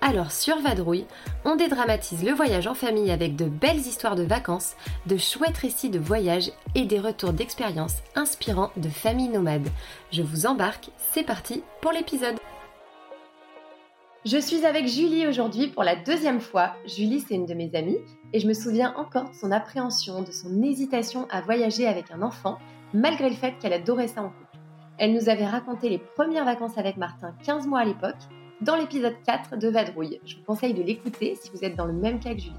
Alors 0.00 0.30
sur 0.30 0.60
Vadrouille, 0.60 1.06
on 1.44 1.56
dédramatise 1.56 2.24
le 2.24 2.32
voyage 2.32 2.68
en 2.68 2.74
famille 2.74 3.10
avec 3.10 3.34
de 3.34 3.46
belles 3.46 3.78
histoires 3.78 4.14
de 4.14 4.22
vacances, 4.22 4.74
de 5.06 5.16
chouettes 5.16 5.58
récits 5.58 5.90
de 5.90 5.98
voyage 5.98 6.52
et 6.76 6.84
des 6.84 7.00
retours 7.00 7.32
d'expériences 7.32 7.96
inspirants 8.14 8.70
de 8.76 8.88
familles 8.88 9.28
nomades. 9.28 9.68
Je 10.12 10.22
vous 10.22 10.46
embarque, 10.46 10.90
c'est 11.12 11.24
parti 11.24 11.64
pour 11.82 11.90
l'épisode. 11.90 12.36
Je 14.24 14.38
suis 14.38 14.64
avec 14.64 14.86
Julie 14.86 15.26
aujourd'hui 15.26 15.68
pour 15.68 15.82
la 15.82 15.96
deuxième 15.96 16.40
fois. 16.40 16.74
Julie, 16.86 17.20
c'est 17.20 17.34
une 17.34 17.46
de 17.46 17.54
mes 17.54 17.74
amies 17.74 17.98
et 18.32 18.38
je 18.38 18.46
me 18.46 18.54
souviens 18.54 18.94
encore 18.96 19.30
de 19.30 19.34
son 19.34 19.50
appréhension, 19.50 20.22
de 20.22 20.30
son 20.30 20.62
hésitation 20.62 21.26
à 21.28 21.40
voyager 21.40 21.88
avec 21.88 22.12
un 22.12 22.22
enfant, 22.22 22.58
malgré 22.94 23.28
le 23.28 23.36
fait 23.36 23.54
qu'elle 23.58 23.72
adorait 23.72 24.08
ça 24.08 24.22
en 24.22 24.28
couple. 24.28 24.58
Elle 24.98 25.12
nous 25.12 25.28
avait 25.28 25.46
raconté 25.46 25.88
les 25.88 25.98
premières 25.98 26.44
vacances 26.44 26.78
avec 26.78 26.96
Martin 26.96 27.34
15 27.44 27.66
mois 27.66 27.80
à 27.80 27.84
l'époque 27.84 28.16
dans 28.60 28.76
l'épisode 28.76 29.14
4 29.24 29.56
de 29.56 29.68
Vadrouille. 29.68 30.20
Je 30.24 30.36
vous 30.36 30.42
conseille 30.42 30.74
de 30.74 30.82
l'écouter 30.82 31.36
si 31.40 31.50
vous 31.50 31.64
êtes 31.64 31.76
dans 31.76 31.86
le 31.86 31.92
même 31.92 32.18
cas 32.18 32.34
que 32.34 32.40
Julie. 32.40 32.56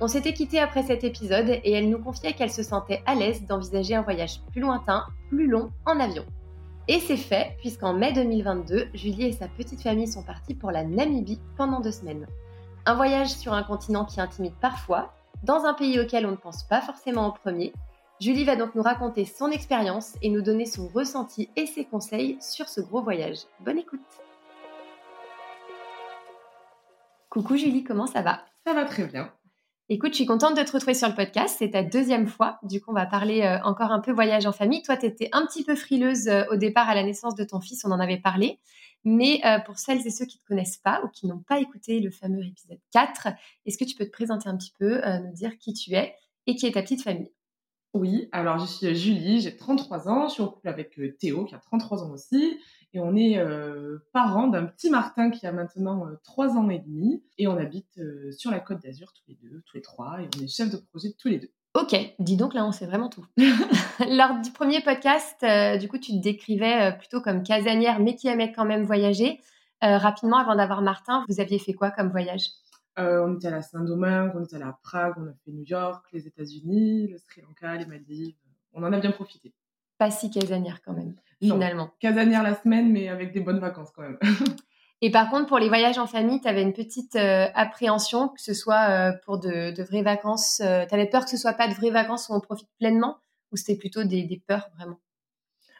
On 0.00 0.08
s'était 0.08 0.34
quitté 0.34 0.58
après 0.58 0.82
cet 0.82 1.04
épisode 1.04 1.48
et 1.48 1.72
elle 1.72 1.88
nous 1.88 1.98
confiait 1.98 2.32
qu'elle 2.32 2.50
se 2.50 2.62
sentait 2.62 3.02
à 3.06 3.14
l'aise 3.14 3.46
d'envisager 3.46 3.94
un 3.94 4.02
voyage 4.02 4.40
plus 4.50 4.60
lointain, 4.60 5.04
plus 5.28 5.46
long, 5.46 5.70
en 5.86 6.00
avion. 6.00 6.24
Et 6.88 6.98
c'est 6.98 7.16
fait, 7.16 7.56
puisqu'en 7.58 7.94
mai 7.94 8.12
2022, 8.12 8.88
Julie 8.94 9.26
et 9.26 9.32
sa 9.32 9.46
petite 9.48 9.82
famille 9.82 10.08
sont 10.08 10.24
partis 10.24 10.54
pour 10.54 10.72
la 10.72 10.82
Namibie 10.82 11.40
pendant 11.56 11.80
deux 11.80 11.92
semaines. 11.92 12.26
Un 12.84 12.94
voyage 12.94 13.28
sur 13.28 13.52
un 13.52 13.62
continent 13.62 14.04
qui 14.04 14.20
intimide 14.20 14.54
parfois, 14.60 15.14
dans 15.44 15.64
un 15.64 15.74
pays 15.74 16.00
auquel 16.00 16.26
on 16.26 16.32
ne 16.32 16.36
pense 16.36 16.64
pas 16.64 16.80
forcément 16.80 17.26
en 17.26 17.30
premier. 17.30 17.72
Julie 18.20 18.44
va 18.44 18.56
donc 18.56 18.74
nous 18.74 18.82
raconter 18.82 19.24
son 19.24 19.50
expérience 19.50 20.14
et 20.22 20.30
nous 20.30 20.42
donner 20.42 20.66
son 20.66 20.88
ressenti 20.88 21.48
et 21.54 21.66
ses 21.66 21.84
conseils 21.84 22.36
sur 22.40 22.68
ce 22.68 22.80
gros 22.80 23.02
voyage. 23.02 23.38
Bonne 23.60 23.78
écoute 23.78 24.00
Coucou 27.32 27.56
Julie, 27.56 27.82
comment 27.82 28.06
ça 28.06 28.20
va? 28.20 28.44
Ça 28.66 28.74
va 28.74 28.84
très 28.84 29.06
bien. 29.06 29.32
Écoute, 29.88 30.10
je 30.10 30.16
suis 30.16 30.26
contente 30.26 30.54
de 30.54 30.62
te 30.64 30.70
retrouver 30.70 30.92
sur 30.92 31.08
le 31.08 31.14
podcast. 31.14 31.56
C'est 31.58 31.70
ta 31.70 31.82
deuxième 31.82 32.26
fois. 32.26 32.58
Du 32.62 32.78
coup, 32.78 32.90
on 32.90 32.94
va 32.94 33.06
parler 33.06 33.40
euh, 33.40 33.58
encore 33.64 33.90
un 33.90 34.00
peu 34.00 34.12
voyage 34.12 34.44
en 34.44 34.52
famille. 34.52 34.82
Toi, 34.82 34.98
tu 34.98 35.06
étais 35.06 35.30
un 35.32 35.46
petit 35.46 35.64
peu 35.64 35.74
frileuse 35.74 36.28
euh, 36.28 36.44
au 36.50 36.56
départ 36.56 36.90
à 36.90 36.94
la 36.94 37.02
naissance 37.02 37.34
de 37.34 37.42
ton 37.44 37.58
fils, 37.58 37.86
on 37.86 37.90
en 37.90 38.00
avait 38.00 38.18
parlé. 38.18 38.58
Mais 39.04 39.40
euh, 39.46 39.60
pour 39.60 39.78
celles 39.78 40.06
et 40.06 40.10
ceux 40.10 40.26
qui 40.26 40.36
ne 40.36 40.42
te 40.42 40.46
connaissent 40.46 40.76
pas 40.76 41.00
ou 41.04 41.08
qui 41.08 41.26
n'ont 41.26 41.38
pas 41.38 41.58
écouté 41.58 42.00
le 42.00 42.10
fameux 42.10 42.44
épisode 42.44 42.80
4, 42.92 43.28
est-ce 43.64 43.78
que 43.78 43.84
tu 43.84 43.96
peux 43.96 44.04
te 44.04 44.12
présenter 44.12 44.50
un 44.50 44.56
petit 44.58 44.74
peu, 44.78 45.00
nous 45.20 45.32
dire 45.32 45.56
qui 45.56 45.72
tu 45.72 45.94
es 45.94 46.14
et 46.46 46.54
qui 46.54 46.66
est 46.66 46.72
ta 46.72 46.82
petite 46.82 47.02
famille? 47.02 47.32
Oui, 47.94 48.28
alors 48.32 48.58
je 48.58 48.66
suis 48.66 48.94
Julie, 48.94 49.40
j'ai 49.40 49.56
33 49.56 50.06
ans, 50.06 50.28
je 50.28 50.34
suis 50.34 50.42
en 50.42 50.48
couple 50.48 50.68
avec 50.68 51.00
Théo 51.18 51.46
qui 51.46 51.54
a 51.54 51.58
33 51.58 52.04
ans 52.04 52.10
aussi. 52.10 52.58
Et 52.94 53.00
on 53.00 53.16
est 53.16 53.38
euh, 53.38 53.98
parents 54.12 54.48
d'un 54.48 54.66
petit 54.66 54.90
Martin 54.90 55.30
qui 55.30 55.46
a 55.46 55.52
maintenant 55.52 56.06
euh, 56.06 56.20
trois 56.24 56.56
ans 56.56 56.68
et 56.68 56.78
demi. 56.78 57.22
Et 57.38 57.46
on 57.46 57.56
habite 57.56 57.98
euh, 57.98 58.30
sur 58.32 58.50
la 58.50 58.60
côte 58.60 58.82
d'Azur 58.82 59.12
tous 59.14 59.22
les 59.28 59.38
deux, 59.42 59.62
tous 59.66 59.76
les 59.76 59.82
trois. 59.82 60.20
Et 60.20 60.28
on 60.38 60.42
est 60.42 60.48
chef 60.48 60.70
de 60.70 60.76
projet 60.76 61.14
tous 61.18 61.28
les 61.28 61.38
deux. 61.38 61.50
Ok, 61.74 61.96
dis 62.18 62.36
donc 62.36 62.52
là 62.52 62.66
on 62.66 62.72
sait 62.72 62.84
vraiment 62.84 63.08
tout. 63.08 63.24
Lors 64.10 64.38
du 64.42 64.50
premier 64.50 64.82
podcast, 64.82 65.42
du 65.80 65.88
coup 65.88 65.96
tu 65.96 66.12
te 66.12 66.20
décrivais 66.20 66.94
plutôt 66.98 67.22
comme 67.22 67.42
casanière 67.42 67.98
mais 67.98 68.14
qui 68.14 68.28
aimait 68.28 68.52
quand 68.52 68.66
même 68.66 68.84
voyager. 68.84 69.40
rapidement, 69.80 70.36
avant 70.36 70.54
d'avoir 70.54 70.82
Martin, 70.82 71.24
vous 71.30 71.40
aviez 71.40 71.58
fait 71.58 71.72
quoi 71.72 71.90
comme 71.90 72.10
voyage? 72.10 72.50
On 72.98 73.36
était 73.36 73.48
à 73.48 73.52
la 73.52 73.62
Saint-Domingue, 73.62 74.32
on 74.34 74.44
était 74.44 74.56
à 74.56 74.58
la 74.58 74.78
Prague, 74.82 75.14
on 75.16 75.28
a 75.28 75.32
fait 75.46 75.50
New 75.50 75.64
York, 75.64 76.04
les 76.12 76.26
États-Unis, 76.26 77.08
le 77.08 77.16
Sri 77.16 77.40
Lanka, 77.40 77.74
les 77.74 77.86
Maldives. 77.86 78.34
On 78.74 78.82
en 78.82 78.92
a 78.92 79.00
bien 79.00 79.12
profité. 79.12 79.54
Pas 80.02 80.10
si 80.10 80.32
casanière 80.32 80.80
quand 80.84 80.94
même 80.94 81.14
finalement. 81.40 81.90
Casanière 82.00 82.42
la 82.42 82.56
semaine, 82.56 82.90
mais 82.90 83.08
avec 83.08 83.32
des 83.32 83.38
bonnes 83.38 83.60
vacances 83.60 83.92
quand 83.94 84.02
même. 84.02 84.18
Et 85.00 85.12
par 85.12 85.30
contre, 85.30 85.46
pour 85.46 85.60
les 85.60 85.68
voyages 85.68 85.96
en 85.96 86.08
famille, 86.08 86.40
tu 86.40 86.48
avais 86.48 86.62
une 86.62 86.72
petite 86.72 87.14
euh, 87.14 87.46
appréhension, 87.54 88.26
que 88.26 88.40
ce 88.40 88.52
soit 88.52 88.90
euh, 88.90 89.12
pour 89.24 89.38
de, 89.38 89.80
vraies 89.84 90.02
vacances. 90.02 90.60
Euh, 90.60 90.84
tu 90.88 90.94
avais 90.96 91.06
peur 91.06 91.22
que 91.22 91.30
ce 91.30 91.36
soit 91.36 91.52
pas 91.52 91.68
de 91.68 91.74
vraies 91.74 91.92
vacances 91.92 92.28
où 92.28 92.34
on 92.34 92.40
profite 92.40 92.68
pleinement, 92.80 93.18
ou 93.52 93.56
c'était 93.56 93.76
plutôt 93.76 94.02
des, 94.02 94.42
peurs 94.44 94.70
vraiment? 94.74 94.98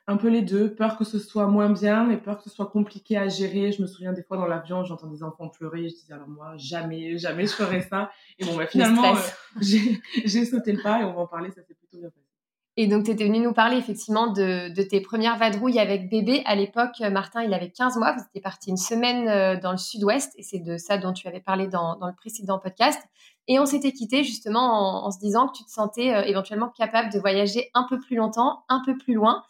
Un 0.07 0.17
peu 0.17 0.29
les 0.29 0.43
deux. 0.43 0.73
Peur 0.73 0.97
que 0.97 1.05
ce 1.05 1.19
soit 1.19 1.49
moins 1.49 1.71
bien 1.71 2.09
et 2.09 2.17
peur 2.17 2.39
que 2.39 2.45
ce 2.45 2.51
soit 2.51 2.67
compliqué 2.67 3.17
à 3.17 3.27
gérer. 3.27 3.73
Je 3.73 3.83
me 3.83 3.89
souviens 3.89 4.13
des 4.13 4.23
fois 4.23 4.37
dans 4.37 4.47
l'avion, 4.47 4.85
j'entends 4.85 5.09
des 5.09 5.25
enfants 5.25 5.49
pleurer. 5.49 5.89
Je 5.89 5.95
disais 5.95 6.15
alors 6.15 6.29
moi, 6.29 6.53
jamais, 6.59 7.19
jamais 7.19 7.47
je 7.47 7.55
ferais 7.55 7.81
ça. 7.81 8.13
Et 8.39 8.45
bon, 8.45 8.57
bah, 8.57 8.67
finalement, 8.71 9.15
j'ai 9.61 10.45
sauté 10.45 10.71
le 10.71 10.81
pas 10.81 11.01
et 11.01 11.05
on 11.05 11.13
va 11.13 11.23
en 11.23 11.27
parler, 11.27 11.51
ça 11.51 11.63
s'est 11.65 11.75
plutôt 11.75 11.99
bien 11.99 12.09
passé. 12.09 12.32
Et 12.79 12.87
donc, 12.87 13.05
tu 13.05 13.11
étais 13.11 13.25
venu 13.25 13.39
nous 13.41 13.53
parler 13.53 13.77
effectivement 13.77 14.29
de, 14.29 14.83
tes 14.83 15.03
premières 15.03 15.37
vadrouilles 15.37 15.79
avec 15.79 16.09
bébé. 16.09 16.43
À 16.47 16.55
l'époque, 16.55 17.01
Martin, 17.01 17.43
il 17.43 17.53
avait 17.53 17.71
15 17.71 17.99
mois. 17.99 18.13
Vous 18.13 18.25
étiez 18.25 18.41
parti 18.41 18.71
une 18.71 18.79
semaine 18.79 19.29
euh, 19.29 19.61
dans 19.61 19.73
le 19.73 19.77
sud-ouest 19.77 20.33
et 20.39 20.43
c'est 20.43 20.59
de 20.59 20.79
ça 20.79 20.97
dont 20.97 21.13
tu 21.13 21.29
avais 21.29 21.41
parlé 21.41 21.67
dans, 21.67 21.99
le 22.01 22.15
précédent 22.15 22.59
podcast. 22.59 22.99
Et 23.47 23.59
on 23.59 23.67
s'était 23.67 23.93
quitté 23.93 24.25
justement 24.25 25.05
en, 25.05 25.11
se 25.11 25.19
disant 25.19 25.49
que 25.49 25.59
tu 25.59 25.65
te 25.65 25.71
sentais 25.71 26.15
euh, 26.15 26.23
éventuellement 26.23 26.71
capable 26.71 27.13
de 27.13 27.19
voyager 27.19 27.71
un 27.75 27.85
peu 27.89 27.99
plus 27.99 28.17
longtemps, 28.17 28.65
un 28.71 28.81
peu 28.87 28.97
plus 28.97 29.15
loin. 29.15 29.43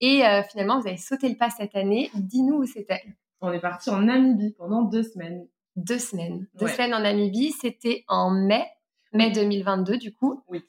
Et 0.00 0.26
euh, 0.26 0.42
finalement, 0.44 0.80
vous 0.80 0.86
avez 0.86 0.96
sauté 0.96 1.28
le 1.28 1.36
pas 1.36 1.50
cette 1.50 1.76
année. 1.76 2.10
Dis-nous 2.14 2.62
où 2.62 2.64
c'était. 2.64 3.02
On 3.42 3.52
est 3.52 3.60
parti 3.60 3.90
en 3.90 4.00
Namibie 4.00 4.54
pendant 4.56 4.82
deux 4.82 5.02
semaines. 5.02 5.46
Deux 5.76 5.98
semaines. 5.98 6.46
Deux 6.58 6.68
semaines 6.68 6.94
en 6.94 7.00
Namibie. 7.00 7.52
C'était 7.52 8.04
en 8.08 8.30
mai, 8.30 8.64
mai 9.12 9.30
2022 9.30 9.98
du 9.98 10.14
coup. 10.14 10.42
Oui. 10.48 10.62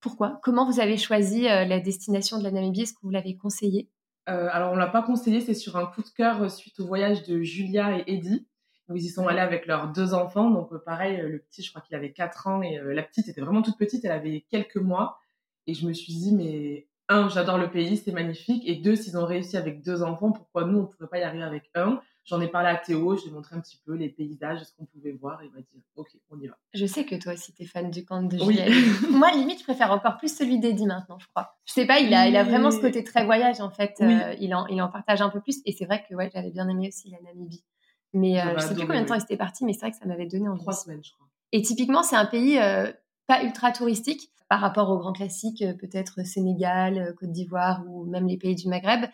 Pourquoi? 0.00 0.38
Comment 0.42 0.70
vous 0.70 0.80
avez 0.80 0.96
choisi 0.96 1.48
euh, 1.48 1.64
la 1.64 1.80
destination 1.80 2.38
de 2.38 2.44
la 2.44 2.50
Namibie? 2.50 2.82
Est-ce 2.82 2.92
que 2.92 3.00
vous 3.02 3.10
l'avez 3.10 3.36
conseillé 3.36 3.88
euh, 4.28 4.48
Alors, 4.52 4.70
on 4.72 4.74
ne 4.74 4.80
l'a 4.80 4.86
pas 4.86 5.02
conseillé, 5.02 5.40
c'est 5.40 5.54
sur 5.54 5.76
un 5.76 5.86
coup 5.86 6.02
de 6.02 6.08
cœur 6.08 6.42
euh, 6.42 6.48
suite 6.48 6.78
au 6.80 6.86
voyage 6.86 7.24
de 7.24 7.42
Julia 7.42 7.98
et 7.98 8.04
Eddie. 8.06 8.46
ils 8.94 9.04
y 9.04 9.08
sont 9.08 9.26
allés 9.26 9.40
avec 9.40 9.66
leurs 9.66 9.92
deux 9.92 10.14
enfants. 10.14 10.50
Donc, 10.50 10.76
pareil, 10.84 11.16
le 11.16 11.40
petit, 11.40 11.62
je 11.62 11.70
crois 11.70 11.82
qu'il 11.82 11.96
avait 11.96 12.12
4 12.12 12.46
ans 12.46 12.62
et 12.62 12.80
la 12.82 13.02
petite 13.02 13.28
était 13.28 13.40
vraiment 13.40 13.62
toute 13.62 13.76
petite, 13.76 14.04
elle 14.04 14.12
avait 14.12 14.44
quelques 14.48 14.76
mois. 14.76 15.18
Et 15.66 15.74
je 15.74 15.86
me 15.86 15.92
suis 15.92 16.14
dit, 16.14 16.32
mais 16.32 16.88
un, 17.08 17.28
j'adore 17.28 17.58
le 17.58 17.70
pays, 17.70 17.96
c'est 17.96 18.12
magnifique. 18.12 18.62
Et 18.66 18.76
deux, 18.76 18.94
s'ils 18.94 19.18
ont 19.18 19.26
réussi 19.26 19.56
avec 19.56 19.82
deux 19.82 20.02
enfants, 20.02 20.30
pourquoi 20.30 20.64
nous, 20.64 20.78
on 20.78 20.82
ne 20.82 20.86
pourrait 20.86 21.08
pas 21.08 21.18
y 21.18 21.22
arriver 21.22 21.44
avec 21.44 21.70
un? 21.74 22.00
J'en 22.28 22.42
ai 22.42 22.48
parlé 22.48 22.68
à 22.68 22.76
Théo, 22.76 23.16
je 23.16 23.22
lui 23.22 23.30
ai 23.30 23.32
montré 23.32 23.56
un 23.56 23.60
petit 23.60 23.80
peu 23.86 23.94
les 23.94 24.10
paysages, 24.10 24.62
ce 24.62 24.72
qu'on 24.76 24.84
pouvait 24.84 25.12
voir, 25.12 25.40
et 25.42 25.46
il 25.46 25.52
m'a 25.52 25.60
dit 25.60 25.82
Ok, 25.96 26.08
on 26.30 26.38
y 26.38 26.46
va. 26.46 26.58
Je 26.74 26.84
sais 26.84 27.06
que 27.06 27.14
toi 27.14 27.32
aussi, 27.32 27.54
tu 27.54 27.62
es 27.62 27.66
fan 27.66 27.90
du 27.90 28.04
camp 28.04 28.22
de 28.22 28.36
Juliette. 28.36 28.68
Oui. 28.68 29.08
Moi, 29.10 29.30
limite, 29.32 29.60
je 29.60 29.64
préfère 29.64 29.90
encore 29.92 30.18
plus 30.18 30.36
celui 30.36 30.58
d'Eddie 30.58 30.84
maintenant, 30.84 31.18
je 31.18 31.26
crois. 31.28 31.56
Je 31.64 31.72
sais 31.72 31.86
pas, 31.86 32.00
il 32.00 32.12
a, 32.12 32.28
il 32.28 32.36
a 32.36 32.44
vraiment 32.44 32.70
ce 32.70 32.80
côté 32.80 33.02
très 33.02 33.24
voyage, 33.24 33.60
en 33.60 33.70
fait. 33.70 33.94
Euh, 34.02 34.34
il, 34.40 34.54
en, 34.54 34.66
il 34.66 34.82
en 34.82 34.88
partage 34.88 35.22
un 35.22 35.30
peu 35.30 35.40
plus, 35.40 35.60
et 35.64 35.72
c'est 35.72 35.86
vrai 35.86 36.04
que 36.06 36.14
ouais, 36.14 36.30
j'avais 36.34 36.50
bien 36.50 36.68
aimé 36.68 36.88
aussi 36.88 37.08
la 37.08 37.18
Namibie. 37.22 37.64
Mais 38.12 38.40
euh, 38.40 38.58
je 38.58 38.62
sais 38.62 38.74
plus 38.74 38.86
combien 38.86 39.02
de 39.02 39.06
temps 39.06 39.14
il 39.14 39.22
était 39.22 39.38
parti, 39.38 39.64
mais 39.64 39.72
c'est 39.72 39.80
vrai 39.80 39.92
que 39.92 39.96
ça 39.96 40.04
m'avait 40.06 40.26
donné 40.26 40.48
envie. 40.48 40.60
Trois 40.60 40.74
semaines, 40.74 41.00
je 41.02 41.12
crois. 41.12 41.26
Et 41.52 41.62
typiquement, 41.62 42.02
c'est 42.02 42.16
un 42.16 42.26
pays 42.26 42.58
euh, 42.58 42.92
pas 43.26 43.42
ultra 43.42 43.72
touristique 43.72 44.30
par 44.50 44.60
rapport 44.60 44.90
aux 44.90 44.98
grands 44.98 45.12
classiques, 45.12 45.64
peut-être 45.80 46.26
Sénégal, 46.26 47.14
Côte 47.18 47.32
d'Ivoire 47.32 47.84
ou 47.86 48.04
même 48.04 48.26
les 48.26 48.36
pays 48.36 48.54
du 48.54 48.68
Maghreb. 48.68 49.06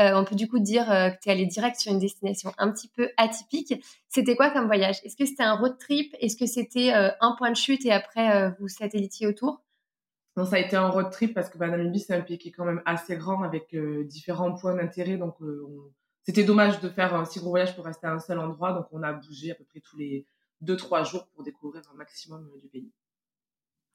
Euh, 0.00 0.14
on 0.14 0.24
peut 0.24 0.34
du 0.34 0.48
coup 0.48 0.58
dire 0.58 0.90
euh, 0.90 1.10
que 1.10 1.20
tu 1.20 1.28
es 1.28 1.32
allé 1.32 1.44
direct 1.44 1.78
sur 1.78 1.92
une 1.92 1.98
destination 1.98 2.52
un 2.56 2.72
petit 2.72 2.88
peu 2.88 3.10
atypique. 3.18 3.84
C'était 4.08 4.34
quoi 4.34 4.50
comme 4.50 4.66
voyage? 4.66 4.96
Est-ce 5.04 5.14
que 5.16 5.26
c'était 5.26 5.42
un 5.42 5.56
road 5.56 5.76
trip? 5.78 6.14
Est-ce 6.20 6.36
que 6.36 6.46
c'était 6.46 6.94
euh, 6.94 7.10
un 7.20 7.34
point 7.36 7.50
de 7.50 7.56
chute 7.56 7.84
et 7.84 7.92
après 7.92 8.50
vous 8.58 8.68
satellitiez 8.68 9.26
autour? 9.26 9.62
Non, 10.36 10.46
ça 10.46 10.56
a 10.56 10.58
été 10.60 10.76
un 10.76 10.88
road 10.88 11.10
trip 11.10 11.34
parce 11.34 11.50
que 11.50 11.58
bah, 11.58 11.68
Namibie, 11.68 12.00
c'est 12.00 12.14
un 12.14 12.22
pays 12.22 12.38
qui 12.38 12.48
est 12.48 12.52
quand 12.52 12.64
même 12.64 12.82
assez 12.86 13.16
grand 13.16 13.42
avec 13.42 13.76
différents 14.06 14.54
points 14.54 14.74
d'intérêt. 14.74 15.18
Donc, 15.18 15.36
c'était 16.22 16.44
dommage 16.44 16.80
de 16.80 16.88
faire 16.88 17.14
un 17.14 17.24
si 17.24 17.40
gros 17.40 17.50
voyage 17.50 17.74
pour 17.74 17.84
rester 17.84 18.06
à 18.06 18.12
un 18.12 18.20
seul 18.20 18.38
endroit. 18.38 18.72
Donc, 18.72 18.86
on 18.92 19.02
a 19.02 19.12
bougé 19.12 19.50
à 19.50 19.54
peu 19.54 19.64
près 19.64 19.80
tous 19.80 19.98
les 19.98 20.24
2-3 20.62 21.04
jours 21.10 21.26
pour 21.34 21.42
découvrir 21.42 21.82
un 21.92 21.96
maximum 21.96 22.48
du 22.62 22.68
pays. 22.68 22.90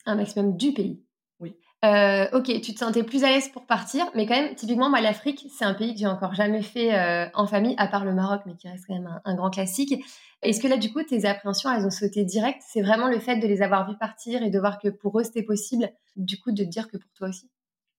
Un 0.05 0.15
maximum 0.15 0.55
du 0.55 0.71
pays 0.71 1.01
Oui. 1.39 1.55
Euh, 1.83 2.27
ok, 2.33 2.45
tu 2.61 2.73
te 2.73 2.79
sentais 2.79 3.03
plus 3.03 3.23
à 3.23 3.29
l'aise 3.29 3.49
pour 3.49 3.65
partir, 3.65 4.05
mais 4.15 4.25
quand 4.25 4.35
même, 4.35 4.55
typiquement, 4.55 4.89
moi, 4.89 5.01
l'Afrique, 5.01 5.45
c'est 5.55 5.65
un 5.65 5.73
pays 5.73 5.93
que 5.93 5.99
j'ai 5.99 6.07
encore 6.07 6.33
jamais 6.33 6.63
fait 6.63 6.95
euh, 6.95 7.27
en 7.33 7.45
famille, 7.45 7.75
à 7.77 7.87
part 7.87 8.05
le 8.05 8.13
Maroc, 8.13 8.41
mais 8.45 8.55
qui 8.55 8.67
reste 8.67 8.85
quand 8.87 8.95
même 8.95 9.21
un, 9.23 9.35
grand 9.35 9.51
classique. 9.51 9.93
Est-ce 10.41 10.59
que 10.59 10.67
là, 10.67 10.77
du 10.77 10.91
coup, 10.91 11.03
tes 11.03 11.25
appréhensions, 11.25 11.71
elles 11.71 11.85
ont 11.85 11.91
sauté 11.91 12.23
direct? 12.23 12.61
C'est 12.67 12.81
vraiment 12.81 13.07
le 13.07 13.19
fait 13.19 13.37
de 13.37 13.47
les 13.47 13.61
avoir 13.61 13.89
vus 13.89 13.97
partir 13.97 14.41
et 14.41 14.49
de 14.49 14.59
voir 14.59 14.79
que 14.79 14.89
pour 14.89 15.19
eux, 15.19 15.23
c'était 15.23 15.43
possible, 15.43 15.89
du 16.15 16.39
coup, 16.39 16.51
de 16.51 16.63
te 16.63 16.69
dire 16.69 16.87
que 16.87 16.97
pour 16.97 17.11
toi 17.13 17.27
aussi? 17.27 17.49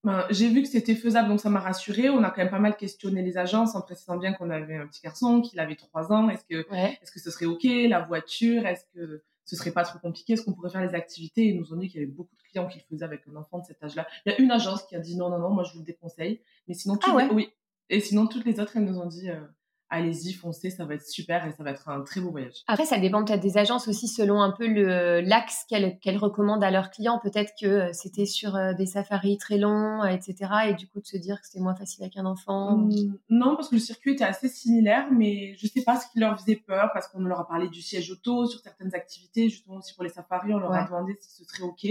Ben, 0.03 0.25
j'ai 0.31 0.49
vu 0.49 0.63
que 0.63 0.69
c'était 0.69 0.95
faisable, 0.95 1.29
donc 1.29 1.41
ça 1.41 1.51
m'a 1.51 1.61
rassurée. 1.61 2.11
On 2.11 2.23
a 2.23 2.31
quand 2.31 2.43
même 2.43 2.51
pas 2.51 2.59
mal 2.59 2.77
questionné 2.77 3.23
les 3.23 3.39
agences 3.39 3.75
en 3.75 3.81
précisant 3.81 4.17
bien 4.17 4.33
qu'on 4.33 4.51
avait 4.51 4.77
un 4.77 4.87
petit 4.87 5.01
garçon, 5.03 5.41
qu'il 5.41 5.59
avait 5.59 5.75
trois 5.75 6.13
ans. 6.13 6.29
Est-ce 6.29 6.45
que, 6.45 6.67
est-ce 7.03 7.11
que 7.11 7.21
ce 7.21 7.31
serait 7.31 7.47
OK? 7.47 7.65
La 7.65 8.01
voiture 8.01 8.67
Est-ce 8.67 8.85
que 8.95 9.23
ce 9.47 9.57
serait 9.57 9.71
pas 9.71 9.85
trop 9.85 9.99
compliqué 9.99 10.35
Est-ce 10.35 10.43
qu'on 10.43 10.53
pourrait 10.53 10.71
faire 10.71 10.83
les 10.83 10.95
activités? 10.95 11.47
Ils 11.47 11.59
nous 11.59 11.73
ont 11.73 11.77
dit 11.77 11.89
qu'il 11.89 12.01
y 12.01 12.03
avait 12.03 12.13
beaucoup 12.13 12.35
de 12.37 12.43
clients 12.43 12.67
qui 12.67 12.79
le 12.79 12.85
faisaient 12.85 13.05
avec 13.05 13.23
un 13.33 13.37
enfant 13.37 13.61
de 13.61 13.65
cet 13.65 13.83
âge-là. 13.83 14.07
Il 14.27 14.33
y 14.33 14.35
a 14.35 14.41
une 14.41 14.51
agence 14.51 14.83
qui 14.83 14.97
a 14.97 14.99
dit 14.99 15.17
non, 15.17 15.31
non, 15.31 15.39
non, 15.39 15.51
moi 15.51 15.65
je 15.65 15.73
vous 15.73 15.79
le 15.79 15.85
déconseille. 15.85 16.41
Mais 16.69 16.75
sinon, 16.75 16.99
ah 17.05 17.15
ouais? 17.15 17.29
oui. 17.33 17.49
Et 17.89 18.01
sinon, 18.01 18.27
toutes 18.27 18.45
les 18.45 18.59
autres, 18.59 18.77
elles 18.77 18.85
nous 18.85 18.99
ont 18.99 19.07
dit 19.07 19.31
euh, 19.31 19.41
allez-y, 19.89 20.33
foncez, 20.33 20.71
ça 20.71 20.85
va 20.85 20.95
être 20.95 21.07
super 21.07 21.47
et 21.47 21.53
ça 21.53 21.63
va 21.63 21.71
être 21.71 21.89
un 21.89 22.01
très 22.03 22.21
beau 22.21 22.31
voyage. 22.31 22.63
Après, 22.67 22.85
ça 22.85 22.99
dépend 22.99 23.25
peut-être 23.25 23.43
des 23.43 23.59
agences 23.59 23.89
aussi 23.89 24.09
selon 24.09 24.41
un 24.41 24.51
peu 24.51 24.67
le 24.67 25.21
l'axe 25.21 25.65
qu'elles 25.69 26.19
recommandent 26.19 26.65
à 26.65 26.71
leurs 26.71 26.91
clients. 26.91 27.19
Peut-être 27.23 27.53
que 27.61 27.67
euh, 27.67 27.93
c'était 27.93 28.27
sur 28.27 28.57
euh, 28.57 28.73
des 28.75 28.87
safaris 28.87 29.39
très 29.39 29.59
longs, 29.59 30.03
euh, 30.03 30.09
etc. 30.09 30.51
Et 30.69 30.75
du 30.75 30.89
coup, 30.89 31.01
de 31.01 31.07
se 31.07 31.17
dire 31.17 31.41
que 31.41 31.47
c'était 31.47 31.61
moins 31.61 31.75
facile 31.75 32.03
avec 32.03 32.17
un 32.17 32.27
enfant. 32.27 32.77
Mmh, 32.77 33.19
non, 33.31 33.57
parce 33.57 33.69
que 33.69 33.77
le 33.77 33.81
circuit 33.81 34.13
était 34.13 34.25
assez 34.25 34.49
similaire, 34.49 35.09
mais 35.13 35.55
je 35.57 35.67
sais 35.67 35.83
pas 35.83 35.99
ce 35.99 36.11
qui 36.13 36.19
leur 36.19 36.39
faisait 36.39 36.57
peur 36.57 36.91
parce 36.93 37.09
qu'on 37.09 37.21
leur 37.21 37.41
a 37.41 37.47
parlé 37.47 37.69
du 37.69 37.83
siège 37.83 38.11
auto 38.11 38.47
sur 38.47 38.61
certaines 38.61 38.95
activités, 38.95 39.49
justement 39.49 39.77
aussi 39.77 39.95
pour 39.95 40.05
les 40.05 40.11
safaris, 40.11 40.53
on 40.53 40.59
leur 40.59 40.73
a 40.73 40.85
demandé 40.85 41.17
si 41.21 41.31
ce 41.31 41.45
serait 41.45 41.63
ok. 41.63 41.87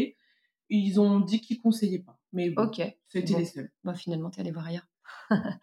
Ils 0.70 1.00
ont 1.00 1.20
dit 1.20 1.42
qu'ils 1.42 1.62
conseillaient 1.62 2.00
pas. 2.00 2.20
Mais 2.34 2.50
bon, 2.50 2.70
c'était 3.08 3.38
les 3.38 3.46
seuls. 3.46 3.72
Bon, 3.84 3.94
finalement, 3.94 4.30
tu 4.32 4.40
allé 4.40 4.52
voir 4.52 4.66
ailleurs. 4.68 4.88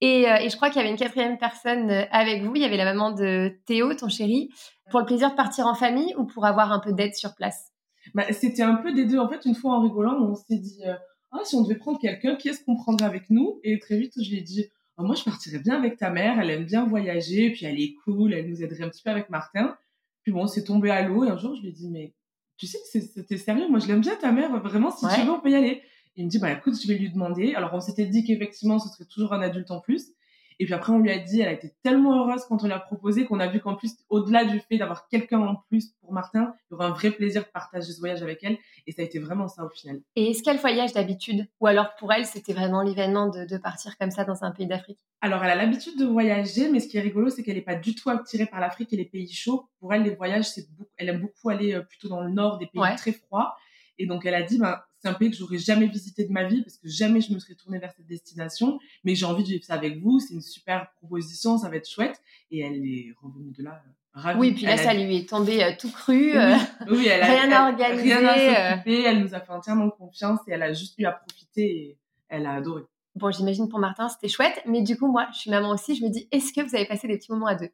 Et, 0.00 0.30
euh, 0.30 0.36
et, 0.36 0.48
je 0.48 0.56
crois 0.56 0.70
qu'il 0.70 0.78
y 0.78 0.80
avait 0.80 0.90
une 0.90 0.98
quatrième 0.98 1.38
personne 1.38 1.90
euh, 1.90 2.04
avec 2.10 2.42
vous. 2.42 2.52
Il 2.54 2.62
y 2.62 2.64
avait 2.64 2.76
la 2.76 2.84
maman 2.84 3.12
de 3.12 3.52
Théo, 3.66 3.92
ton 3.94 4.08
chéri, 4.08 4.50
pour 4.90 5.00
le 5.00 5.06
plaisir 5.06 5.30
de 5.30 5.36
partir 5.36 5.66
en 5.66 5.74
famille 5.74 6.14
ou 6.16 6.24
pour 6.24 6.46
avoir 6.46 6.72
un 6.72 6.80
peu 6.80 6.92
d'aide 6.92 7.14
sur 7.14 7.34
place? 7.34 7.72
Bah, 8.14 8.24
C'était 8.32 8.62
un 8.62 8.76
peu 8.76 8.92
des 8.92 9.04
deux. 9.04 9.18
En 9.18 9.28
fait, 9.28 9.44
une 9.44 9.54
fois 9.54 9.76
en 9.76 9.82
rigolant, 9.82 10.16
on 10.20 10.34
s'est 10.34 10.58
dit 10.58 10.80
euh, 10.86 10.94
ah, 11.32 11.40
si 11.44 11.54
on 11.54 11.62
devait 11.62 11.76
prendre 11.76 11.98
quelqu'un, 12.00 12.36
qui 12.36 12.48
est-ce 12.48 12.64
qu'on 12.64 12.76
prendrait 12.76 13.06
avec 13.06 13.30
nous? 13.30 13.60
Et 13.62 13.78
très 13.78 13.98
vite, 13.98 14.14
je 14.20 14.30
lui 14.30 14.38
ai 14.38 14.42
dit 14.42 14.66
oh, 14.96 15.04
moi, 15.04 15.14
je 15.14 15.22
partirais 15.22 15.58
bien 15.58 15.76
avec 15.76 15.98
ta 15.98 16.10
mère. 16.10 16.40
Elle 16.40 16.50
aime 16.50 16.64
bien 16.64 16.86
voyager, 16.86 17.50
puis 17.50 17.66
elle 17.66 17.78
est 17.78 17.94
cool, 18.04 18.32
elle 18.32 18.48
nous 18.48 18.62
aiderait 18.62 18.84
un 18.84 18.88
petit 18.88 19.02
peu 19.02 19.10
avec 19.10 19.28
Martin. 19.28 19.76
Puis 20.22 20.32
bon, 20.32 20.46
c'est 20.46 20.64
tombé 20.64 20.90
à 20.90 21.06
l'eau. 21.06 21.24
Et 21.24 21.28
un 21.28 21.36
jour, 21.36 21.54
je 21.54 21.62
lui 21.62 21.68
ai 21.68 21.72
dit 21.72 21.90
mais 21.90 22.14
tu 22.56 22.66
sais, 22.66 22.78
c'était 22.84 23.38
sérieux. 23.38 23.68
Moi, 23.68 23.78
je 23.78 23.88
l'aime 23.88 24.02
bien 24.02 24.16
ta 24.16 24.32
mère. 24.32 24.54
Vraiment, 24.60 24.90
si 24.90 25.06
tu 25.14 25.20
veux, 25.22 25.30
on 25.30 25.40
peut 25.40 25.50
y 25.50 25.54
aller. 25.54 25.82
Il 26.16 26.24
me 26.24 26.30
dit, 26.30 26.38
bah 26.38 26.52
écoute, 26.52 26.74
je 26.80 26.88
vais 26.88 26.98
lui 26.98 27.10
demander. 27.10 27.54
Alors 27.54 27.72
on 27.72 27.80
s'était 27.80 28.06
dit 28.06 28.24
qu'effectivement, 28.24 28.78
ce 28.78 28.88
serait 28.88 29.06
toujours 29.06 29.32
un 29.32 29.42
adulte 29.42 29.70
en 29.70 29.80
plus. 29.80 30.12
Et 30.60 30.66
puis 30.66 30.74
après, 30.74 30.92
on 30.92 30.98
lui 30.98 31.10
a 31.10 31.18
dit, 31.18 31.40
elle 31.40 31.48
a 31.48 31.52
été 31.52 31.72
tellement 31.82 32.20
heureuse 32.20 32.44
quand 32.46 32.62
on 32.62 32.66
l'a 32.66 32.78
proposé 32.78 33.24
qu'on 33.24 33.40
a 33.40 33.46
vu 33.46 33.60
qu'en 33.60 33.76
plus, 33.76 33.96
au-delà 34.10 34.44
du 34.44 34.60
fait 34.60 34.76
d'avoir 34.76 35.08
quelqu'un 35.08 35.40
en 35.40 35.54
plus 35.54 35.94
pour 36.02 36.12
Martin, 36.12 36.52
il 36.70 36.72
y 36.72 36.74
aura 36.74 36.88
un 36.88 36.90
vrai 36.90 37.10
plaisir 37.12 37.44
de 37.44 37.48
partager 37.48 37.90
ce 37.90 37.98
voyage 37.98 38.22
avec 38.22 38.44
elle. 38.44 38.58
Et 38.86 38.92
ça 38.92 39.00
a 39.00 39.06
été 39.06 39.18
vraiment 39.18 39.48
ça 39.48 39.64
au 39.64 39.70
final. 39.70 40.02
Et 40.16 40.30
est-ce 40.30 40.42
qu'elle 40.42 40.58
voyage 40.58 40.92
d'habitude? 40.92 41.48
Ou 41.60 41.66
alors 41.66 41.94
pour 41.98 42.12
elle, 42.12 42.26
c'était 42.26 42.52
vraiment 42.52 42.82
l'événement 42.82 43.28
de, 43.28 43.46
de, 43.46 43.56
partir 43.56 43.96
comme 43.96 44.10
ça 44.10 44.24
dans 44.24 44.44
un 44.44 44.50
pays 44.50 44.66
d'Afrique? 44.66 44.98
Alors 45.22 45.42
elle 45.42 45.50
a 45.50 45.56
l'habitude 45.56 45.98
de 45.98 46.04
voyager, 46.04 46.70
mais 46.70 46.80
ce 46.80 46.88
qui 46.88 46.98
est 46.98 47.00
rigolo, 47.00 47.30
c'est 47.30 47.42
qu'elle 47.42 47.56
n'est 47.56 47.62
pas 47.62 47.76
du 47.76 47.94
tout 47.94 48.10
attirée 48.10 48.44
par 48.44 48.60
l'Afrique 48.60 48.92
et 48.92 48.98
les 48.98 49.06
pays 49.06 49.32
chauds. 49.32 49.70
Pour 49.78 49.94
elle, 49.94 50.02
les 50.02 50.14
voyages, 50.14 50.50
c'est 50.50 50.70
beaucoup... 50.72 50.90
elle 50.98 51.08
aime 51.08 51.22
beaucoup 51.22 51.48
aller 51.48 51.72
euh, 51.72 51.80
plutôt 51.80 52.08
dans 52.08 52.20
le 52.20 52.28
nord, 52.28 52.58
des 52.58 52.66
pays 52.66 52.82
très 52.98 53.12
froids. 53.12 53.56
Et 53.96 54.04
donc 54.04 54.26
elle 54.26 54.34
a 54.34 54.42
dit, 54.42 54.58
ben, 54.58 54.78
c'est 55.00 55.08
un 55.08 55.14
pays 55.14 55.30
que 55.30 55.36
j'aurais 55.36 55.58
jamais 55.58 55.86
visité 55.86 56.24
de 56.24 56.32
ma 56.32 56.44
vie 56.44 56.62
parce 56.62 56.76
que 56.76 56.88
jamais 56.88 57.20
je 57.20 57.32
me 57.32 57.38
serais 57.38 57.54
tournée 57.54 57.78
vers 57.78 57.92
cette 57.92 58.06
destination. 58.06 58.78
Mais 59.04 59.14
j'ai 59.14 59.24
envie 59.24 59.42
de 59.42 59.48
vivre 59.48 59.64
ça 59.64 59.74
avec 59.74 59.98
vous. 59.98 60.20
C'est 60.20 60.34
une 60.34 60.42
super 60.42 60.90
proposition, 60.98 61.56
ça 61.56 61.70
va 61.70 61.76
être 61.76 61.88
chouette. 61.88 62.20
Et 62.50 62.60
elle 62.60 62.84
est 62.86 63.14
revenue 63.22 63.50
de 63.50 63.62
là. 63.62 63.82
Euh, 63.86 63.90
ravie. 64.12 64.40
Oui, 64.40 64.52
puis 64.52 64.64
là, 64.64 64.76
ça 64.76 64.92
lui 64.92 65.16
est 65.16 65.28
tombé 65.28 65.64
euh, 65.64 65.72
tout 65.78 65.90
cru. 65.90 66.36
Euh, 66.36 66.54
oui, 66.90 67.06
elle 67.06 67.22
a, 67.22 67.26
rien 67.26 67.50
à 67.50 67.70
organiser. 67.70 68.14
Rien 68.14 68.26
à 68.26 68.72
s'occuper. 68.72 69.02
Elle 69.02 69.20
nous 69.20 69.34
a 69.34 69.40
fait 69.40 69.52
entièrement 69.52 69.90
confiance 69.90 70.40
et 70.46 70.52
elle 70.52 70.62
a 70.62 70.72
juste 70.72 70.98
eu 70.98 71.06
à 71.06 71.12
profiter 71.12 71.62
et 71.62 71.98
elle 72.28 72.44
a 72.44 72.52
adoré. 72.52 72.82
Bon, 73.14 73.30
j'imagine 73.30 73.68
pour 73.68 73.78
Martin, 73.78 74.08
c'était 74.08 74.28
chouette. 74.28 74.62
Mais 74.66 74.82
du 74.82 74.98
coup, 74.98 75.10
moi, 75.10 75.28
je 75.32 75.38
suis 75.38 75.50
maman 75.50 75.70
aussi. 75.70 75.96
Je 75.96 76.04
me 76.04 76.10
dis, 76.10 76.28
est-ce 76.30 76.52
que 76.52 76.60
vous 76.60 76.74
avez 76.76 76.86
passé 76.86 77.08
des 77.08 77.16
petits 77.16 77.32
moments 77.32 77.46
à 77.46 77.54
deux? 77.54 77.70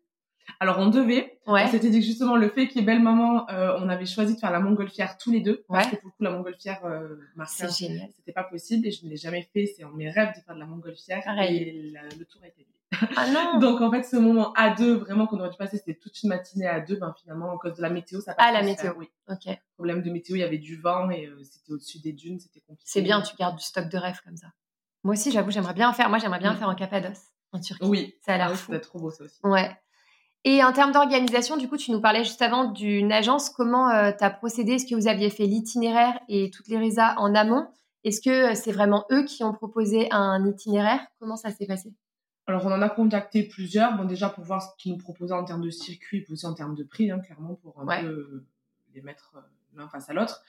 Alors 0.60 0.78
on 0.78 0.88
devait. 0.88 1.38
Ouais. 1.46 1.64
On 1.64 1.70
s'était 1.70 1.90
dit 1.90 2.00
que 2.00 2.06
justement 2.06 2.36
le 2.36 2.48
fait 2.48 2.68
qu'il 2.68 2.80
y 2.80 2.82
ait 2.82 2.86
belle 2.86 3.02
maman, 3.02 3.48
euh, 3.50 3.78
on 3.80 3.88
avait 3.88 4.06
choisi 4.06 4.34
de 4.34 4.40
faire 4.40 4.50
la 4.50 4.60
montgolfière 4.60 5.18
tous 5.18 5.30
les 5.30 5.40
deux 5.40 5.64
parce 5.68 5.88
que 5.88 5.96
pour 5.96 6.06
le 6.06 6.10
coup 6.10 6.22
la 6.24 6.30
montgolfière, 6.30 6.84
euh, 6.84 7.16
c'est 7.46 7.72
génial. 7.72 8.08
C'était 8.16 8.32
pas 8.32 8.44
possible 8.44 8.86
et 8.86 8.90
je 8.90 9.04
ne 9.04 9.10
l'ai 9.10 9.16
jamais 9.16 9.48
fait. 9.52 9.66
C'est 9.66 9.84
en 9.84 9.90
mes 9.90 10.10
rêves 10.10 10.34
de 10.36 10.40
faire 10.40 10.54
de 10.54 10.60
la 10.60 10.66
montgolfière 10.66 11.22
Pareil. 11.24 11.56
et 11.56 11.94
le 12.18 12.24
tour 12.24 12.42
a 12.42 12.48
été 12.48 12.66
ah 13.16 13.30
non. 13.30 13.58
Donc 13.60 13.80
en 13.80 13.90
fait 13.90 14.04
ce 14.04 14.16
moment 14.16 14.52
à 14.54 14.74
deux 14.74 14.94
vraiment 14.94 15.26
qu'on 15.26 15.38
aurait 15.40 15.50
dû 15.50 15.56
passer 15.56 15.76
c'était 15.78 15.94
toute 15.94 16.22
une 16.22 16.30
matinée 16.30 16.66
à 16.66 16.80
deux. 16.80 16.96
Ben 16.96 17.14
finalement 17.20 17.52
en 17.52 17.58
cause 17.58 17.74
de 17.74 17.82
la 17.82 17.90
météo 17.90 18.20
ça. 18.20 18.34
Ah 18.38 18.52
la 18.52 18.62
météo. 18.62 18.92
oui. 18.96 19.08
Ok. 19.28 19.48
Problème 19.74 20.02
de 20.02 20.10
météo, 20.10 20.36
il 20.36 20.40
y 20.40 20.44
avait 20.44 20.58
du 20.58 20.80
vent 20.80 21.10
et 21.10 21.26
euh, 21.26 21.42
c'était 21.42 21.72
au-dessus 21.72 21.98
des 21.98 22.12
dunes, 22.12 22.38
c'était 22.38 22.60
compliqué. 22.60 22.84
C'est 22.84 23.02
bien, 23.02 23.20
tu 23.20 23.36
gardes 23.36 23.56
du 23.56 23.64
stock 23.64 23.88
de 23.88 23.98
rêves 23.98 24.20
comme 24.24 24.36
ça. 24.36 24.48
Moi 25.04 25.14
aussi 25.14 25.30
j'avoue 25.30 25.50
j'aimerais 25.50 25.74
bien 25.74 25.92
faire. 25.92 26.08
Moi 26.08 26.18
j'aimerais 26.18 26.38
bien 26.38 26.54
mm. 26.54 26.56
faire 26.56 26.68
en 26.68 26.74
Cappadoce 26.74 27.22
en 27.52 27.60
Turquie. 27.60 27.86
Oui. 27.86 28.14
Ça 28.24 28.34
a 28.34 28.38
l'air 28.38 28.52
ah 28.72 28.78
trop 28.78 28.98
beau 28.98 29.10
ça 29.10 29.24
aussi. 29.24 29.38
Ouais. 29.42 29.76
Et 30.48 30.62
en 30.62 30.72
termes 30.72 30.92
d'organisation, 30.92 31.56
du 31.56 31.68
coup, 31.68 31.76
tu 31.76 31.90
nous 31.90 32.00
parlais 32.00 32.22
juste 32.22 32.40
avant 32.40 32.70
d'une 32.70 33.10
agence. 33.10 33.50
Comment 33.50 33.90
euh, 33.90 34.12
tu 34.16 34.22
as 34.22 34.30
procédé? 34.30 34.74
Est-ce 34.74 34.86
que 34.86 34.94
vous 34.94 35.08
aviez 35.08 35.28
fait 35.28 35.44
l'itinéraire 35.44 36.20
et 36.28 36.50
toutes 36.50 36.68
les 36.68 36.78
résas 36.78 37.16
en 37.16 37.34
amont? 37.34 37.66
Est-ce 38.04 38.20
que 38.20 38.52
euh, 38.52 38.54
c'est 38.54 38.70
vraiment 38.70 39.06
eux 39.10 39.24
qui 39.24 39.42
ont 39.42 39.52
proposé 39.52 40.06
un 40.12 40.46
itinéraire? 40.46 41.00
Comment 41.18 41.34
ça 41.34 41.50
s'est 41.50 41.66
passé? 41.66 41.92
Alors, 42.46 42.64
on 42.64 42.70
en 42.70 42.80
a 42.80 42.88
contacté 42.88 43.42
plusieurs, 43.42 43.96
bon, 43.96 44.04
déjà 44.04 44.28
pour 44.28 44.44
voir 44.44 44.62
ce 44.62 44.68
qu'ils 44.78 44.92
nous 44.92 44.98
proposaient 44.98 45.34
en 45.34 45.42
termes 45.42 45.62
de 45.62 45.70
circuit, 45.70 46.18
et 46.18 46.32
aussi 46.32 46.46
en 46.46 46.54
termes 46.54 46.76
de 46.76 46.84
prix, 46.84 47.10
hein, 47.10 47.18
clairement, 47.18 47.56
pour 47.56 47.80
un 47.80 48.00
peu 48.00 48.06
euh, 48.06 48.46
les 48.94 49.02
mettre 49.02 49.32
l'un 49.74 49.88
face 49.88 50.08
à 50.10 50.12
l'autre. 50.12 50.44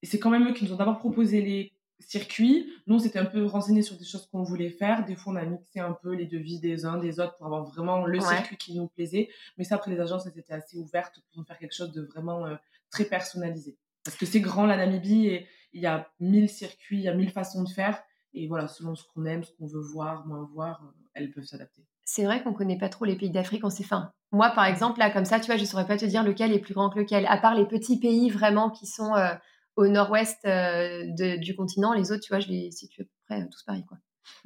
Et 0.00 0.06
c'est 0.06 0.18
quand 0.18 0.30
même 0.30 0.48
eux 0.48 0.54
qui 0.54 0.64
nous 0.64 0.72
ont 0.72 0.76
d'abord 0.76 0.96
proposé 0.96 1.42
les 1.42 1.74
circuit. 2.08 2.72
Nous, 2.86 2.96
on 2.96 2.98
s'était 2.98 3.18
un 3.18 3.24
peu 3.24 3.44
renseigné 3.44 3.82
sur 3.82 3.96
des 3.96 4.04
choses 4.04 4.26
qu'on 4.26 4.42
voulait 4.42 4.70
faire. 4.70 5.04
Des 5.04 5.16
fois, 5.16 5.32
on 5.32 5.36
a 5.36 5.44
mixé 5.44 5.80
un 5.80 5.92
peu 5.92 6.14
les 6.14 6.26
devis 6.26 6.60
des 6.60 6.84
uns 6.84 6.98
des 6.98 7.20
autres 7.20 7.36
pour 7.36 7.46
avoir 7.46 7.64
vraiment 7.64 8.06
le 8.06 8.20
circuit 8.20 8.56
qui 8.56 8.74
nous 8.74 8.88
plaisait. 8.88 9.28
Mais 9.58 9.64
ça, 9.64 9.76
après, 9.76 9.90
les 9.90 10.00
agences, 10.00 10.26
elles 10.26 10.38
étaient 10.38 10.54
assez 10.54 10.76
ouvertes 10.78 11.20
pour 11.32 11.44
faire 11.46 11.58
quelque 11.58 11.74
chose 11.74 11.92
de 11.92 12.02
vraiment 12.02 12.46
euh, 12.46 12.56
très 12.90 13.04
personnalisé. 13.04 13.76
Parce 14.04 14.16
que 14.16 14.26
c'est 14.26 14.40
grand, 14.40 14.66
la 14.66 14.76
Namibie, 14.76 15.26
et 15.26 15.46
il 15.72 15.82
y 15.82 15.86
a 15.86 16.08
mille 16.20 16.48
circuits, 16.48 16.98
il 16.98 17.04
y 17.04 17.08
a 17.08 17.14
mille 17.14 17.30
façons 17.30 17.62
de 17.62 17.68
faire. 17.68 18.02
Et 18.34 18.48
voilà, 18.48 18.68
selon 18.68 18.94
ce 18.94 19.04
qu'on 19.12 19.24
aime, 19.26 19.44
ce 19.44 19.52
qu'on 19.52 19.66
veut 19.66 19.82
voir, 19.82 20.26
moins 20.26 20.48
voir, 20.52 20.82
euh, 20.82 21.08
elles 21.14 21.30
peuvent 21.30 21.44
s'adapter. 21.44 21.84
C'est 22.04 22.24
vrai 22.24 22.42
qu'on 22.42 22.52
connaît 22.52 22.78
pas 22.78 22.88
trop 22.88 23.04
les 23.04 23.16
pays 23.16 23.30
d'Afrique, 23.30 23.64
on 23.64 23.70
sait 23.70 23.84
fin. 23.84 24.12
Moi, 24.32 24.50
par 24.50 24.64
exemple, 24.64 24.98
là, 24.98 25.10
comme 25.10 25.24
ça, 25.24 25.38
tu 25.40 25.46
vois, 25.46 25.56
je 25.56 25.64
saurais 25.64 25.86
pas 25.86 25.96
te 25.96 26.06
dire 26.06 26.22
lequel 26.22 26.52
est 26.52 26.58
plus 26.58 26.74
grand 26.74 26.90
que 26.90 26.98
lequel. 26.98 27.26
À 27.26 27.36
part 27.36 27.54
les 27.54 27.66
petits 27.66 27.98
pays 27.98 28.30
vraiment 28.30 28.70
qui 28.70 28.86
sont 28.86 29.14
euh, 29.14 29.34
au 29.76 29.86
nord-ouest 29.86 30.38
euh, 30.44 31.04
du 31.38 31.54
continent. 31.54 31.92
Les 31.92 32.12
autres, 32.12 32.22
tu 32.22 32.32
vois, 32.32 32.40
je 32.40 32.48
les 32.48 32.70
situe 32.70 33.02
à 33.02 33.04
peu 33.04 33.10
près 33.26 33.42
euh, 33.42 33.46
tous 33.50 33.62
pareil, 33.62 33.84
quoi. 33.86 33.98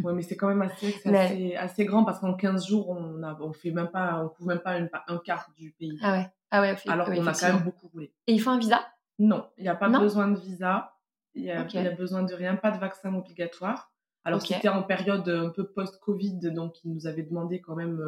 Ouais, 0.03 0.13
mais 0.13 0.23
c'est 0.23 0.37
quand 0.37 0.49
même 0.49 0.63
assez, 0.63 1.55
assez, 1.57 1.85
grand 1.85 2.05
parce 2.05 2.19
qu'en 2.21 2.35
15 2.35 2.67
jours, 2.67 2.89
on 2.91 3.23
a, 3.23 3.37
on 3.41 3.53
fait 3.53 3.71
même 3.71 3.89
pas, 3.89 4.23
on 4.25 4.29
couvre 4.29 4.49
même 4.49 4.61
pas 4.61 4.79
un 5.07 5.19
quart 5.19 5.51
du 5.57 5.73
pays. 5.73 5.99
Ah 6.03 6.13
ouais. 6.13 6.27
Ah 6.51 6.61
ouais, 6.61 6.77
Alors 6.87 7.07
qu'on 7.07 7.27
a 7.27 7.33
quand 7.33 7.53
même 7.53 7.65
beaucoup 7.65 7.89
roulé. 7.89 8.13
Et 8.27 8.33
il 8.33 8.41
faut 8.41 8.51
un 8.51 8.59
visa? 8.59 8.87
Non, 9.19 9.47
il 9.59 9.63
n'y 9.63 9.69
a 9.69 9.75
pas 9.75 9.89
besoin 9.89 10.29
de 10.29 10.39
visa. 10.39 10.93
Il 11.35 11.43
n'y 11.43 11.51
a, 11.51 11.61
a, 11.61 11.91
besoin 11.91 12.23
de 12.23 12.33
rien, 12.33 12.57
pas 12.57 12.71
de 12.71 12.79
vaccin 12.79 13.15
obligatoire. 13.15 13.93
Alors 14.25 14.41
c'était 14.41 14.69
en 14.69 14.83
période 14.83 15.29
un 15.29 15.51
peu 15.51 15.67
post-Covid, 15.67 16.39
donc 16.53 16.83
ils 16.83 16.93
nous 16.93 17.07
avaient 17.07 17.23
demandé 17.23 17.61
quand 17.61 17.77
même 17.77 18.01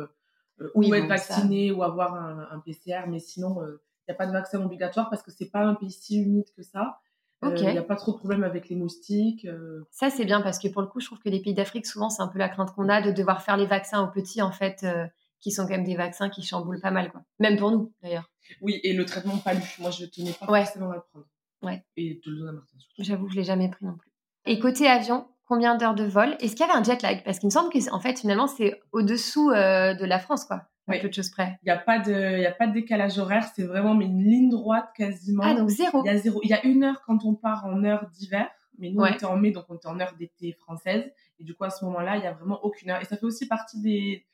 euh, 0.60 0.70
ou 0.74 0.94
être 0.94 1.06
vacciné 1.06 1.70
ou 1.70 1.82
avoir 1.82 2.14
un, 2.14 2.58
PCR, 2.60 3.02
mais 3.06 3.18
sinon 3.18 3.62
il 3.62 3.78
n'y 4.08 4.14
a 4.14 4.14
pas 4.14 4.26
de 4.26 4.32
vaccin 4.32 4.64
obligatoire 4.64 5.10
parce 5.10 5.22
que 5.22 5.30
c'est 5.30 5.50
pas 5.50 5.60
un 5.60 5.74
pays 5.74 5.92
si 5.92 6.22
humide 6.22 6.50
que 6.56 6.62
ça. 6.62 6.98
Il 7.42 7.54
n'y 7.54 7.78
a 7.78 7.82
pas 7.82 7.96
trop 7.96 8.12
de 8.12 8.18
problème 8.18 8.42
avec 8.42 8.68
les 8.68 8.76
moustiques. 8.76 9.44
Euh. 9.44 9.86
Ça, 9.90 10.10
c'est 10.10 10.24
bien 10.24 10.40
parce 10.40 10.58
que 10.58 10.68
pour 10.68 10.82
le 10.82 10.88
coup, 10.88 11.00
je 11.00 11.06
trouve 11.06 11.20
que 11.20 11.28
les 11.28 11.40
pays 11.40 11.54
d'Afrique, 11.54 11.86
souvent, 11.86 12.10
c'est 12.10 12.22
un 12.22 12.28
peu 12.28 12.38
la 12.38 12.48
crainte 12.48 12.74
qu'on 12.74 12.88
a 12.88 13.00
de 13.00 13.12
devoir 13.12 13.42
faire 13.42 13.56
les 13.56 13.66
vaccins 13.66 14.02
aux 14.02 14.10
petits, 14.10 14.42
en 14.42 14.50
fait, 14.50 14.80
euh, 14.82 15.06
qui 15.40 15.52
sont 15.52 15.62
quand 15.62 15.70
même 15.70 15.84
des 15.84 15.96
vaccins 15.96 16.28
qui 16.28 16.42
chamboulent 16.42 16.80
pas 16.80 16.90
mal, 16.90 17.12
quoi. 17.12 17.22
Même 17.38 17.56
pour 17.56 17.70
nous, 17.70 17.92
d'ailleurs. 18.02 18.28
Oui, 18.60 18.80
et 18.82 18.92
le 18.92 19.04
traitement 19.04 19.38
palu, 19.38 19.62
moi, 19.78 19.90
je 19.90 20.06
tenais 20.06 20.32
pas 20.32 20.46
forcément 20.46 20.90
à 20.90 20.96
le 20.96 21.02
prendre. 21.10 21.26
Ouais. 21.62 21.84
Et 21.96 22.20
de 22.24 22.30
le 22.30 22.52
Martin. 22.52 22.76
J'avoue 22.98 23.26
que 23.26 23.32
je 23.32 23.36
l'ai 23.36 23.44
jamais 23.44 23.68
pris 23.68 23.84
non 23.84 23.96
plus. 23.96 24.10
Et 24.46 24.58
côté 24.58 24.88
avion, 24.88 25.28
combien 25.46 25.76
d'heures 25.76 25.94
de 25.94 26.04
vol? 26.04 26.36
Est-ce 26.40 26.56
qu'il 26.56 26.66
y 26.66 26.68
avait 26.68 26.78
un 26.78 26.82
jet 26.82 27.02
lag? 27.02 27.22
Parce 27.24 27.38
qu'il 27.38 27.48
me 27.48 27.52
semble 27.52 27.70
que, 27.70 27.92
en 27.92 28.00
fait, 28.00 28.18
finalement, 28.18 28.48
c'est 28.48 28.80
au-dessous 28.92 29.50
euh, 29.50 29.94
de 29.94 30.04
la 30.04 30.18
France, 30.18 30.44
quoi 30.44 30.62
peu 30.88 31.08
de 31.08 31.14
choses 31.14 31.30
près. 31.30 31.58
Il 31.62 31.66
n'y 31.66 31.70
a 31.70 31.78
pas 31.78 31.98
de, 31.98 32.38
il 32.38 32.46
a 32.46 32.52
pas 32.52 32.66
de 32.66 32.72
décalage 32.72 33.18
horaire, 33.18 33.46
c'est 33.54 33.64
vraiment 33.64 33.94
mais 33.94 34.06
une 34.06 34.24
ligne 34.24 34.50
droite 34.50 34.90
quasiment. 34.96 35.42
Ah 35.44 35.54
donc 35.54 35.68
zéro. 35.68 36.02
Il 36.04 36.08
y 36.08 36.10
a 36.10 36.16
zéro. 36.16 36.40
Il 36.42 36.50
y 36.50 36.54
a 36.54 36.64
une 36.64 36.84
heure 36.84 37.02
quand 37.06 37.24
on 37.24 37.34
part 37.34 37.66
en 37.66 37.84
heure 37.84 38.08
d'hiver, 38.10 38.48
mais 38.78 38.90
nous 38.90 39.00
on 39.00 39.06
était 39.06 39.26
en 39.26 39.36
mai 39.36 39.50
donc 39.50 39.64
on 39.68 39.76
était 39.76 39.88
en 39.88 40.00
heure 40.00 40.14
d'été 40.18 40.52
française 40.52 41.04
et 41.38 41.44
du 41.44 41.54
coup 41.54 41.64
à 41.64 41.70
ce 41.70 41.84
moment-là 41.84 42.16
il 42.16 42.22
y 42.22 42.26
a 42.26 42.32
vraiment 42.32 42.62
aucune 42.64 42.90
heure 42.90 43.00
et 43.00 43.04
ça 43.04 43.16
fait 43.16 43.26
aussi 43.26 43.46
partie 43.46 43.80
des, 43.80 44.24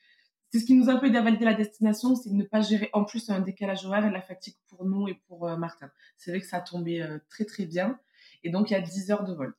c'est 0.51 0.59
ce 0.59 0.65
qui 0.65 0.73
nous 0.73 0.89
a 0.89 0.93
un 0.93 0.97
peu 0.97 1.07
aidé 1.07 1.17
à 1.17 1.21
valider 1.21 1.45
la 1.45 1.53
destination, 1.53 2.15
c'est 2.15 2.29
de 2.29 2.35
ne 2.35 2.43
pas 2.43 2.61
gérer 2.61 2.89
en 2.93 3.03
plus 3.03 3.29
un 3.29 3.39
décalage 3.39 3.85
horaire 3.85 4.05
et 4.05 4.09
de 4.09 4.13
la 4.13 4.21
fatigue 4.21 4.55
pour 4.69 4.85
nous 4.85 5.07
et 5.07 5.15
pour 5.27 5.47
euh, 5.47 5.57
Martin. 5.57 5.89
C'est 6.17 6.31
vrai 6.31 6.39
que 6.39 6.47
ça 6.47 6.57
a 6.57 6.61
tombé 6.61 7.01
euh, 7.01 7.17
très 7.29 7.45
très 7.45 7.65
bien 7.65 7.99
et 8.43 8.49
donc 8.49 8.69
il 8.69 8.73
y 8.73 8.77
a 8.77 8.81
10 8.81 9.11
heures 9.11 9.23
de 9.23 9.33
vol 9.33 9.53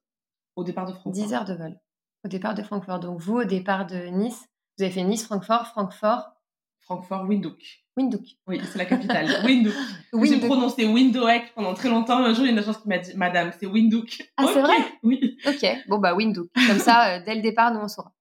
au 0.55 0.65
départ 0.65 0.87
de 0.87 0.93
Francfort. 0.93 1.13
10 1.13 1.35
heures 1.35 1.45
de 1.45 1.55
vol 1.55 1.79
au 2.25 2.29
départ 2.29 2.55
de 2.55 2.63
Francfort. 2.63 3.01
Donc 3.01 3.21
vous 3.21 3.37
au 3.37 3.45
départ 3.45 3.87
de 3.87 4.07
Nice, 4.07 4.49
vous 4.77 4.85
avez 4.85 4.93
fait 4.93 5.05
Nice, 5.05 5.25
Francfort, 5.25 5.67
Francfort, 5.69 6.36
Francfort, 6.87 7.25
Windhoek. 7.29 7.59
Windhoek. 7.97 8.37
Oui, 8.47 8.61
c'est 8.63 8.79
la 8.79 8.85
capitale. 8.85 9.27
Windhoek. 9.45 9.75
J'ai 10.25 10.39
prononcé 10.39 10.87
Windhoek 10.87 11.53
pendant 11.57 11.75
très 11.75 11.89
longtemps. 11.89 12.19
Un 12.19 12.33
jour, 12.33 12.45
il 12.45 12.47
y 12.47 12.49
a 12.51 12.53
une 12.53 12.59
agence 12.61 12.79
qui 12.79 12.89
m'a 12.89 12.99
dit, 12.99 13.11
Madame, 13.17 13.51
c'est 13.59 13.67
Windhoek. 13.67 14.23
Ah, 14.37 14.45
c'est 14.53 14.61
vrai 14.61 14.77
Oui. 15.03 15.37
Ok, 15.47 15.67
bon, 15.89 15.99
bah, 15.99 16.15
Windhoek. 16.15 16.49
Comme 16.69 16.79
ça, 16.79 17.17
euh, 17.17 17.21
dès 17.27 17.35
le 17.35 17.43
départ, 17.43 17.75
nous, 17.75 17.81
on 17.81 17.89
saura. 17.89 18.13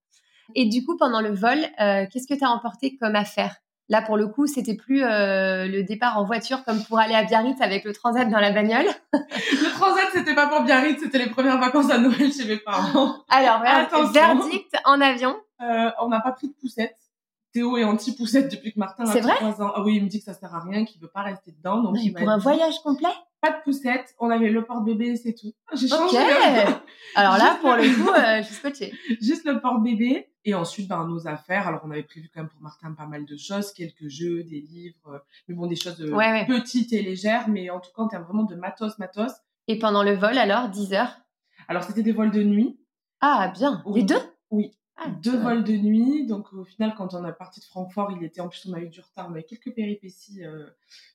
Et 0.56 0.66
du 0.66 0.84
coup, 0.84 0.98
pendant 0.98 1.22
le 1.22 1.30
vol, 1.30 1.60
euh, 1.80 2.08
qu'est-ce 2.12 2.28
que 2.28 2.34
tu 2.34 2.44
as 2.44 2.50
emporté 2.50 2.98
comme 2.98 3.16
affaire? 3.16 3.56
Là, 3.88 4.02
pour 4.02 4.18
le 4.18 4.28
coup, 4.28 4.48
c'était 4.48 4.76
plus 4.76 5.04
euh, 5.04 5.68
le 5.68 5.84
départ 5.84 6.18
en 6.18 6.26
voiture 6.26 6.64
comme 6.64 6.84
pour 6.86 6.98
aller 6.98 7.14
à 7.14 7.24
Biarritz 7.24 7.62
avec 7.62 7.84
le 7.84 7.94
transat 7.94 8.28
dans 8.28 8.40
la 8.40 8.52
bagnole. 8.52 8.88
le 9.14 9.78
transat, 9.78 10.08
c'était 10.12 10.34
pas 10.34 10.48
pour 10.48 10.64
Biarritz, 10.64 11.00
c'était 11.04 11.20
les 11.20 11.30
premières 11.30 11.60
vacances 11.60 11.92
à 11.92 12.00
Noël 12.00 12.34
chez 12.34 12.46
mes 12.46 12.58
parents. 12.58 13.24
Alors, 13.30 13.62
verdict 14.12 14.76
en 14.86 15.02
avion. 15.02 15.36
On 15.60 16.08
n'a 16.08 16.20
pas 16.20 16.32
pris 16.32 16.48
de 16.48 16.54
poussette. 16.54 16.98
Théo 17.56 17.78
est 17.78 17.86
anti-poussette 17.86 18.52
depuis 18.52 18.74
que 18.74 18.80
Martin 18.80 19.06
a 19.06 19.18
3 19.18 19.62
ans. 19.62 19.72
Ah 19.74 19.82
oui, 19.82 19.96
il 19.96 20.04
me 20.04 20.10
dit 20.10 20.20
que 20.20 20.26
ça 20.26 20.34
sert 20.34 20.54
à 20.54 20.60
rien, 20.60 20.84
qu'il 20.84 21.00
veut 21.00 21.08
pas 21.08 21.22
rester 21.22 21.54
dedans. 21.54 21.82
Donc 21.82 21.96
il 22.04 22.12
pour 22.14 22.28
un 22.28 22.38
voyage 22.38 22.82
complet 22.84 23.08
Pas 23.40 23.52
de 23.52 23.64
poussette. 23.64 24.14
On 24.20 24.30
avait 24.30 24.50
le 24.50 24.66
porte-bébé, 24.66 25.16
c'est 25.16 25.34
tout. 25.34 25.54
J'ai 25.74 25.88
changé. 25.88 26.18
Alors 27.16 27.38
là, 27.38 27.58
pour 27.62 27.76
le 27.76 27.84
coup, 27.84 28.10
euh, 28.14 28.42
je 28.42 28.48
suis 28.48 28.56
scotchée. 28.56 28.94
Juste 29.22 29.46
le 29.46 29.62
porte-bébé. 29.62 30.28
Et 30.44 30.54
ensuite, 30.54 30.90
ben, 30.90 31.08
nos 31.08 31.30
affaires. 31.30 31.66
Alors, 31.66 31.80
on 31.86 31.92
avait 31.92 32.04
prévu 32.04 32.30
quand 32.34 32.42
même 32.42 32.50
pour 32.50 32.60
Martin 32.60 32.92
pas 32.92 33.06
mal 33.06 33.26
de 33.26 33.38
choses, 33.38 33.72
quelques 33.72 34.10
jeux, 34.10 34.44
des 34.44 34.60
livres, 34.60 35.14
euh, 35.14 35.20
mais 35.48 35.56
bon, 35.56 35.66
des 35.66 35.78
choses 35.78 36.02
euh, 36.02 36.46
petites 36.48 36.92
et 36.92 37.02
légères. 37.02 37.48
Mais 37.48 37.70
en 37.70 37.80
tout 37.80 37.92
cas, 37.96 38.02
en 38.02 38.10
termes 38.10 38.24
vraiment 38.26 38.44
de 38.44 38.56
matos, 38.56 39.00
matos. 39.00 39.32
Et 39.70 39.80
pendant 39.80 40.04
le 40.04 40.14
vol, 40.14 40.38
alors, 40.38 40.68
10 40.68 40.92
heures? 40.92 41.22
Alors, 41.70 41.84
c'était 41.84 42.04
des 42.04 42.12
vols 42.12 42.32
de 42.32 42.44
nuit. 42.44 42.78
Ah, 43.22 43.50
bien. 43.56 43.82
Les 43.94 44.04
deux? 44.04 44.20
Oui. 44.52 44.74
Ah, 44.98 45.10
deux 45.10 45.38
vols 45.38 45.64
de 45.64 45.74
nuit. 45.74 46.26
Donc, 46.26 46.54
au 46.54 46.64
final, 46.64 46.94
quand 46.96 47.14
on 47.14 47.24
a 47.26 47.32
parti 47.34 47.60
de 47.60 47.66
Francfort, 47.66 48.14
il 48.14 48.24
était 48.24 48.40
en 48.40 48.48
plus, 48.48 48.66
on 48.70 48.74
a 48.74 48.80
eu 48.80 48.88
du 48.88 49.02
retard, 49.02 49.28
on 49.30 49.32
avait 49.32 49.44
quelques 49.44 49.74
péripéties 49.74 50.44
euh, 50.44 50.66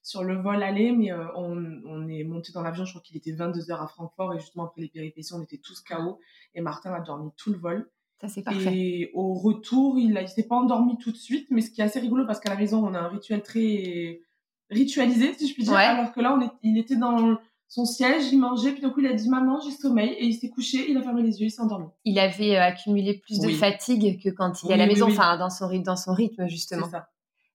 sur 0.02 0.22
le 0.22 0.36
vol 0.36 0.62
aller, 0.62 0.92
mais 0.92 1.12
euh, 1.12 1.24
on, 1.34 1.80
on, 1.86 2.06
est 2.08 2.24
monté 2.24 2.52
dans 2.52 2.62
l'avion. 2.62 2.84
Je 2.84 2.92
crois 2.92 3.02
qu'il 3.02 3.16
était 3.16 3.32
22 3.32 3.70
heures 3.70 3.80
à 3.80 3.88
Francfort, 3.88 4.34
et 4.34 4.38
justement 4.38 4.64
après 4.64 4.82
les 4.82 4.88
péripéties, 4.88 5.32
on 5.32 5.42
était 5.42 5.56
tous 5.58 5.80
KO. 5.80 6.20
Et 6.54 6.60
Martin 6.60 6.92
a 6.92 7.00
dormi 7.00 7.30
tout 7.36 7.52
le 7.52 7.58
vol. 7.58 7.90
Ça, 8.20 8.28
c'est 8.28 8.42
parfait. 8.42 8.76
Et 8.76 9.10
au 9.14 9.32
retour, 9.32 9.98
il 9.98 10.12
ne 10.12 10.26
s'est 10.26 10.46
pas 10.46 10.56
endormi 10.56 10.98
tout 10.98 11.10
de 11.10 11.16
suite, 11.16 11.46
mais 11.50 11.62
ce 11.62 11.70
qui 11.70 11.80
est 11.80 11.84
assez 11.84 12.00
rigolo 12.00 12.26
parce 12.26 12.38
qu'à 12.38 12.50
la 12.50 12.56
maison, 12.56 12.86
on 12.86 12.92
a 12.92 12.98
un 12.98 13.08
rituel 13.08 13.42
très 13.42 14.20
ritualisé, 14.68 15.32
si 15.32 15.48
je 15.48 15.54
puis 15.54 15.64
dire. 15.64 15.74
Alors 15.74 16.12
que 16.12 16.20
là, 16.20 16.34
on 16.36 16.42
est, 16.42 16.50
il 16.62 16.76
était 16.76 16.96
dans 16.96 17.38
son 17.70 17.84
siège, 17.84 18.32
il 18.32 18.38
mangeait, 18.38 18.72
puis 18.72 18.82
d'un 18.82 18.90
coup 18.90 18.98
il 18.98 19.06
a 19.06 19.12
dit 19.12 19.28
maman 19.28 19.60
j'ai 19.60 19.70
sommeil 19.70 20.10
et 20.10 20.26
il 20.26 20.34
s'est 20.34 20.50
couché, 20.50 20.90
il 20.90 20.96
a 20.98 21.02
fermé 21.02 21.22
les 21.22 21.40
yeux, 21.40 21.46
il 21.46 21.50
s'est 21.50 21.62
endormi. 21.62 21.86
Il 22.04 22.18
avait 22.18 22.56
euh, 22.56 22.62
accumulé 22.62 23.18
plus 23.18 23.38
de 23.38 23.48
fatigue 23.48 24.20
que 24.20 24.28
quand 24.28 24.64
il 24.64 24.72
est 24.72 24.74
à 24.74 24.76
la 24.76 24.88
maison, 24.88 25.06
enfin 25.06 25.38
dans 25.38 25.50
son 25.50 25.68
rythme, 25.68 25.84
dans 25.84 25.96
son 25.96 26.12
rythme 26.12 26.48
justement. 26.48 26.90
Ça. 26.90 27.08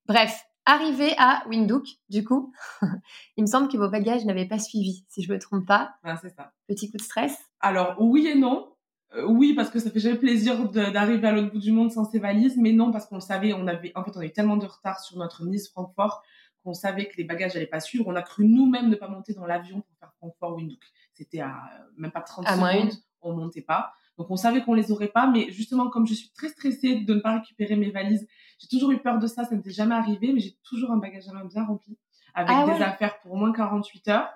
Bref, 0.08 0.46
arrivé 0.66 1.14
à 1.18 1.44
Windhoek, 1.50 1.86
du 2.08 2.24
coup, 2.24 2.54
il 3.38 3.44
me 3.44 3.46
semble 3.46 3.68
que 3.68 3.76
vos 3.76 3.90
bagages 3.90 4.24
n'avaient 4.24 4.48
pas 4.48 4.58
suivi, 4.58 5.06
si 5.10 5.22
je 5.22 5.34
me 5.34 5.38
trompe 5.38 5.68
pas. 5.68 5.96
Ah, 6.04 6.16
c'est 6.16 6.34
ça. 6.34 6.54
Petit 6.70 6.90
coup 6.90 6.98
de 6.98 7.02
stress. 7.02 7.38
Alors 7.60 7.98
oui 8.00 8.26
et 8.28 8.36
non. 8.36 8.70
Euh, 9.16 9.26
oui 9.28 9.54
parce 9.54 9.70
que 9.70 9.80
ça 9.80 9.92
fait 9.92 10.00
jamais 10.00 10.18
plaisir 10.18 10.70
d'arriver 10.70 11.28
à 11.28 11.34
l'autre 11.34 11.52
bout 11.52 11.60
du 11.60 11.74
monde 11.74 11.92
sans 11.92 12.06
ses 12.06 12.20
valises, 12.20 12.56
mais 12.56 12.72
non 12.72 12.94
parce 12.94 13.06
qu'on 13.06 13.16
le 13.16 13.22
savait, 13.22 13.52
on 13.52 13.68
avait 13.68 13.92
en 13.96 14.06
fait 14.06 14.12
on 14.16 14.20
avait 14.20 14.32
tellement 14.32 14.56
de 14.56 14.66
retard 14.66 15.02
sur 15.02 15.18
notre 15.18 15.44
Nice 15.44 15.70
Francfort 15.70 16.24
on 16.66 16.74
savait 16.74 17.08
que 17.08 17.18
les 17.18 17.24
bagages 17.24 17.54
n'allaient 17.54 17.66
pas 17.68 17.80
suivre. 17.80 18.06
On 18.08 18.16
a 18.16 18.22
cru 18.22 18.46
nous-mêmes 18.46 18.90
ne 18.90 18.96
pas 18.96 19.08
monter 19.08 19.34
dans 19.34 19.46
l'avion 19.46 19.82
pour 19.82 19.98
faire 20.00 20.12
Francfort 20.18 20.56
Windhoek. 20.56 20.84
C'était 21.14 21.40
à 21.40 21.62
même 21.98 22.12
pas 22.12 22.22
30 22.22 22.48
à 22.48 22.56
secondes, 22.56 22.94
on 23.22 23.34
montait 23.34 23.62
pas. 23.62 23.94
Donc 24.18 24.32
on 24.32 24.38
savait 24.38 24.64
qu'on 24.64 24.74
les 24.74 24.92
aurait 24.92 25.10
pas, 25.10 25.28
mais 25.28 25.52
justement 25.52 25.90
comme 25.90 26.08
je 26.08 26.14
suis 26.14 26.30
très 26.32 26.50
stressée 26.50 27.02
de 27.02 27.14
ne 27.14 27.20
pas 27.20 27.34
récupérer 27.34 27.76
mes 27.76 27.92
valises, 27.92 28.26
j'ai 28.60 28.68
toujours 28.68 28.92
eu 28.92 28.98
peur 29.00 29.20
de 29.20 29.28
ça, 29.28 29.44
ça 29.44 29.56
n'était 29.56 29.72
jamais 29.72 29.96
arrivé, 29.96 30.32
mais 30.34 30.40
j'ai 30.40 30.58
toujours 30.64 30.92
un 30.92 30.98
bagage 30.98 31.28
à 31.28 31.34
main 31.34 31.44
bien 31.44 31.66
rempli 31.66 31.98
avec 32.34 32.50
ah 32.52 32.66
des 32.66 32.82
affaires 32.84 33.20
pour 33.20 33.34
au 33.34 33.36
moins 33.36 33.52
48 33.52 34.08
heures, 34.10 34.30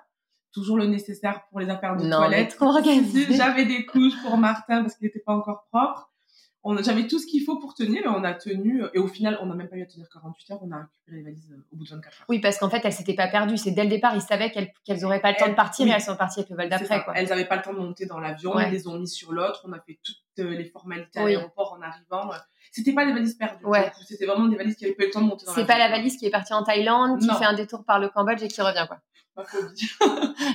toujours 0.52 0.76
le 0.76 0.86
nécessaire 0.86 1.46
pour 1.48 1.60
les 1.60 1.68
affaires 1.68 1.96
de 1.96 2.08
toilette. 2.10 2.56
J'avais 3.30 3.66
des 3.66 3.86
couches 3.86 4.20
pour 4.22 4.36
Martin 4.36 4.82
parce 4.82 4.96
qu'il 4.96 5.06
n'était 5.06 5.20
pas 5.20 5.34
encore 5.34 5.66
propre 5.70 6.09
j'avais 6.82 7.06
tout 7.06 7.18
ce 7.18 7.26
qu'il 7.26 7.42
faut 7.42 7.58
pour 7.58 7.74
tenir 7.74 8.04
et 8.04 8.08
on 8.08 8.22
a 8.22 8.34
tenu. 8.34 8.82
Et 8.92 8.98
au 8.98 9.06
final, 9.06 9.38
on 9.40 9.46
n'a 9.46 9.54
même 9.54 9.68
pas 9.68 9.76
eu 9.76 9.82
à 9.82 9.86
tenir 9.86 10.08
48 10.12 10.52
heures. 10.52 10.58
On 10.62 10.70
a 10.72 10.78
récupéré 10.78 11.16
les 11.16 11.22
valises 11.22 11.52
euh, 11.52 11.66
au 11.72 11.76
bout 11.76 11.84
de 11.84 11.90
24 11.90 12.06
heures. 12.06 12.26
Oui, 12.28 12.38
parce 12.38 12.58
qu'en 12.58 12.68
fait, 12.68 12.80
elles 12.84 12.92
s'étaient 12.92 13.14
pas 13.14 13.28
perdues. 13.28 13.56
C'est 13.56 13.70
dès 13.70 13.84
le 13.84 13.88
départ, 13.88 14.14
ils 14.14 14.20
savaient 14.22 14.50
qu'elles 14.50 14.70
n'auraient 14.88 15.04
auraient 15.04 15.20
pas 15.20 15.32
le 15.32 15.36
temps 15.38 15.48
de 15.48 15.54
partir 15.54 15.86
et 15.86 15.90
elles 15.90 16.00
sont 16.02 16.16
parties 16.16 16.40
avec 16.40 16.50
le 16.50 16.56
vol 16.56 16.68
d'après. 16.68 17.04
Elles 17.14 17.28
n'avaient 17.28 17.48
pas 17.48 17.56
le 17.56 17.62
temps 17.62 17.72
de 17.72 17.78
monter 17.78 18.06
dans 18.06 18.18
l'avion. 18.18 18.58
Elles 18.58 18.72
les 18.72 18.86
ont 18.86 18.98
mis 18.98 19.08
sur 19.08 19.32
l'autre. 19.32 19.64
On 19.66 19.72
a 19.72 19.80
fait 19.80 19.98
toutes 20.02 20.16
euh, 20.40 20.50
les 20.50 20.64
formalités 20.64 21.18
à 21.18 21.24
l'aéroport 21.24 21.78
en 21.78 21.82
arrivant. 21.82 22.30
C'était 22.72 22.92
pas 22.92 23.06
des 23.06 23.12
valises 23.12 23.34
perdues. 23.34 23.64
C'était 24.06 24.26
vraiment 24.26 24.46
des 24.46 24.56
valises 24.56 24.76
qui 24.76 24.84
avaient 24.84 24.94
pas 24.94 25.04
eu 25.04 25.06
le 25.06 25.12
temps 25.12 25.22
de 25.22 25.26
monter 25.26 25.46
dans 25.46 25.52
l'avion. 25.52 25.66
C'est 25.66 25.72
pas 25.72 25.78
la 25.78 25.88
valise 25.88 26.16
qui 26.16 26.26
est 26.26 26.30
partie 26.30 26.52
en 26.52 26.62
Thaïlande, 26.62 27.20
qui 27.20 27.28
fait 27.28 27.46
un 27.46 27.54
détour 27.54 27.84
par 27.84 27.98
le 27.98 28.08
Cambodge 28.08 28.42
et 28.42 28.48
qui 28.48 28.60
revient, 28.60 28.86
quoi. 28.86 28.98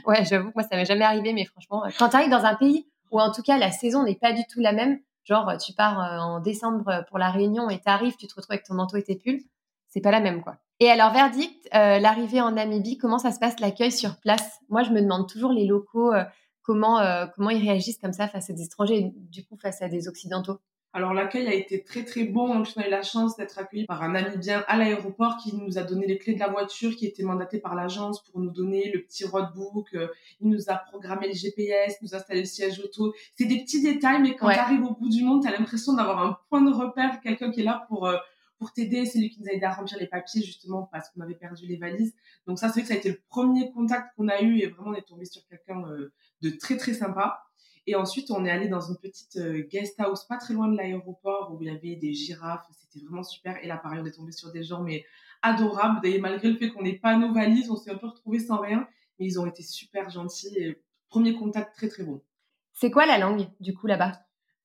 ouais, 0.06 0.26
j'avoue 0.26 0.50
que 0.50 0.54
moi, 0.56 0.64
ça 0.64 0.76
m'est 0.76 0.86
jamais 0.86 1.06
arrivé, 1.06 1.34
mais 1.34 1.46
franchement, 1.46 1.84
quand 1.98 2.10
tu 2.10 2.16
arrives 2.16 2.30
dans 2.30 2.46
un 2.46 2.56
pays 2.56 2.88
où 3.12 3.20
en 3.20 3.32
tout 3.32 3.42
cas 3.42 3.58
la 3.58 3.72
saison 3.72 4.04
n'est 4.04 4.16
pas 4.16 4.34
du 4.34 4.44
tout 4.48 4.60
la 4.60 4.74
même, 4.74 5.00
Genre, 5.26 5.58
tu 5.58 5.74
pars 5.74 6.00
euh, 6.00 6.20
en 6.20 6.40
décembre 6.40 7.04
pour 7.10 7.18
la 7.18 7.32
réunion 7.32 7.70
et 7.70 7.80
t'arrives, 7.80 8.16
tu 8.16 8.28
te 8.28 8.36
retrouves 8.36 8.54
avec 8.54 8.64
ton 8.64 8.76
manteau 8.76 8.98
et 8.98 9.04
tes 9.04 9.16
pulls. 9.16 9.42
C'est 9.88 10.02
pas 10.02 10.12
la 10.12 10.20
même, 10.20 10.42
quoi. 10.42 10.58
Et 10.80 10.90
alors, 10.90 11.12
verdict, 11.12 11.68
euh, 11.74 12.00
l'arrivée 12.00 12.42
en 12.42 12.52
Namibie, 12.52 12.98
comment 12.98 13.18
ça 13.18 13.32
se 13.32 13.40
passe 13.40 13.60
l'accueil 13.60 13.92
sur 13.92 14.20
place? 14.20 14.60
Moi, 14.70 14.84
je 14.84 14.92
me 14.92 15.02
demande 15.02 15.28
toujours 15.28 15.52
les 15.52 15.66
locaux, 15.66 16.14
euh, 16.14 16.24
comment, 16.62 17.00
comment 17.36 17.50
ils 17.50 17.62
réagissent 17.62 18.00
comme 18.00 18.14
ça 18.14 18.28
face 18.28 18.50
à 18.50 18.54
des 18.54 18.64
étrangers, 18.64 19.14
du 19.16 19.46
coup, 19.46 19.56
face 19.56 19.82
à 19.82 19.88
des 19.88 20.08
Occidentaux. 20.08 20.60
Alors 20.96 21.14
l'accueil 21.14 21.46
a 21.50 21.54
été 21.54 21.84
très 21.84 22.06
très 22.06 22.24
bon. 22.24 22.50
On 22.50 22.64
a 22.64 22.88
eu 22.88 22.90
la 22.90 23.04
chance 23.04 23.36
d'être 23.36 23.60
accueilli 23.60 23.86
par 23.86 24.02
un 24.02 24.14
Namibien 24.14 24.64
à 24.70 24.78
l'aéroport 24.78 25.36
qui 25.36 25.54
nous 25.54 25.78
a 25.78 25.84
donné 25.84 26.08
les 26.08 26.18
clés 26.18 26.36
de 26.36 26.40
la 26.40 26.48
voiture, 26.48 26.96
qui 26.96 27.06
était 27.06 27.22
mandaté 27.22 27.60
par 27.60 27.76
l'agence 27.76 28.24
pour 28.24 28.40
nous 28.40 28.50
donner 28.50 28.90
le 28.94 29.02
petit 29.02 29.26
roadbook. 29.26 29.94
Euh, 29.94 30.08
il 30.40 30.48
nous 30.48 30.70
a 30.70 30.76
programmé 30.78 31.28
le 31.28 31.34
GPS, 31.34 31.98
nous 32.02 32.14
a 32.14 32.20
installé 32.20 32.40
le 32.40 32.46
siège 32.46 32.80
auto. 32.80 33.14
C'est 33.36 33.44
des 33.44 33.60
petits 33.60 33.82
détails, 33.82 34.22
mais 34.22 34.38
quand 34.38 34.50
tu 34.50 34.58
arrives 34.58 34.84
au 34.84 34.96
bout 34.96 35.10
du 35.10 35.22
monde, 35.22 35.42
tu 35.42 35.50
as 35.50 35.52
l'impression 35.52 35.92
d'avoir 35.92 36.26
un 36.26 36.38
point 36.48 36.62
de 36.62 36.72
repère, 36.72 37.20
quelqu'un 37.20 37.52
qui 37.52 37.60
est 37.60 37.66
là 37.66 37.84
pour 37.90 38.08
euh, 38.08 38.16
pour 38.58 38.72
t'aider. 38.72 39.06
C'est 39.06 39.20
lui 39.20 39.30
qui 39.30 39.42
nous 39.42 39.50
a 39.50 39.52
aidé 39.52 39.66
à 39.66 39.74
remplir 39.74 40.00
les 40.00 40.08
papiers 40.08 40.44
justement 40.44 40.88
parce 40.94 41.10
qu'on 41.10 41.20
avait 41.20 41.36
perdu 41.36 41.68
les 41.68 41.76
valises. 41.76 42.16
Donc 42.48 42.58
ça, 42.58 42.70
c'est 42.70 42.76
vrai 42.76 42.82
que 42.84 42.88
ça 42.88 42.94
a 42.94 42.98
été 42.98 43.10
le 43.10 43.20
premier 43.28 43.70
contact 43.72 44.16
qu'on 44.16 44.30
a 44.30 44.42
eu 44.42 44.60
et 44.60 44.68
vraiment 44.68 44.92
on 44.92 44.94
est 44.94 45.06
tombé 45.06 45.26
sur 45.26 45.46
quelqu'un 45.46 45.84
euh, 45.90 46.14
de 46.42 46.52
très 46.52 46.78
très 46.78 46.94
sympa. 46.94 47.45
Et 47.88 47.96
ensuite, 47.96 48.32
on 48.32 48.46
est 48.46 48.50
allé 48.50 48.68
dans 48.68 48.82
une 48.82 48.98
petite 48.98 49.38
euh, 49.38 49.62
guest 49.70 50.00
house 50.00 50.26
pas 50.26 50.38
très 50.38 50.54
loin 50.54 50.68
de 50.68 50.76
l'aéroport 50.76 51.54
où 51.54 51.62
il 51.62 51.68
y 51.68 51.70
avait 51.70 51.96
des 51.96 52.14
girafes. 52.14 52.66
C'était 52.72 53.06
vraiment 53.06 53.24
super. 53.24 53.64
Et 53.64 53.68
là, 53.68 53.78
pareil, 53.78 54.00
on 54.02 54.06
est 54.06 54.12
tombé 54.12 54.32
sur 54.32 54.52
des 54.52 54.64
gens, 54.64 54.82
mais 54.82 55.06
adorables. 55.44 56.06
Et 56.08 56.20
malgré 56.20 56.50
le 56.50 56.58
fait 56.58 56.70
qu'on 56.72 56.82
n'ait 56.82 56.98
pas 56.98 57.16
nos 57.16 57.32
valises, 57.32 57.70
on 57.70 57.76
s'est 57.76 57.92
un 57.92 57.98
peu 57.98 58.08
retrouvés 58.08 58.40
sans 58.40 58.60
rien. 58.60 58.88
Mais 59.20 59.28
ils 59.28 59.40
ont 59.40 59.46
été 59.46 59.62
super 59.62 60.10
gentils. 60.10 60.58
Et 60.58 60.82
premier 61.10 61.36
contact 61.36 61.76
très, 61.76 61.88
très 61.88 62.04
bon. 62.04 62.22
C'est 62.74 62.90
quoi 62.90 63.06
la 63.06 63.20
langue, 63.20 63.48
du 63.60 63.76
coup, 63.76 63.86
là-bas? 63.86 64.14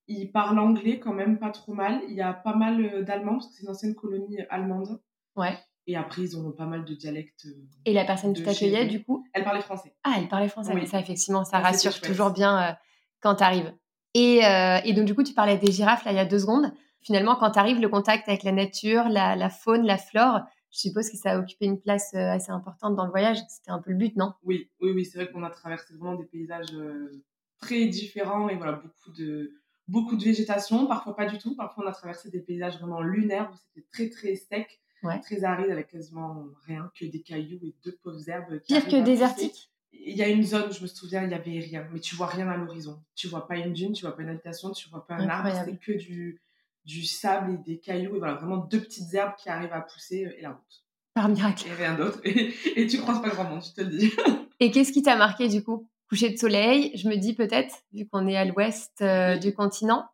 Ils 0.08 0.32
parlent 0.32 0.58
anglais 0.58 0.98
quand 0.98 1.12
même 1.12 1.38
pas 1.38 1.50
trop 1.50 1.74
mal. 1.74 2.00
Il 2.08 2.14
y 2.14 2.22
a 2.22 2.32
pas 2.32 2.56
mal 2.56 2.82
euh, 2.84 3.02
d'allemands 3.02 3.34
parce 3.34 3.48
que 3.48 3.54
c'est 3.54 3.62
une 3.64 3.70
ancienne 3.70 3.94
colonie 3.94 4.40
allemande. 4.48 5.00
Ouais. 5.36 5.58
Et 5.86 5.96
après, 5.96 6.22
ils 6.22 6.38
ont 6.38 6.52
pas 6.52 6.66
mal 6.66 6.86
de 6.86 6.94
dialectes. 6.94 7.44
Euh, 7.46 7.68
et 7.84 7.92
la 7.92 8.04
personne 8.04 8.32
qui 8.32 8.42
t'accueillait, 8.42 8.86
du 8.86 9.04
coup? 9.04 9.26
Elle 9.34 9.44
parlait 9.44 9.60
français. 9.60 9.94
Ah, 10.04 10.14
elle 10.16 10.28
parlait 10.28 10.48
français. 10.48 10.72
Oui. 10.74 10.86
Ça, 10.86 10.98
effectivement, 10.98 11.44
ça 11.44 11.58
rassure 11.58 12.00
toujours 12.00 12.30
bien 12.30 12.76
quand 13.20 13.36
tu 13.36 13.44
arrives. 13.44 13.72
Et, 14.14 14.44
euh, 14.44 14.78
et, 14.84 14.92
donc, 14.92 15.04
du 15.04 15.14
coup, 15.14 15.22
tu 15.22 15.34
parlais 15.34 15.58
des 15.58 15.70
girafes 15.70 16.04
là 16.04 16.12
il 16.12 16.16
y 16.16 16.20
a 16.20 16.24
deux 16.24 16.40
secondes. 16.40 16.72
Finalement, 17.00 17.36
quand 17.36 17.52
tu 17.52 17.58
arrives, 17.58 17.80
le 17.80 17.88
contact 17.88 18.28
avec 18.28 18.42
la 18.42 18.52
nature, 18.52 19.08
la, 19.08 19.36
la, 19.36 19.50
faune, 19.50 19.86
la 19.86 19.96
flore, 19.96 20.40
je 20.72 20.80
suppose 20.80 21.10
que 21.10 21.16
ça 21.16 21.32
a 21.32 21.38
occupé 21.38 21.66
une 21.66 21.80
place 21.80 22.12
euh, 22.14 22.32
assez 22.32 22.50
importante 22.50 22.94
dans 22.96 23.04
le 23.04 23.10
voyage. 23.10 23.38
C'était 23.48 23.70
un 23.70 23.80
peu 23.80 23.90
le 23.90 23.96
but, 23.96 24.16
non? 24.16 24.32
Oui, 24.42 24.70
oui, 24.80 24.92
oui. 24.92 25.04
C'est 25.04 25.18
vrai 25.18 25.32
qu'on 25.32 25.42
a 25.42 25.50
traversé 25.50 25.94
vraiment 25.94 26.16
des 26.16 26.26
paysages 26.26 26.74
euh, 26.74 27.22
très 27.60 27.86
différents 27.86 28.48
et 28.48 28.56
voilà, 28.56 28.72
beaucoup 28.72 29.12
de, 29.16 29.52
beaucoup 29.88 30.16
de 30.16 30.24
végétation. 30.24 30.86
Parfois 30.86 31.16
pas 31.16 31.26
du 31.26 31.38
tout. 31.38 31.56
Parfois, 31.56 31.84
on 31.84 31.88
a 31.88 31.92
traversé 31.92 32.30
des 32.30 32.40
paysages 32.40 32.78
vraiment 32.78 33.00
lunaires 33.00 33.50
où 33.52 33.56
c'était 33.56 33.86
très, 33.90 34.10
très 34.10 34.34
sec, 34.34 34.80
très 35.22 35.44
aride 35.44 35.70
avec 35.70 35.88
quasiment 35.88 36.44
rien, 36.66 36.90
que 36.98 37.06
des 37.06 37.22
cailloux 37.22 37.60
et 37.62 37.74
deux 37.84 37.98
pauvres 38.02 38.28
herbes. 38.28 38.60
Pire 38.66 38.86
que 38.86 39.02
désertique 39.02 39.69
il 39.92 40.16
y 40.16 40.22
a 40.22 40.28
une 40.28 40.42
zone, 40.42 40.72
je 40.72 40.82
me 40.82 40.86
souviens, 40.86 41.22
il 41.22 41.28
n'y 41.28 41.34
avait 41.34 41.58
rien, 41.58 41.86
mais 41.92 42.00
tu 42.00 42.14
vois 42.14 42.26
rien 42.26 42.48
à 42.48 42.56
l'horizon. 42.56 43.02
Tu 43.14 43.28
vois 43.28 43.46
pas 43.46 43.56
une 43.56 43.72
dune, 43.72 43.92
tu 43.92 44.02
vois 44.04 44.16
pas 44.16 44.22
une 44.22 44.28
habitation, 44.30 44.70
tu 44.70 44.88
vois 44.88 45.06
pas 45.06 45.14
un 45.14 45.28
arbre, 45.28 45.50
c'est 45.64 45.76
que 45.78 45.92
du, 45.92 46.40
du 46.84 47.04
sable 47.04 47.54
et 47.54 47.58
des 47.58 47.78
cailloux, 47.78 48.16
et 48.16 48.18
voilà, 48.18 48.34
vraiment 48.34 48.58
deux 48.58 48.80
petites 48.80 49.12
herbes 49.14 49.34
qui 49.36 49.48
arrivent 49.48 49.72
à 49.72 49.80
pousser 49.80 50.26
euh, 50.26 50.38
et 50.38 50.42
la 50.42 50.50
route. 50.50 50.84
Par 51.14 51.28
miracle. 51.28 51.66
Et 51.68 51.74
rien 51.74 51.96
d'autre. 51.96 52.20
Et, 52.24 52.54
et, 52.76 52.86
tu 52.86 52.98
croises 52.98 53.20
pas 53.20 53.30
grand 53.30 53.44
monde, 53.44 53.62
je 53.64 53.72
te 53.72 53.80
le 53.80 53.96
dis. 53.96 54.12
et 54.60 54.70
qu'est-ce 54.70 54.92
qui 54.92 55.02
t'a 55.02 55.16
marqué 55.16 55.48
du 55.48 55.62
coup? 55.62 55.88
Coucher 56.08 56.30
de 56.30 56.36
soleil, 56.36 56.92
je 56.96 57.08
me 57.08 57.16
dis 57.16 57.34
peut-être, 57.34 57.74
vu 57.92 58.06
qu'on 58.06 58.26
est 58.26 58.36
à 58.36 58.44
l'ouest 58.44 59.00
euh, 59.00 59.36
du 59.36 59.52
continent. 59.52 60.06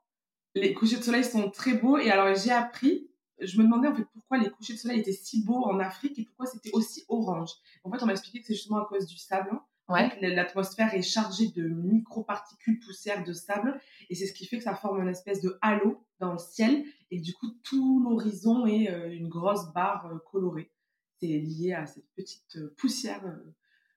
Les 0.54 0.72
couchers 0.72 0.98
de 0.98 1.02
soleil 1.02 1.24
sont 1.24 1.50
très 1.50 1.74
beaux, 1.74 1.98
et 1.98 2.10
alors 2.10 2.34
j'ai 2.34 2.50
appris 2.50 3.08
je 3.40 3.58
me 3.58 3.64
demandais 3.64 3.88
en 3.88 3.94
fait 3.94 4.06
pourquoi 4.12 4.38
les 4.38 4.50
couchers 4.50 4.74
de 4.74 4.78
soleil 4.78 5.00
étaient 5.00 5.12
si 5.12 5.44
beaux 5.44 5.64
en 5.64 5.78
Afrique 5.78 6.18
et 6.18 6.24
pourquoi 6.24 6.46
c'était 6.46 6.70
aussi 6.72 7.04
orange. 7.08 7.50
En 7.84 7.90
fait, 7.90 8.02
on 8.02 8.06
m'a 8.06 8.12
expliqué 8.12 8.40
que 8.40 8.46
c'est 8.46 8.54
justement 8.54 8.78
à 8.78 8.86
cause 8.86 9.06
du 9.06 9.16
sable 9.16 9.50
Ouais. 9.88 10.10
L'atmosphère 10.20 10.92
est 10.94 11.02
chargée 11.02 11.48
de 11.54 11.68
microparticules 11.68 12.80
poussières 12.80 13.22
de 13.22 13.32
sable 13.32 13.80
et 14.10 14.16
c'est 14.16 14.26
ce 14.26 14.32
qui 14.32 14.44
fait 14.44 14.58
que 14.58 14.64
ça 14.64 14.74
forme 14.74 15.00
une 15.00 15.08
espèce 15.08 15.40
de 15.40 15.58
halo 15.62 16.04
dans 16.18 16.32
le 16.32 16.38
ciel 16.38 16.84
et 17.12 17.20
du 17.20 17.32
coup 17.34 17.46
tout 17.62 18.02
l'horizon 18.02 18.66
est 18.66 18.90
euh, 18.90 19.12
une 19.12 19.28
grosse 19.28 19.72
barre 19.72 20.06
euh, 20.06 20.18
colorée. 20.30 20.72
C'est 21.20 21.28
lié 21.28 21.72
à 21.72 21.86
cette 21.86 22.08
petite 22.16 22.56
euh, 22.56 22.74
poussière 22.76 23.22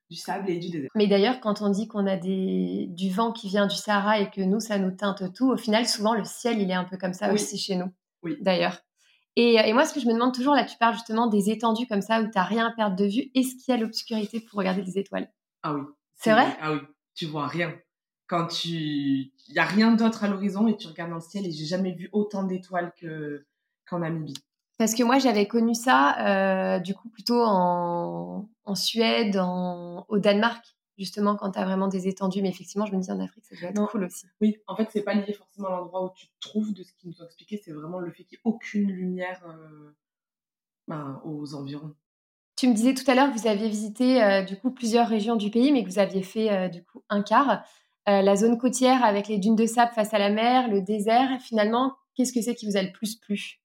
du 0.08 0.16
sable 0.16 0.48
et 0.48 0.58
du 0.58 0.70
désert. 0.70 0.90
Mais 0.94 1.08
d'ailleurs, 1.08 1.40
quand 1.40 1.60
on 1.60 1.70
dit 1.70 1.88
qu'on 1.88 2.06
a 2.06 2.16
des... 2.16 2.86
du 2.90 3.10
vent 3.10 3.32
qui 3.32 3.48
vient 3.48 3.66
du 3.66 3.76
Sahara 3.76 4.20
et 4.20 4.30
que 4.30 4.40
nous, 4.40 4.60
ça 4.60 4.78
nous 4.78 4.90
teinte 4.90 5.32
tout, 5.34 5.50
au 5.50 5.56
final, 5.56 5.86
souvent, 5.86 6.14
le 6.14 6.24
ciel, 6.24 6.60
il 6.60 6.70
est 6.70 6.74
un 6.74 6.84
peu 6.84 6.96
comme 6.96 7.12
ça 7.12 7.32
aussi 7.32 7.58
chez 7.58 7.76
nous. 7.76 7.92
Oui. 8.22 8.36
D'ailleurs. 8.40 8.80
Et, 9.36 9.54
et, 9.54 9.72
moi, 9.72 9.84
ce 9.84 9.94
que 9.94 10.00
je 10.00 10.06
me 10.06 10.12
demande 10.12 10.34
toujours, 10.34 10.54
là, 10.54 10.64
tu 10.64 10.76
parles 10.78 10.94
justement 10.94 11.26
des 11.26 11.50
étendues 11.50 11.86
comme 11.86 12.02
ça 12.02 12.20
où 12.20 12.24
tu 12.24 12.32
n'as 12.34 12.44
rien 12.44 12.66
à 12.66 12.72
perdre 12.72 12.96
de 12.96 13.04
vue. 13.04 13.30
Est-ce 13.34 13.54
qu'il 13.56 13.72
y 13.72 13.76
a 13.76 13.80
l'obscurité 13.80 14.40
pour 14.40 14.58
regarder 14.58 14.82
les 14.82 14.98
étoiles? 14.98 15.30
Ah 15.62 15.74
oui. 15.74 15.82
C'est 16.16 16.32
vrai? 16.32 16.46
Ah 16.60 16.72
oui. 16.72 16.80
Tu 17.14 17.26
vois 17.26 17.46
rien. 17.46 17.74
Quand 18.26 18.46
tu. 18.46 18.68
Il 18.68 19.52
n'y 19.52 19.58
a 19.58 19.64
rien 19.64 19.92
d'autre 19.92 20.24
à 20.24 20.28
l'horizon 20.28 20.68
et 20.68 20.76
tu 20.76 20.88
regardes 20.88 21.10
dans 21.10 21.16
le 21.16 21.22
ciel 21.22 21.46
et 21.46 21.52
j'ai 21.52 21.64
jamais 21.64 21.92
vu 21.92 22.08
autant 22.12 22.44
d'étoiles 22.44 22.92
que... 23.00 23.46
qu'en 23.88 24.00
Namibie. 24.00 24.34
Parce 24.78 24.94
que 24.94 25.02
moi, 25.02 25.18
j'avais 25.18 25.46
connu 25.46 25.74
ça, 25.74 26.16
euh, 26.20 26.78
du 26.78 26.94
coup, 26.94 27.08
plutôt 27.10 27.42
en, 27.42 28.48
en 28.64 28.74
Suède, 28.74 29.36
en... 29.36 30.06
au 30.08 30.18
Danemark, 30.18 30.64
justement, 31.00 31.34
quand 31.34 31.50
tu 31.52 31.58
as 31.58 31.64
vraiment 31.64 31.88
des 31.88 32.06
étendues. 32.06 32.42
Mais 32.42 32.50
effectivement, 32.50 32.86
je 32.86 32.94
me 32.94 33.00
dis 33.00 33.10
en 33.10 33.18
Afrique, 33.18 33.44
ça 33.46 33.56
doit 33.58 33.70
être 33.70 33.76
Non. 33.76 33.86
cool 33.86 34.04
aussi. 34.04 34.26
Oui, 34.40 34.56
en 34.68 34.76
fait, 34.76 34.88
c'est 34.92 35.02
pas 35.02 35.14
lié 35.14 35.32
forcément 35.32 35.68
à 35.68 35.70
l'endroit 35.72 36.04
où 36.04 36.10
tu 36.14 36.26
te 36.28 36.32
trouves 36.40 36.72
de 36.72 36.84
ce 36.84 36.92
qu'ils 36.92 37.10
nous 37.10 37.20
ont 37.20 37.24
expliqué, 37.24 37.60
c'est 37.64 37.72
vraiment 37.72 37.98
le 37.98 38.12
fait 38.12 38.22
qu'il 38.24 38.36
n'y 38.36 38.38
ait 38.38 38.54
aucune 38.54 38.88
lumière 38.90 39.40
euh, 39.48 39.90
ben, 40.86 41.20
aux 41.24 41.54
environs. 41.54 41.94
Tu 42.56 42.68
me 42.68 42.74
disais 42.74 42.94
tout 42.94 43.10
à 43.10 43.14
l'heure 43.14 43.32
que 43.32 43.38
vous 43.38 43.46
aviez 43.48 43.68
visité, 43.68 44.22
euh, 44.22 44.42
du 44.42 44.56
coup, 44.56 44.70
plusieurs 44.70 45.08
régions 45.08 45.36
du 45.36 45.50
pays, 45.50 45.72
mais 45.72 45.82
que 45.82 45.88
vous 45.88 45.98
aviez 45.98 46.22
fait, 46.22 46.52
euh, 46.52 46.68
du 46.68 46.84
coup, 46.84 47.02
un 47.08 47.22
quart. 47.22 47.64
La 48.06 48.34
zone 48.34 48.58
côtière 48.58 49.04
avec 49.04 49.28
les 49.28 49.38
dunes 49.38 49.54
de 49.54 49.66
sable 49.66 49.92
face 49.92 50.12
à 50.14 50.18
la 50.18 50.30
mer, 50.30 50.66
le 50.68 50.82
désert. 50.82 51.40
Finalement, 51.42 51.94
qu'est-ce 52.16 52.32
que 52.32 52.42
c'est 52.42 52.56
qui 52.56 52.66
vous 52.66 52.76
a 52.76 52.82
le 52.82 52.90
plus 52.90 53.14
plu? 53.14 53.60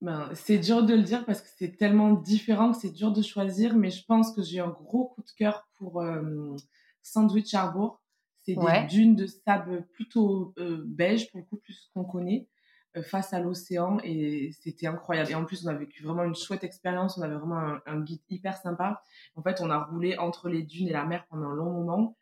Ben, 0.00 0.30
c'est 0.34 0.58
dur 0.58 0.84
de 0.84 0.94
le 0.94 1.02
dire 1.02 1.24
parce 1.26 1.40
que 1.42 1.48
c'est 1.56 1.76
tellement 1.76 2.12
différent 2.12 2.70
que 2.72 2.78
c'est 2.78 2.92
dur 2.92 3.10
de 3.12 3.20
choisir, 3.20 3.74
mais 3.76 3.90
je 3.90 4.04
pense 4.04 4.32
que 4.32 4.42
j'ai 4.42 4.60
un 4.60 4.68
gros 4.68 5.06
coup 5.08 5.22
de 5.22 5.30
cœur 5.36 5.66
pour 5.74 6.00
euh, 6.00 6.54
Sandwich 7.02 7.52
Harbour. 7.54 8.00
C'est 8.44 8.54
des 8.54 8.60
Ouais. 8.60 8.86
dunes 8.86 9.16
de 9.16 9.26
sable 9.26 9.86
plutôt 9.92 10.54
euh, 10.58 10.82
beige, 10.86 11.30
pour 11.30 11.40
le 11.40 11.46
coup, 11.46 11.56
plus 11.56 11.90
qu'on 11.92 12.04
connaît, 12.04 12.48
euh, 12.96 13.02
face 13.02 13.32
à 13.34 13.40
l'océan, 13.40 13.98
et 14.04 14.52
c'était 14.60 14.86
incroyable. 14.86 15.32
Et 15.32 15.34
en 15.34 15.44
plus, 15.44 15.66
on 15.66 15.68
a 15.68 15.74
vécu 15.74 16.02
vraiment 16.04 16.22
une 16.24 16.34
chouette 16.36 16.62
expérience, 16.64 17.18
on 17.18 17.22
avait 17.22 17.34
vraiment 17.34 17.58
un, 17.58 17.82
un 17.86 18.00
guide 18.00 18.22
hyper 18.30 18.56
sympa. 18.56 19.02
En 19.34 19.42
fait, 19.42 19.60
on 19.60 19.68
a 19.68 19.78
roulé 19.84 20.16
entre 20.16 20.48
les 20.48 20.62
dunes 20.62 20.88
et 20.88 20.92
la 20.92 21.04
mer 21.04 21.26
pendant 21.28 21.48
un 21.48 21.54
long 21.56 21.72
moment, 21.72 22.16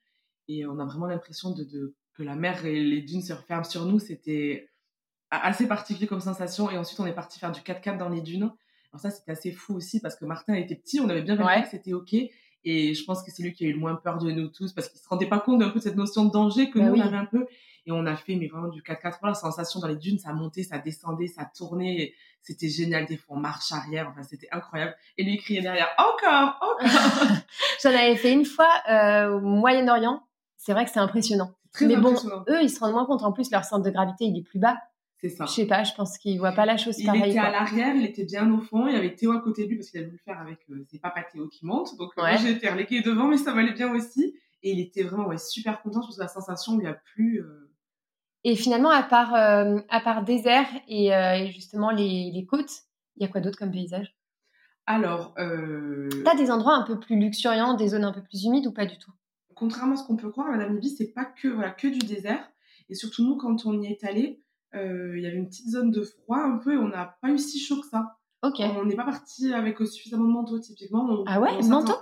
et 0.49 0.67
on 0.67 0.79
a 0.81 0.85
vraiment 0.87 1.07
l'impression 1.07 1.51
de, 1.53 1.63
de- 1.63 1.95
que 2.15 2.23
la 2.23 2.35
mer 2.37 2.65
et 2.65 2.83
les 2.83 3.03
dunes 3.03 3.21
se 3.23 3.35
referment 3.35 3.65
sur 3.65 3.85
nous. 3.85 3.99
C'était 3.99 4.69
assez 5.31 5.67
particulier 5.69 6.07
comme 6.07 6.21
sensation. 6.21 6.71
Et 6.71 6.79
ensuite, 6.79 6.99
on 7.01 7.07
est 7.07 7.13
parti 7.13 7.39
faire 7.39 7.53
du 7.53 7.61
4x4 7.61 7.99
dans 7.99 8.09
les 8.09 8.21
dunes. 8.21 8.51
Alors 8.93 9.01
ça, 9.01 9.11
c'était 9.11 9.33
assez 9.33 9.53
fou 9.53 9.75
aussi 9.75 10.01
parce 10.01 10.17
que 10.17 10.25
Martin 10.25 10.55
était 10.55 10.77
petit, 10.77 11.01
on 11.01 11.09
avait 11.09 11.23
bien 11.23 11.35
vérifié 11.37 11.57
Ouais. 11.59 11.63
que 11.65 11.71
c'était 11.71 11.93
OK. 11.93 12.15
Et 12.69 12.95
je 12.95 13.05
pense 13.05 13.23
que 13.23 13.31
c'est 13.31 13.43
lui 13.43 13.53
qui 13.53 13.65
a 13.65 13.69
eu 13.69 13.73
le 13.73 13.79
moins 13.79 13.95
peur 13.95 14.19
de 14.19 14.31
nous 14.31 14.49
tous 14.49 14.73
parce 14.73 14.89
qu'il 14.89 14.99
se 15.01 15.09
rendait 15.09 15.27
pas 15.29 15.39
compte 15.39 15.59
d'un 15.61 15.69
peu 15.69 15.79
de 15.79 15.85
cette 15.85 15.97
notion 15.97 16.25
de 16.25 16.31
danger 16.33 16.71
que 16.71 16.79
Bah 16.79 16.87
nous, 16.87 16.93
oui. 16.95 17.01
on 17.03 17.07
avait 17.07 17.17
un 17.17 17.27
peu. 17.27 17.47
Et 17.89 17.93
on 17.93 18.05
a 18.07 18.17
fait 18.17 18.35
mais 18.35 18.49
vraiment 18.49 18.67
du 18.69 18.83
4x4. 18.83 19.19
Voilà, 19.21 19.29
la 19.29 19.35
sensation 19.35 19.79
dans 19.79 19.87
les 19.87 19.95
dunes, 19.97 20.19
ça 20.19 20.33
montait, 20.33 20.65
ça 20.65 20.79
descendait, 20.79 21.29
ça 21.29 21.49
tournait. 21.57 22.15
C'était 22.43 22.69
génial. 22.69 23.07
Des 23.07 23.17
fois, 23.17 23.37
on 23.37 23.41
marche 23.41 23.71
arrière. 23.73 24.09
Enfin, 24.11 24.23
c'était 24.25 24.49
incroyable. 24.51 24.97
Et 25.19 25.23
lui, 25.25 25.35
il 25.35 25.39
criait 25.41 25.61
derrière, 25.63 25.89
encore, 25.99 26.57
encore. 26.61 26.79
J'en 27.83 27.91
avais 27.91 28.17
fait 28.17 28.33
une 28.33 28.45
fois 28.45 28.69
euh, 28.91 29.37
au 29.37 29.41
Moyen-Orient. 29.41 30.21
C'est 30.57 30.73
vrai 30.73 30.85
que 30.85 30.91
c'est 30.91 30.99
impressionnant. 30.99 31.53
Très 31.73 31.87
mais 31.87 31.97
bon, 31.97 32.15
eux, 32.49 32.63
ils 32.63 32.71
se 32.71 32.81
rendent 32.81 32.93
moins 32.95 33.07
compte. 33.07 33.23
En 33.23 33.31
plus, 33.33 33.51
leur 33.53 33.65
centre 33.65 33.85
de 33.85 33.91
gravité, 33.91 34.25
il 34.25 34.37
est 34.37 34.43
plus 34.43 34.59
bas. 34.59 34.77
C'est 35.19 35.31
ça. 35.31 35.47
Je 35.47 35.53
sais 35.53 35.67
pas, 35.67 35.83
je 35.83 35.95
pense 35.95 36.19
qu'ils 36.19 36.39
voient 36.39 36.53
pas 36.53 36.67
la 36.67 36.77
chose 36.77 36.99
Il 36.99 37.07
pareil. 37.07 37.23
était 37.31 37.39
quoi. 37.39 37.49
à 37.49 37.51
l'arrière, 37.51 37.95
il 37.97 38.05
était 38.05 38.25
bien 38.25 38.53
au 38.53 38.61
fond. 38.61 38.87
Il 38.87 38.93
y 38.95 38.97
avait 38.97 39.15
Théo 39.15 39.33
à 39.33 39.41
côté 39.41 39.65
de 39.65 39.71
lui 39.71 39.77
parce 39.77 39.91
qu'il 39.91 40.01
a 40.01 40.05
voulu 40.05 40.17
le 40.17 40.23
faire 40.23 40.39
avec 40.41 40.59
euh, 40.71 40.85
ses 40.91 40.99
papas 40.99 41.23
Théo 41.33 41.49
qui 41.49 41.65
montent. 41.65 41.97
Donc 41.97 42.11
euh, 42.19 42.23
Ouais. 42.23 42.33
moi 42.33 42.37
j'ai 42.43 42.51
été 42.51 42.69
reléguée 42.69 43.01
devant, 43.01 43.27
mais 43.29 43.39
ça 43.39 43.55
m'allait 43.55 43.73
bien 43.73 43.91
aussi. 43.95 44.35
Et 44.63 44.73
il 44.73 44.81
était 44.81 45.03
vraiment 45.05 45.27
ouais, 45.29 45.39
super 45.39 45.81
content. 45.81 46.03
Je 46.03 46.09
pense 46.09 46.17
que 46.17 46.23
la 46.23 46.29
sensation 46.29 46.77
lui 46.77 46.87
a 46.87 46.93
plu. 46.95 47.41
euh, 47.41 47.73
Et 48.45 48.57
finalement, 48.57 48.91
à 48.91 49.03
part, 49.03 49.35
euh, 49.35 49.79
à 49.89 50.01
part 50.01 50.23
désert 50.23 50.67
et, 50.89 51.07
et 51.09 51.51
justement 51.53 51.91
les, 51.91 52.31
les 52.35 52.45
côtes, 52.45 52.83
il 53.17 53.23
y 53.23 53.25
a 53.25 53.29
quoi 53.29 53.41
d'autre 53.41 53.59
comme 53.59 53.71
paysage? 53.73 54.15
Alors, 54.85 55.35
T'as 55.35 56.37
des 56.37 56.51
endroits 56.51 56.75
un 56.77 56.83
peu 56.83 57.01
plus 57.01 57.19
luxuriants, 57.19 57.75
des 57.75 57.89
zones 57.89 58.05
un 58.05 58.13
peu 58.13 58.23
plus 58.23 58.45
humides 58.45 58.67
ou 58.67 58.73
pas 58.73 58.87
du 58.87 58.99
tout? 58.99 59.11
Contrairement 59.55 59.95
à 59.95 59.97
ce 59.97 60.05
qu'on 60.07 60.17
peut 60.17 60.31
croire, 60.31 60.51
la 60.51 60.59
Namibie 60.59 60.91
c'est 60.91 61.13
pas 61.15 61.25
que 61.25 61.49
voilà 61.49 61.71
que 61.71 61.89
du 61.89 61.99
désert. 62.01 62.47
Et 62.89 62.95
surtout 62.95 63.25
nous, 63.25 63.37
quand 63.37 63.65
on 63.67 63.81
y 63.81 63.87
est 63.87 64.05
allé, 64.05 64.43
il 65.15 65.21
y 65.23 65.27
avait 65.27 65.37
une 65.37 65.49
petite 65.49 65.69
zone 65.71 65.91
de 65.91 66.03
froid 66.03 66.39
un 66.39 66.59
peu 66.59 66.75
et 66.75 66.77
on 66.77 66.89
n'a 66.89 67.17
pas 67.23 67.31
eu 67.31 67.39
si 67.39 67.59
chaud 67.59 67.81
que 67.81 67.87
ça. 67.89 68.17
Ok. 68.43 68.57
On 68.61 68.85
n'est 68.85 68.97
pas 68.97 69.05
parti 69.05 69.53
avec 69.53 69.81
euh, 69.81 69.87
suffisamment 69.87 70.25
de 70.25 70.33
manteaux 70.33 70.59
typiquement. 70.59 71.05
On- 71.09 71.25
Ah 71.27 71.41
ouais, 71.41 71.51
on 71.61 71.67
manteau 71.69 71.95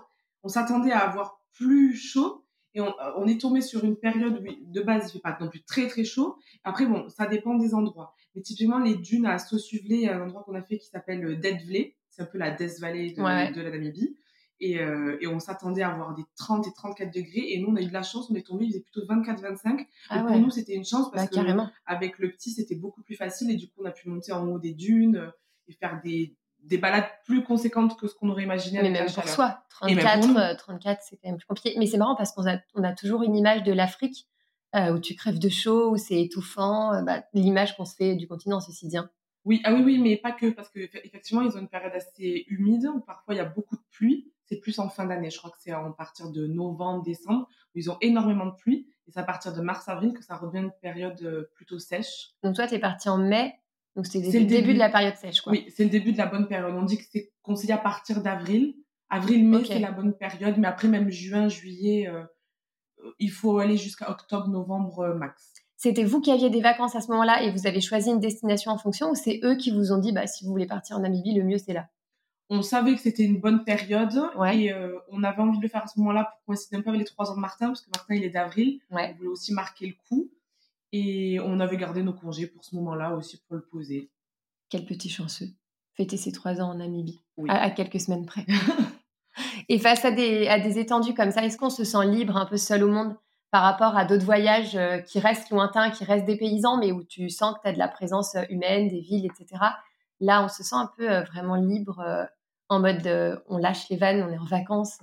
On 0.43 0.49
s'attendait 0.49 0.93
à 0.93 0.99
avoir 1.09 1.41
plus 1.53 1.95
chaud 1.97 2.45
et 2.75 2.81
on, 2.81 2.89
euh, 2.89 3.13
on 3.17 3.27
est 3.27 3.41
tombé 3.41 3.61
sur 3.61 3.85
une 3.85 3.97
période 3.97 4.43
où 4.43 4.73
de 4.73 4.81
base 4.83 5.09
il 5.09 5.13
fait 5.13 5.21
pas 5.21 5.37
non 5.41 5.49
plus 5.49 5.63
très 5.63 5.87
très 5.89 6.05
chaud. 6.05 6.37
Après 6.65 6.87
bon, 6.87 7.09
ça 7.09 7.27
dépend 7.27 7.55
des 7.55 7.75
endroits. 7.75 8.15
Mais 8.35 8.43
typiquement 8.43 8.79
les 8.81 8.97
dunes 8.97 9.27
à 9.27 9.39
Sosuvlé, 9.39 9.95
il 9.97 10.01
y 10.03 10.09
a 10.09 10.17
un 10.17 10.23
endroit 10.25 10.43
qu'on 10.43 10.55
a 10.55 10.63
fait 10.63 10.79
qui 10.79 10.87
s'appelle 10.89 11.25
euh, 11.25 11.37
Deadvlé, 11.37 11.97
c'est 12.11 12.23
un 12.23 12.27
peu 12.27 12.39
la 12.39 12.51
Death 12.51 12.81
Valley 12.81 13.13
de, 13.13 13.21
Ouais, 13.23 13.27
ouais. 13.47 13.53
de 13.53 13.61
la 13.61 13.71
Namibie. 13.71 14.17
Et, 14.67 14.79
euh, 14.81 15.19
et 15.21 15.27
on 15.27 15.41
s'attendait 15.41 15.83
à 15.83 15.91
avoir 15.93 16.15
des 16.15 16.23
30 16.37 16.67
et 16.67 16.73
34 16.73 17.13
degrés 17.13 17.53
et 17.53 17.59
nous 17.61 17.69
on 17.71 17.77
a 17.77 17.83
eu 17.83 17.87
de 17.87 17.93
la 17.93 18.03
chance, 18.03 18.31
on 18.31 18.35
est 18.35 18.47
tombé, 18.47 18.65
il 18.65 18.69
faisait 18.71 18.81
plutôt 18.81 19.05
24-25. 19.07 19.77
Donc 19.77 19.87
Ah 20.09 20.23
pour 20.27 20.39
nous 20.39 20.49
c'était 20.51 20.73
une 20.75 20.85
chance 20.87 21.11
parce 21.11 21.25
bah, 21.25 21.29
que 21.29 21.35
carrément. 21.35 21.69
avec 21.85 22.19
le 22.19 22.31
petit, 22.31 22.51
c'était 22.51 22.77
beaucoup 22.77 23.03
plus 23.03 23.15
facile 23.17 23.51
et 23.51 23.57
du 23.57 23.67
coup, 23.69 23.83
on 23.83 23.85
a 23.85 23.91
pu 23.91 24.09
monter 24.09 24.33
en 24.33 24.47
haut 24.49 24.59
des 24.59 24.73
dunes 24.73 25.17
euh, 25.17 25.31
et 25.69 25.73
faire 25.75 26.01
des, 26.03 26.35
des 26.61 26.79
balades 26.79 27.09
plus 27.27 27.43
conséquentes 27.45 27.99
que 27.99 28.07
ce 28.07 28.15
qu'on 28.15 28.31
aurait 28.31 28.45
imaginé 28.45 28.79
Mais 28.81 28.89
avec 28.89 29.01
même 29.01 29.07
la 29.07 29.13
pour 29.23 29.29
soi, 29.29 29.65
Et 29.87 29.95
même 29.95 30.05
34, 30.05 30.21
pour 30.21 30.29
nous. 30.31 30.39
euh, 30.39 30.55
34 30.57 31.01
c'est 31.03 31.17
quand 31.17 31.29
même 31.29 31.37
plus 31.37 31.47
compliqué. 31.47 31.75
Mais 31.79 31.87
c'est 31.87 31.99
marrant 31.99 32.17
parce 32.17 32.33
qu'on 32.33 32.47
a, 32.49 32.57
on 32.75 32.85
a 32.85 32.93
toujours 32.95 33.23
une 33.23 33.37
image 33.37 33.65
de 33.65 33.73
l'Afrique 33.73 34.27
euh, 34.75 34.95
où 34.95 34.99
tu 34.99 35.15
crèves 35.15 35.39
de 35.39 35.49
chaud, 35.51 35.91
où 35.91 35.97
c'est 35.99 36.21
étouffant. 36.23 37.03
bah, 37.03 37.23
L'image 37.35 37.77
qu'on 37.77 37.85
se 37.85 37.95
fait 37.97 38.15
du 38.17 38.27
continent, 38.27 38.61
ceci 38.61 38.89
dit. 38.89 38.97
Oui, 39.45 39.61
ah 39.65 39.75
oui, 39.75 39.83
oui, 39.85 39.99
mais 39.99 40.17
pas 40.17 40.33
que, 40.33 40.47
parce 40.51 40.71
qu'effectivement, 40.71 41.43
ils 41.43 41.55
ont 41.55 41.61
une 41.61 41.69
période 41.69 41.93
assez 41.95 42.45
humide 42.49 42.87
où 42.95 43.01
parfois 43.01 43.35
il 43.35 43.37
y 43.37 43.41
a 43.41 43.45
beaucoup 43.45 43.77
de 43.77 43.83
pluie. 43.91 44.33
C'est 44.47 44.61
plus 44.61 44.79
en 44.79 44.89
fin 44.89 45.07
d'année, 45.07 45.31
je 45.31 45.39
crois 45.39 45.51
que 45.51 45.57
c'est 45.59 45.71
à 45.73 45.81
partir 45.97 46.31
de 46.31 46.47
novembre, 46.47 47.03
décembre, 47.03 47.49
où 47.75 47.79
ils 47.79 47.91
ont 47.91 47.97
énormément 48.01 48.47
de 48.47 48.55
pluie. 48.55 48.87
Et 49.07 49.11
c'est 49.11 49.21
à 49.21 49.25
partir 49.25 49.55
de 49.55 49.61
mars-avril 49.61 50.13
que 50.13 50.23
ça 50.25 50.37
revient 50.37 50.61
une 50.61 50.73
période 50.83 51.21
euh, 51.23 51.51
plutôt 51.55 51.79
sèche. 51.79 52.31
Donc 52.43 52.55
toi, 52.55 52.67
t'es 52.67 52.79
parti 52.79 53.09
en 53.09 53.19
mai, 53.19 53.55
donc 53.97 54.07
C'est 54.07 54.21
le 54.21 54.31
début, 54.31 54.47
début. 54.47 54.75
de 54.75 54.79
la 54.79 54.91
période 54.91 55.17
sèche. 55.17 55.41
Quoi. 55.41 55.53
Oui, 55.53 55.67
c'est 55.75 55.85
le 55.85 55.91
début 55.91 56.13
de 56.13 56.19
la 56.19 56.27
bonne 56.27 56.49
période. 56.49 56.75
On 56.75 56.83
dit 56.85 56.99
que 56.99 57.05
c'est 57.11 57.33
conseillé 57.43 57.73
à 57.73 57.79
partir 57.79 58.23
d'avril. 58.23 58.75
Avril-mai, 59.11 59.65
c'est 59.65 59.79
la 59.79 59.93
bonne 59.93 60.15
période, 60.17 60.57
mais 60.59 60.67
après, 60.67 60.89
même 60.89 61.11
juin, 61.11 61.49
juillet, 61.49 62.09
euh, 62.09 62.25
il 63.19 63.31
faut 63.31 63.59
aller 63.59 63.77
jusqu'à 63.77 64.11
octobre-novembre 64.11 65.01
euh, 65.01 65.15
max. 65.15 65.53
C'était 65.77 66.05
vous 66.05 66.21
qui 66.21 66.31
aviez 66.31 66.51
des 66.51 66.63
vacances 66.63 66.97
à 66.97 67.01
ce 67.01 67.09
moment-là 67.11 67.43
et 67.43 67.51
vous 67.53 67.67
avez 67.67 67.81
choisi 67.81 68.11
une 68.11 68.21
destination 68.21 68.73
en 68.73 68.79
fonction 68.79 69.11
ou 69.11 69.15
c'est 69.15 69.41
eux 69.45 69.57
qui 69.57 69.71
vous 69.71 69.93
ont 69.93 69.99
dit 69.99 70.13
bah, 70.13 70.27
si 70.27 70.45
vous 70.45 70.51
voulez 70.51 70.67
partir 70.67 70.97
en 70.97 71.01
Namibie, 71.01 71.35
le 71.35 71.45
mieux 71.45 71.59
c'est 71.59 71.75
là? 71.75 71.89
On 72.51 72.63
savait 72.63 72.95
que 72.95 73.01
c'était 73.01 73.25
une 73.25 73.41
bonne 73.41 73.65
période 73.65 74.13
Ouais. 74.37 74.59
et 74.59 74.73
euh, 74.73 74.99
on 75.11 75.23
avait 75.23 75.41
envie 75.41 75.57
de 75.59 75.63
le 75.63 75.69
faire 75.69 75.83
à 75.85 75.87
ce 75.87 75.99
moment-là 76.01 76.25
pour 76.25 76.45
coïncider 76.47 76.77
un 76.77 76.83
peu 76.83 76.91
avec 76.91 77.01
les 77.01 77.07
trois 77.07 77.31
ans 77.31 77.35
de 77.37 77.41
Martin, 77.41 77.69
parce 77.69 77.81
que 77.81 77.91
Martin, 77.95 78.15
il 78.15 78.25
est 78.25 78.31
d'avril. 78.31 78.81
Ouais. 78.91 79.11
On 79.13 79.17
voulait 79.17 79.29
aussi 79.31 79.53
marquer 79.55 79.87
le 79.87 79.95
coup. 80.09 80.31
Et 80.93 81.41
on 81.41 81.59
avait 81.59 81.77
gardé 81.77 82.03
nos 82.03 82.13
congés 82.13 82.47
pour 82.47 82.65
ce 82.65 82.77
moment-là 82.77 83.15
aussi 83.17 83.39
pour 83.49 83.57
le 83.57 83.63
poser. 83.63 84.11
Quel 84.69 84.85
petit 84.85 85.09
chanceux. 85.09 85.49
Fêter 85.95 86.17
ses 86.17 86.33
trois 86.33 86.61
ans 86.61 86.71
en 86.71 86.75
Namibie, 86.75 87.23
Oui. 87.37 87.49
à, 87.51 87.63
à 87.63 87.71
quelques 87.71 88.01
semaines 88.01 88.27
près. 88.27 88.45
et 89.69 89.79
face 89.79 90.05
à 90.05 90.11
des, 90.11 90.47
à 90.49 90.59
des 90.61 90.79
étendues 90.79 91.15
comme 91.15 91.31
ça, 91.31 91.45
est-ce 91.45 91.57
qu'on 91.59 91.71
se 91.71 91.85
sent 91.85 92.07
libre, 92.07 92.37
un 92.37 92.47
peu 92.47 92.57
seul 92.57 92.85
au 92.85 92.89
monde 92.91 93.17
par 93.51 93.63
rapport 93.63 93.97
à 93.97 94.05
d'autres 94.05 94.25
voyages 94.25 94.75
euh, 94.77 94.99
qui 94.99 95.21
restent 95.21 95.51
lointains, 95.51 95.91
qui 95.91 96.05
restent 96.05 96.25
des 96.27 96.37
paysans, 96.37 96.77
mais 96.79 96.91
où 96.93 97.05
tu 97.05 97.31
sens 97.31 97.55
que 97.55 97.61
tu 97.63 97.69
as 97.69 97.73
de 97.73 97.79
la 97.79 97.87
présence 97.89 98.35
euh, 98.35 98.43
humaine, 98.51 98.89
des 98.89 99.01
villes, 99.01 99.27
etc. 99.27 99.63
Là, 100.25 100.43
on 100.43 100.49
se 100.49 100.63
sent 100.63 100.75
un 100.75 100.91
peu 100.97 101.11
euh, 101.11 101.21
vraiment 101.21 101.57
libre, 101.57 102.01
euh, 102.01 102.25
en 102.71 102.81
mode 102.81 103.07
euh, 103.07 103.37
on 103.47 103.59
lâche 103.59 103.91
les 103.91 103.99
vannes, 103.99 104.23
on 104.23 104.33
est 104.33 104.39
en 104.39 104.47
vacances. 104.47 105.01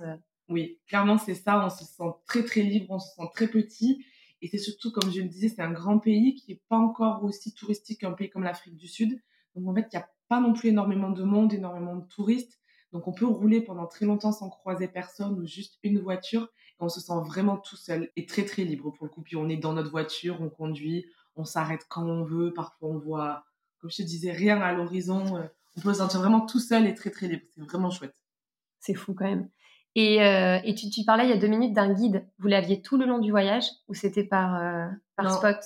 Oui, 0.48 0.80
clairement, 0.88 1.16
c'est 1.16 1.36
ça. 1.36 1.64
On 1.64 1.70
se 1.70 1.84
sent 1.84 2.10
très, 2.26 2.42
très 2.44 2.62
libre, 2.62 2.86
on 2.90 2.98
se 2.98 3.14
sent 3.14 3.28
très 3.32 3.46
petit. 3.46 4.04
Et 4.40 4.48
c'est 4.48 4.58
surtout, 4.58 4.90
comme 4.90 5.12
je 5.12 5.20
le 5.20 5.28
disais, 5.28 5.48
c'est 5.48 5.62
un 5.62 5.70
grand 5.70 6.00
pays 6.00 6.34
qui 6.34 6.50
n'est 6.50 6.60
pas 6.68 6.76
encore 6.76 7.22
aussi 7.22 7.54
touristique 7.54 8.00
qu'un 8.00 8.10
pays 8.10 8.30
comme 8.30 8.42
l'Afrique 8.42 8.74
du 8.74 8.88
Sud. 8.88 9.16
Donc, 9.54 9.68
en 9.68 9.74
fait, 9.76 9.86
il 9.92 9.96
n'y 9.96 10.02
a 10.02 10.08
pas 10.26 10.40
non 10.40 10.54
plus 10.54 10.70
énormément 10.70 11.10
de 11.10 11.22
monde, 11.22 11.52
énormément 11.52 11.94
de 11.94 12.04
touristes. 12.08 12.58
Donc, 12.90 13.06
on 13.06 13.12
peut 13.12 13.24
rouler 13.24 13.60
pendant 13.60 13.86
très 13.86 14.06
longtemps 14.06 14.32
sans 14.32 14.50
croiser 14.50 14.88
personne 14.88 15.38
ou 15.38 15.46
juste 15.46 15.78
une 15.84 16.00
voiture. 16.00 16.48
Et 16.80 16.80
on 16.80 16.88
se 16.88 16.98
sent 16.98 17.20
vraiment 17.26 17.58
tout 17.58 17.76
seul 17.76 18.10
et 18.16 18.26
très, 18.26 18.44
très 18.44 18.64
libre 18.64 18.90
pour 18.90 19.06
le 19.06 19.12
coup. 19.12 19.22
Puis, 19.22 19.36
on 19.36 19.48
est 19.48 19.56
dans 19.56 19.72
notre 19.72 19.92
voiture, 19.92 20.38
on 20.40 20.48
conduit, 20.48 21.06
on 21.36 21.44
s'arrête 21.44 21.86
quand 21.88 22.04
on 22.04 22.24
veut. 22.24 22.52
Parfois, 22.52 22.88
on 22.88 22.98
voit, 22.98 23.44
comme 23.82 23.90
je 23.90 23.96
te 23.96 24.02
disais, 24.02 24.32
rien 24.32 24.62
à 24.62 24.72
l'horizon. 24.72 25.36
Euh, 25.36 25.42
On 25.76 25.80
peut 25.82 25.92
se 25.92 25.98
sentir 25.98 26.20
vraiment 26.20 26.46
tout 26.46 26.60
seul 26.60 26.86
et 26.86 26.94
très, 26.94 27.10
très 27.10 27.28
libre. 27.28 27.42
C'est 27.54 27.60
vraiment 27.60 27.90
chouette. 27.90 28.14
C'est 28.80 28.94
fou 28.94 29.12
quand 29.12 29.26
même. 29.26 29.48
Et, 29.94 30.22
euh, 30.22 30.58
et 30.64 30.74
tu, 30.74 30.88
tu, 30.88 31.04
parlais 31.04 31.24
il 31.24 31.30
y 31.30 31.34
a 31.34 31.36
deux 31.36 31.48
minutes 31.48 31.74
d'un 31.74 31.92
guide. 31.92 32.26
Vous 32.38 32.48
l'aviez 32.48 32.80
tout 32.80 32.96
le 32.96 33.04
long 33.04 33.18
du 33.18 33.30
voyage 33.30 33.66
ou 33.88 33.94
c'était 33.94 34.24
par, 34.24 34.56
euh, 34.56 34.86
par 35.16 35.32
spot? 35.34 35.58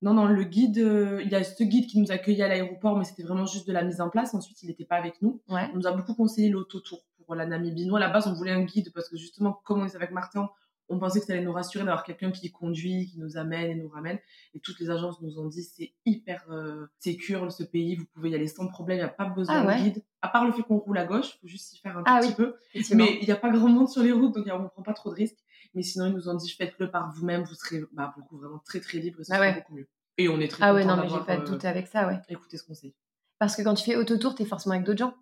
Non, 0.00 0.14
non, 0.14 0.26
le 0.26 0.44
guide, 0.44 0.78
euh, 0.78 1.22
il 1.22 1.30
y 1.30 1.34
a 1.34 1.42
ce 1.42 1.62
guide 1.64 1.86
qui 1.86 1.98
nous 1.98 2.10
accueillait 2.10 2.44
à 2.44 2.48
l'aéroport, 2.48 2.96
mais 2.96 3.04
c'était 3.04 3.22
vraiment 3.22 3.46
juste 3.46 3.66
de 3.66 3.72
la 3.72 3.82
mise 3.82 4.00
en 4.00 4.08
place. 4.08 4.34
Ensuite, 4.34 4.62
il 4.62 4.68
n'était 4.68 4.84
pas 4.84 4.96
avec 4.96 5.20
nous. 5.22 5.42
Ouais. 5.48 5.68
On 5.72 5.76
nous 5.76 5.86
a 5.86 5.92
beaucoup 5.92 6.14
conseillé 6.14 6.48
l'autotour 6.48 7.04
pour 7.24 7.34
la 7.34 7.46
Namibie. 7.46 7.86
Nous, 7.86 7.96
à 7.96 8.00
la 8.00 8.08
base, 8.08 8.26
on 8.26 8.34
voulait 8.34 8.52
un 8.52 8.62
guide 8.62 8.92
parce 8.92 9.08
que 9.08 9.16
justement, 9.16 9.60
comme 9.64 9.80
on 9.80 9.86
est 9.86 9.96
avec 9.96 10.10
Martin, 10.10 10.50
on 10.88 10.98
pensait 10.98 11.20
que 11.20 11.26
ça 11.26 11.32
allait 11.32 11.42
nous 11.44 11.52
rassurer 11.52 11.84
d'avoir 11.84 12.04
quelqu'un 12.04 12.30
qui 12.30 12.50
conduit, 12.52 13.06
qui 13.06 13.18
nous 13.18 13.36
amène 13.36 13.70
et 13.70 13.74
nous 13.74 13.88
ramène. 13.88 14.18
Et 14.54 14.60
toutes 14.60 14.78
les 14.80 14.90
agences 14.90 15.20
nous 15.22 15.38
ont 15.38 15.46
dit 15.46 15.62
c'est 15.62 15.94
hyper 16.04 16.44
euh, 16.50 16.86
sécure 16.98 17.50
ce 17.50 17.62
pays, 17.64 17.96
vous 17.96 18.04
pouvez 18.14 18.30
y 18.30 18.34
aller 18.34 18.48
sans 18.48 18.68
problème, 18.68 18.98
il 18.98 19.00
n'y 19.00 19.06
a 19.06 19.08
pas 19.08 19.24
besoin 19.26 19.62
Ah 19.62 19.66
ouais. 19.66 19.78
de 19.78 19.82
guide. 19.84 20.04
À 20.22 20.28
part 20.28 20.44
le 20.44 20.52
fait 20.52 20.62
qu'on 20.62 20.78
roule 20.78 20.98
à 20.98 21.04
gauche, 21.04 21.34
il 21.36 21.40
faut 21.40 21.48
juste 21.48 21.72
y 21.74 21.78
faire 21.78 21.96
un 21.96 22.02
tout 22.02 22.10
Ah 22.10 22.20
petit 22.20 22.28
oui. 22.28 22.34
peu. 22.34 22.54
Mais 22.94 23.18
il 23.20 23.24
n'y 23.26 23.32
a 23.32 23.36
pas 23.36 23.50
grand 23.50 23.68
monde 23.68 23.88
sur 23.88 24.02
les 24.02 24.12
routes, 24.12 24.34
donc 24.34 24.46
on 24.52 24.58
ne 24.58 24.68
prend 24.68 24.82
pas 24.82 24.92
trop 24.94 25.10
de 25.10 25.14
risques. 25.14 25.38
Mais 25.74 25.82
sinon, 25.82 26.06
ils 26.06 26.12
nous 26.14 26.28
ont 26.28 26.34
dit 26.34 26.48
faites-le 26.50 26.90
par 26.90 27.10
vous-même, 27.12 27.42
vous 27.42 27.54
serez 27.54 27.82
bah, 27.92 28.10
pour 28.14 28.22
le 28.22 28.28
coup, 28.28 28.36
vraiment 28.38 28.58
très 28.64 28.80
très 28.80 28.98
libre 28.98 29.20
et 29.20 29.24
ce 29.24 29.32
Ah 29.32 29.36
sera 29.36 29.46
ouais. 29.48 29.54
beaucoup 29.54 29.74
mieux. 29.74 29.88
Et 30.18 30.28
on 30.28 30.38
est 30.40 30.48
très 30.48 30.64
Ah 30.64 30.72
ouais, 30.74 30.84
non, 30.84 30.96
mais 30.96 31.08
j'ai 31.08 31.18
pas 31.26 31.36
de 31.36 31.42
euh, 31.42 31.46
doute 31.46 31.64
avec 31.64 31.88
ça, 31.88 32.06
ouais. 32.06 32.20
écouté 32.28 32.56
ce 32.58 32.64
conseil. 32.64 32.94
Parce 33.40 33.56
que 33.56 33.62
quand 33.62 33.74
tu 33.74 33.84
fais 33.84 33.96
autotour, 33.96 34.34
t'es 34.36 34.44
forcément 34.44 34.74
avec 34.74 34.86
d'autres 34.86 34.98
gens. 35.00 35.14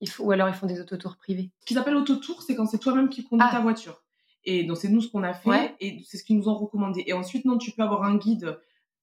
Il 0.00 0.08
faut, 0.08 0.24
ou 0.24 0.32
alors 0.32 0.48
ils 0.48 0.54
font 0.54 0.66
des 0.66 0.80
autotours 0.80 1.16
privés. 1.16 1.50
Ce 1.60 1.66
qu'ils 1.66 1.78
appellent 1.78 1.94
autotour, 1.96 2.42
c'est 2.42 2.54
quand 2.56 2.66
c'est 2.66 2.78
toi-même 2.78 3.08
qui 3.10 3.24
conduis 3.24 3.46
ta 3.50 3.60
voiture. 3.60 4.02
Et 4.46 4.64
donc, 4.64 4.76
c'est 4.76 4.88
nous 4.88 5.00
ce 5.00 5.08
qu'on 5.10 5.22
a 5.22 5.32
fait 5.34 5.48
Ouais. 5.48 5.74
et 5.80 6.00
c'est 6.06 6.16
ce 6.18 6.24
qu'ils 6.24 6.36
nous 6.36 6.48
ont 6.48 6.54
recommandé. 6.54 7.02
Et 7.06 7.12
ensuite, 7.12 7.44
non, 7.46 7.56
tu 7.58 7.70
peux 7.72 7.82
avoir 7.82 8.02
un 8.04 8.16
guide 8.16 8.58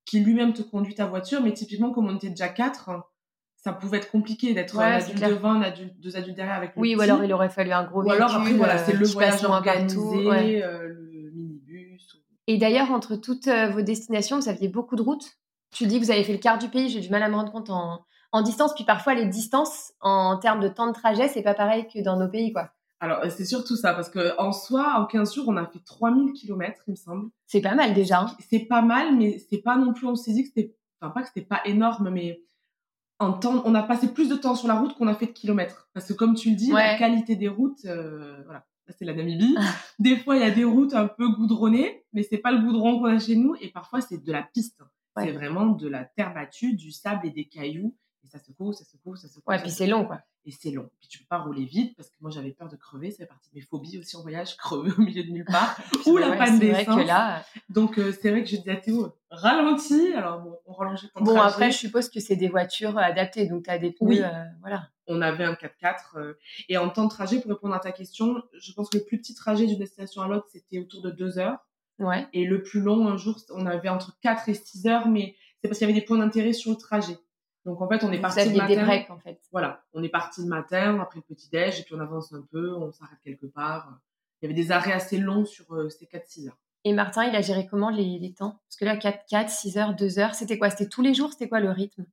qui 0.06 0.20
lui-même 0.20 0.54
te 0.54 0.62
conduit 0.62 0.96
ta 0.96 1.06
voiture, 1.08 1.42
mais 1.42 1.54
typiquement, 1.54 1.92
comme 1.92 2.08
on 2.10 2.16
était 2.16 2.30
déjà 2.30 2.50
quatre, 2.50 2.90
ça 3.56 3.74
pouvait 3.74 3.98
être 4.00 4.10
compliqué 4.12 4.54
d'être 4.54 4.76
Ouais, 4.78 4.84
un 4.86 4.92
adulte 4.98 5.20
devant, 5.24 5.52
un 5.52 5.62
adulte, 5.62 6.00
deux 6.00 6.16
adultes 6.18 6.36
derrière 6.36 6.56
avec 6.56 6.76
le 6.76 6.82
Oui, 6.82 6.96
ou 6.96 7.02
alors 7.02 7.24
il 7.24 7.32
aurait 7.34 7.50
fallu 7.50 7.72
un 7.72 7.84
gros 7.84 8.04
Ou 8.04 8.12
alors, 8.12 8.36
après, 8.36 8.54
voilà, 8.54 8.78
c'est 8.80 8.96
euh, 8.96 8.98
le 8.98 9.06
voyage 9.08 9.44
organisé, 9.44 9.96
partout, 9.96 10.30
ouais. 10.30 10.62
euh, 10.64 10.88
le 10.88 11.32
minibus. 11.36 12.14
ou- 12.16 12.18
Et 12.48 12.58
d'ailleurs, 12.58 12.92
entre 12.92 13.16
toutes 13.16 13.48
euh, 13.48 13.70
vos 13.70 13.82
destinations, 13.82 14.40
vous 14.40 14.50
aviez 14.50 14.68
beaucoup 14.68 14.96
de 14.96 15.02
routes. 15.04 15.38
Tu 15.74 15.86
dis 15.86 16.00
que 16.00 16.06
vous 16.06 16.12
avez 16.12 16.24
fait 16.24 16.34
le 16.34 16.40
quart 16.40 16.58
du 16.58 16.68
pays, 16.70 16.90
j'ai 16.90 17.00
du 17.02 17.10
mal 17.10 17.22
à 17.24 17.30
me 17.30 17.36
rendre 17.36 17.52
compte 17.52 17.70
en, 17.70 18.04
en 18.32 18.42
distance. 18.42 18.74
Puis 18.76 18.84
parfois, 18.84 19.14
les 19.14 19.26
distances, 19.28 19.94
en 20.02 20.38
termes 20.38 20.60
de 20.60 20.68
temps 20.68 20.88
de 20.88 20.94
trajet, 20.94 21.28
c'est 21.28 21.44
pas 21.44 21.54
pareil 21.54 21.88
que 21.88 22.00
dans 22.04 22.18
nos 22.18 22.28
pays, 22.28 22.52
quoi. 22.52 22.72
Alors, 23.04 23.20
c'est 23.32 23.46
surtout 23.46 23.76
ça, 23.76 23.94
parce 23.94 24.10
que 24.10 24.38
en 24.40 24.52
soi, 24.54 24.94
en 24.98 25.06
15 25.08 25.34
jours, 25.36 25.46
on 25.48 25.58
a 25.58 25.66
fait 25.66 25.80
3000 25.84 26.34
km, 26.34 26.84
il 26.88 26.92
me 26.92 26.96
semble. 26.96 27.30
C'est 27.48 27.60
pas 27.62 27.74
mal 27.76 27.94
déjà. 27.96 28.22
hein. 28.22 28.36
C'est 28.50 28.60
pas 28.60 28.82
mal, 28.84 29.18
mais 29.18 29.40
c'est 29.50 29.58
pas 29.58 29.76
non 29.76 29.92
plus, 29.92 30.06
on 30.08 30.16
s'est 30.16 30.34
dit 30.34 30.44
que 30.44 30.50
c'était, 30.50 30.76
enfin, 31.02 31.12
pas 31.12 31.22
que 31.24 31.28
c'était 31.28 31.46
pas 31.46 31.62
énorme, 31.66 32.10
mais 32.12 32.42
en 33.20 33.34
temps, 33.34 33.64
on 33.66 33.74
a 33.76 33.84
passé 33.84 34.14
plus 34.14 34.30
de 34.30 34.36
temps 34.36 34.56
sur 34.56 34.68
la 34.68 34.76
route 34.80 34.94
qu'on 34.96 35.08
a 35.08 35.16
fait 35.16 35.26
de 35.26 35.32
kilomètres. 35.32 35.90
Parce 35.94 36.08
que 36.08 36.14
comme 36.14 36.36
tu 36.36 36.52
le 36.52 36.56
dis, 36.56 36.72
Ouais. 36.72 36.86
la 36.94 36.98
qualité 36.98 37.36
des 37.36 37.48
routes, 37.50 37.86
euh, 37.86 38.42
voilà, 38.46 38.66
Là, 38.88 38.96
c'est 38.98 39.06
la 39.06 39.14
Namibie. 39.14 39.56
des 40.00 40.18
fois, 40.18 40.36
il 40.36 40.42
y 40.42 40.46
a 40.46 40.50
des 40.52 40.64
routes 40.64 40.94
un 40.96 41.08
peu 41.08 41.28
goudronnées, 41.30 42.04
mais 42.14 42.24
c'est 42.24 42.40
pas 42.40 42.52
le 42.52 42.60
goudron 42.64 42.98
qu'on 43.00 43.06
a 43.06 43.20
chez 43.20 43.36
nous, 43.36 43.56
et 43.62 43.70
parfois, 43.70 44.02
c'est 44.02 44.24
de 44.24 44.32
la 44.32 44.42
piste. 44.44 44.80
Ouais. 45.16 45.26
C'est 45.26 45.32
vraiment 45.34 45.68
de 45.68 45.88
la 45.88 46.04
terre 46.06 46.34
battue, 46.34 46.74
du 46.76 46.92
sable 46.92 47.28
et 47.28 47.32
des 47.32 47.46
cailloux, 47.46 47.96
ça 48.32 48.40
secoue, 48.40 48.74
ça 48.74 48.84
secoue, 48.86 49.16
ça 49.16 49.28
secoue. 49.28 49.50
Ouais, 49.50 49.58
ça 49.58 49.64
puis 49.64 49.72
c'est 49.72 49.88
long, 49.88 50.06
quoi. 50.06 50.22
Et 50.46 50.52
c'est 50.52 50.72
long. 50.72 50.90
Puis 51.00 51.08
tu 51.10 51.20
peux 51.20 51.26
pas 51.30 51.38
rouler 51.38 51.66
vite 51.66 51.96
parce 51.96 52.10
que 52.10 52.16
moi 52.20 52.32
j'avais 52.32 52.52
peur 52.52 52.68
de 52.68 52.76
crever. 52.76 53.12
C'est 53.12 53.28
partie 53.28 53.50
de 53.52 53.56
mes 53.56 53.62
phobies 53.62 54.00
aussi 54.00 54.16
en 54.16 54.22
voyage, 54.24 54.58
crever 54.58 54.92
au 54.98 55.02
milieu 55.02 55.24
de 55.24 55.30
nulle 55.30 55.46
part. 55.46 55.78
Ou 56.08 56.18
la 56.18 56.30
Ouais, 56.32 56.38
panne 56.38 56.58
C'est 56.60 56.72
vrai 56.72 56.86
que 56.86 57.06
là. 57.06 57.46
Donc 57.70 58.00
euh, 58.00 58.12
c'est 58.22 58.32
vrai 58.32 58.44
que 58.44 58.50
je 58.50 58.56
dis 58.58 58.70
à 58.72 58.76
Théo, 58.78 59.14
ralentis. 59.30 60.14
Alors 60.14 60.40
bon, 60.42 60.58
on 60.66 60.74
rallongeait 60.74 61.08
ton 61.14 61.24
Bon, 61.24 61.34
trajet. 61.36 61.50
après, 61.54 61.72
je 61.72 61.78
suppose 61.78 62.10
que 62.10 62.20
c'est 62.20 62.36
des 62.36 62.48
voitures 62.50 62.98
euh, 62.98 63.02
adaptées, 63.02 63.48
donc 63.48 63.64
t'as 63.66 63.78
des 63.78 63.92
pneus, 63.92 64.08
Oui. 64.08 64.22
euh, 64.22 64.30
voilà. 64.62 64.88
On 65.08 65.22
avait 65.22 65.44
un 65.44 65.54
4x4. 65.54 66.18
euh, 66.18 66.34
et 66.70 66.78
en 66.78 66.90
temps 66.90 67.04
de 67.06 67.10
trajet, 67.10 67.40
pour 67.42 67.52
répondre 67.52 67.76
à 67.76 67.80
ta 67.80 67.92
question, 67.92 68.42
je 68.58 68.72
pense 68.74 68.90
que 68.90 68.98
le 68.98 69.04
plus 69.04 69.20
petit 69.20 69.36
trajet 69.36 69.68
d'une 69.68 69.78
destination 69.80 70.22
à 70.22 70.28
l'autre, 70.28 70.48
c'était 70.52 70.80
autour 70.80 71.02
de 71.02 71.12
deux 71.12 71.38
heures. 71.38 71.58
Ouais. 72.00 72.28
Et 72.34 72.46
le 72.46 72.64
plus 72.64 72.80
long, 72.80 73.08
un 73.08 73.18
jour, 73.18 73.38
on 73.52 73.66
avait 73.68 73.90
entre 73.90 74.18
4 74.22 74.50
et 74.50 74.54
6 74.56 74.88
heures, 74.88 75.08
mais 75.08 75.36
c'est 75.62 75.68
parce 75.68 75.78
qu'il 75.78 75.88
y 75.88 75.92
avait 75.92 76.00
des 76.00 76.06
points 76.06 76.18
d'intérêt 76.18 76.54
sur 76.54 76.72
le 76.72 76.78
trajet. 76.78 77.18
Donc 77.66 77.82
en 77.82 77.88
fait, 77.88 78.04
on 78.04 78.12
est 78.12 78.20
parti 78.20 78.44
le 78.46 78.52
des 78.52 78.58
matin. 78.58 78.86
breaks, 78.86 79.10
en 79.10 79.20
fait. 79.20 79.40
Voilà, 79.52 79.84
on 79.94 80.02
est 80.04 80.10
parti 80.10 80.42
le 80.42 80.48
matin 80.48 81.00
après 81.00 81.20
le 81.20 81.36
petit 81.36 81.50
déj 81.50 81.80
et 81.80 81.84
puis 81.84 81.94
on 81.96 82.00
avance 82.00 82.34
un 82.34 82.44
peu, 82.52 82.74
on 82.76 82.92
s'arrête 82.92 83.20
quelque 83.24 83.46
part. 83.46 84.00
Il 84.42 84.46
y 84.50 84.52
avait 84.52 84.60
des 84.60 84.72
arrêts 84.72 84.94
assez 84.94 85.18
longs 85.18 85.46
sur 85.46 85.72
euh, 85.76 85.90
ces 85.90 86.06
4-6 86.06 86.48
heures. 86.48 86.58
Et 86.84 86.94
Martin, 86.94 87.26
il 87.26 87.36
a 87.36 87.42
géré 87.42 87.68
comment 87.68 87.92
les, 87.92 88.18
les 88.18 88.34
temps? 88.34 88.60
Parce 88.68 88.78
que 88.78 88.86
là, 88.86 88.98
4, 88.98 89.26
4, 89.30 89.50
6 89.50 89.78
heures, 89.78 89.94
2 89.96 90.18
heures, 90.18 90.34
c'était 90.34 90.58
quoi? 90.58 90.72
C'était 90.72 90.90
tous 90.90 91.04
les 91.04 91.14
jours 91.14 91.32
C'était 91.32 91.48
quoi 91.48 91.60
le 91.60 91.70
rythme? 91.70 92.06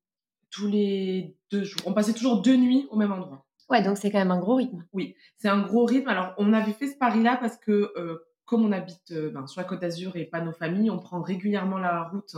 Tous 0.51 0.67
les 0.67 1.37
deux 1.51 1.65
jours. 1.65 1.81
On 1.87 1.95
passait 1.95 2.13
toujours 2.13 2.43
deux 2.43 2.57
nuits 2.57 2.87
au 2.91 2.97
même 2.97 3.13
endroit. 3.13 3.47
Ouais, 3.71 3.83
donc 3.83 3.97
c'est 3.99 4.11
quand 4.11 4.19
même 4.19 4.31
un 4.31 4.39
gros 4.39 4.57
rythme. 4.57 4.85
Oui, 4.93 5.15
c'est 5.37 5.49
un 5.49 5.61
gros 5.61 5.85
rythme. 5.85 6.09
Alors, 6.09 6.35
on 6.39 6.53
avait 6.53 6.73
fait 6.73 6.89
ce 6.89 6.97
pari-là 6.99 7.39
parce 7.41 7.57
que, 7.57 7.93
euh, 7.97 8.27
comme 8.45 8.65
on 8.65 8.73
habite 8.73 9.11
euh, 9.13 9.31
ben, 9.31 9.47
sur 9.47 9.61
la 9.61 9.67
Côte 9.67 9.81
d'Azur 9.81 10.17
et 10.17 10.25
pas 10.25 10.41
nos 10.41 10.53
familles, 10.53 10.91
on 10.91 10.99
prend 10.99 11.21
régulièrement 11.23 11.79
la 11.79 12.05
route 12.05 12.35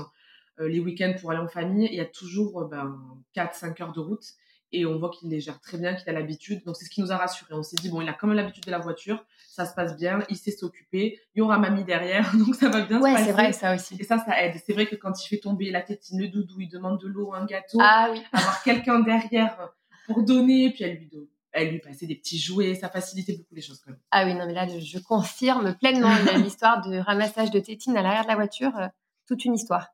les 0.68 0.80
week-ends 0.80 1.14
pour 1.20 1.30
aller 1.30 1.40
en 1.40 1.48
famille. 1.48 1.88
Il 1.90 1.96
y 1.96 2.00
a 2.00 2.04
toujours 2.06 2.62
euh, 2.62 2.68
ben, 2.68 2.98
4-5 3.36 3.82
heures 3.82 3.92
de 3.92 4.00
route 4.00 4.24
et 4.72 4.86
on 4.86 4.98
voit 4.98 5.10
qu'il 5.10 5.28
les 5.30 5.40
gère 5.40 5.58
très 5.60 5.78
bien, 5.78 5.94
qu'il 5.94 6.08
a 6.08 6.12
l'habitude. 6.12 6.62
Donc, 6.64 6.76
c'est 6.76 6.84
ce 6.84 6.90
qui 6.90 7.00
nous 7.00 7.10
a 7.10 7.16
rassurés. 7.16 7.54
On 7.54 7.62
s'est 7.62 7.76
dit, 7.76 7.88
bon, 7.88 8.00
il 8.02 8.08
a 8.08 8.12
quand 8.12 8.28
même 8.28 8.36
l'habitude 8.36 8.64
de 8.64 8.70
la 8.70 8.78
voiture, 8.78 9.24
ça 9.48 9.66
se 9.66 9.74
passe 9.74 9.96
bien, 9.96 10.20
il 10.28 10.36
sait 10.36 10.52
s'occuper, 10.52 11.18
il 11.34 11.38
y 11.40 11.42
aura 11.42 11.58
mamie 11.58 11.82
derrière, 11.82 12.30
donc 12.36 12.54
ça 12.54 12.68
va 12.68 12.82
bien 12.82 12.98
se 12.98 13.02
Ouais, 13.02 13.16
c'est 13.24 13.32
vrai, 13.32 13.52
ça 13.52 13.74
aussi. 13.74 13.96
Et 13.98 14.04
ça, 14.04 14.18
ça 14.24 14.40
aide. 14.44 14.54
C'est 14.64 14.72
vrai 14.72 14.86
que 14.86 14.94
quand 14.94 15.12
il 15.24 15.26
fait 15.28 15.38
tomber 15.38 15.70
la 15.72 15.82
tétine, 15.82 16.20
le 16.20 16.28
doudou, 16.28 16.60
il 16.60 16.68
demande 16.68 17.00
de 17.00 17.08
l'eau, 17.08 17.34
un 17.34 17.46
gâteau, 17.46 17.78
Ah 17.80 18.10
oui. 18.12 18.22
avoir 18.32 18.62
quelqu'un 18.62 19.00
derrière 19.00 19.70
pour 20.06 20.22
donner, 20.22 20.70
puis 20.70 20.84
elle 20.84 20.98
lui, 20.98 21.06
donne- 21.08 21.26
elle 21.52 21.70
lui 21.72 21.80
passait 21.80 22.06
des 22.06 22.14
petits 22.14 22.38
jouets, 22.38 22.76
ça 22.76 22.88
facilitait 22.88 23.32
beaucoup 23.36 23.56
les 23.56 23.62
choses 23.62 23.80
quand 23.80 23.90
même. 23.90 23.98
Ah 24.12 24.24
oui, 24.24 24.34
non, 24.34 24.46
mais 24.46 24.54
là, 24.54 24.68
je, 24.68 24.78
je 24.78 24.98
confirme 25.00 25.74
pleinement 25.74 26.14
l'histoire 26.36 26.80
de 26.88 26.96
ramassage 26.98 27.50
de 27.50 27.58
tétines 27.58 27.96
à 27.96 28.02
l'arrière 28.02 28.22
de 28.22 28.28
la 28.28 28.36
voiture. 28.36 28.70
euh, 28.78 28.86
toute 29.26 29.44
une 29.44 29.54
histoire. 29.54 29.88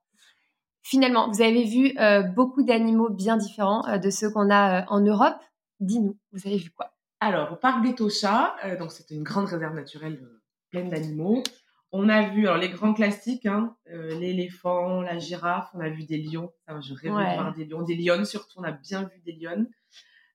Finalement, 0.88 1.28
vous 1.32 1.42
avez 1.42 1.64
vu 1.64 1.98
euh, 1.98 2.22
beaucoup 2.22 2.62
d'animaux 2.62 3.10
bien 3.10 3.36
différents 3.36 3.84
euh, 3.88 3.98
de 3.98 4.08
ceux 4.08 4.30
qu'on 4.30 4.50
a 4.50 4.82
euh, 4.82 4.84
en 4.86 5.00
Europe. 5.00 5.34
Dis-nous, 5.80 6.16
vous 6.30 6.46
avez 6.46 6.58
vu 6.58 6.70
quoi? 6.70 6.92
Alors, 7.18 7.50
au 7.50 7.56
parc 7.56 7.82
des 7.82 7.92
Tochas, 7.96 8.54
donc 8.78 8.92
c'était 8.92 9.16
une 9.16 9.24
grande 9.24 9.46
réserve 9.46 9.74
naturelle 9.74 10.22
pleine 10.70 10.88
d'animaux. 10.88 11.42
On 11.90 12.08
a 12.08 12.28
vu 12.28 12.46
alors 12.46 12.58
les 12.58 12.68
grands 12.68 12.94
classiques, 12.94 13.46
hein, 13.46 13.74
l'éléphant, 13.86 15.00
la 15.00 15.18
girafe, 15.18 15.68
on 15.74 15.80
a 15.80 15.88
vu 15.88 16.04
des 16.04 16.18
lions. 16.18 16.52
Je 16.68 16.94
rêve 16.94 17.12
Ouais. 17.14 17.30
de 17.30 17.34
voir 17.34 17.52
des 17.52 17.64
lions, 17.64 17.82
des 17.82 17.96
lionnes 17.96 18.24
surtout, 18.24 18.60
on 18.60 18.62
a 18.62 18.70
bien 18.70 19.02
vu 19.02 19.20
des 19.24 19.32
lionnes. 19.32 19.68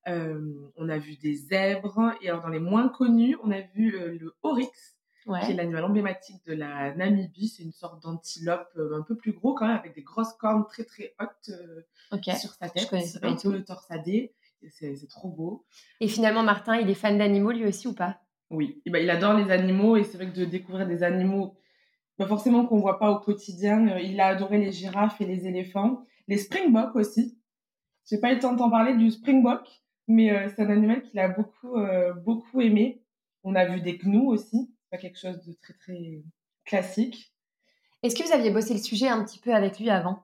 On 0.05 0.89
a 0.89 0.97
vu 0.97 1.15
des 1.15 1.33
zèbres. 1.35 2.11
Et 2.21 2.29
alors, 2.29 2.41
dans 2.41 2.49
les 2.49 2.59
moins 2.59 2.89
connus, 2.89 3.37
on 3.41 3.51
a 3.51 3.61
vu 3.61 3.91
le 4.19 4.35
oryx, 4.43 4.97
qui 5.23 5.29
est 5.29 5.31
Ouais. 5.31 5.53
l'animal 5.53 5.85
emblématique 5.85 6.43
de 6.45 6.53
la 6.53 6.93
Namibie. 6.95 7.47
C'est 7.47 7.63
une 7.63 7.71
sorte 7.71 8.01
d'antilope 8.03 8.69
euh, 8.77 8.97
un 8.99 9.01
peu 9.03 9.15
plus 9.15 9.31
gros 9.33 9.53
quand 9.53 9.67
même, 9.67 9.77
avec 9.77 9.93
des 9.95 10.01
grosses 10.01 10.33
cornes 10.33 10.65
très 10.67 10.83
très 10.83 11.13
hautes 11.19 11.49
euh, 11.49 11.81
sur 12.35 12.51
sa 12.53 12.69
tête, 12.69 12.89
un 13.21 13.35
tout. 13.35 13.51
peu 13.51 13.63
torsadé. 13.63 14.33
Et 14.63 14.69
C'est 14.69 14.95
c'est 14.95 15.07
trop 15.07 15.29
beau. 15.29 15.65
Et 15.99 16.07
finalement, 16.07 16.43
Martin, 16.43 16.77
il 16.77 16.89
est 16.89 16.93
fan 16.95 17.17
d'animaux 17.17 17.51
lui 17.51 17.65
aussi 17.65 17.87
ou 17.87 17.93
pas? 17.93 18.19
Oui, 18.51 18.81
Et 18.85 18.89
ben, 18.89 19.01
il 19.01 19.09
adore 19.09 19.33
les 19.33 19.49
animaux 19.51 19.95
et 19.95 20.03
c'est 20.03 20.17
vrai 20.17 20.29
que 20.29 20.37
de 20.37 20.45
découvrir 20.45 20.85
des 20.85 21.03
animaux, 21.03 21.55
pas 22.17 22.27
forcément 22.27 22.65
qu'on 22.65 22.79
voit 22.79 22.99
pas 22.99 23.09
au 23.11 23.19
quotidien. 23.19 23.87
euh, 23.87 23.99
il 23.99 24.19
a 24.19 24.27
adoré 24.27 24.57
les 24.57 24.71
girafes 24.71 25.21
et 25.21 25.25
les 25.25 25.47
éléphants, 25.47 26.03
les 26.27 26.37
springboks 26.37 26.95
aussi. 26.95 27.37
J'ai 28.05 28.19
pas 28.19 28.31
eu 28.31 28.35
le 28.35 28.39
temps 28.41 28.53
de 28.53 28.57
t'en 28.57 28.69
parler 28.69 28.95
du 28.95 29.09
springbok, 29.11 29.61
mais 30.07 30.31
euh, 30.31 30.49
c'est 30.49 30.61
un 30.63 30.69
animal 30.69 31.01
qu'il 31.03 31.19
a 31.19 31.29
beaucoup 31.29 31.75
euh, 31.77 32.13
beaucoup 32.13 32.59
aimé. 32.61 33.03
On 33.43 33.55
a 33.55 33.65
vu 33.65 33.81
des 33.81 33.97
gnous 33.97 34.27
aussi, 34.29 34.70
pas 34.91 34.97
quelque 34.97 35.17
chose 35.17 35.41
de 35.41 35.53
très 35.53 35.73
très 35.73 36.21
classique. 36.65 37.33
Est-ce 38.03 38.15
que 38.15 38.23
vous 38.23 38.33
aviez 38.33 38.51
bossé 38.51 38.73
le 38.73 38.79
sujet 38.79 39.07
un 39.07 39.23
petit 39.23 39.39
peu 39.39 39.53
avec 39.53 39.79
lui 39.79 39.89
avant? 39.89 40.23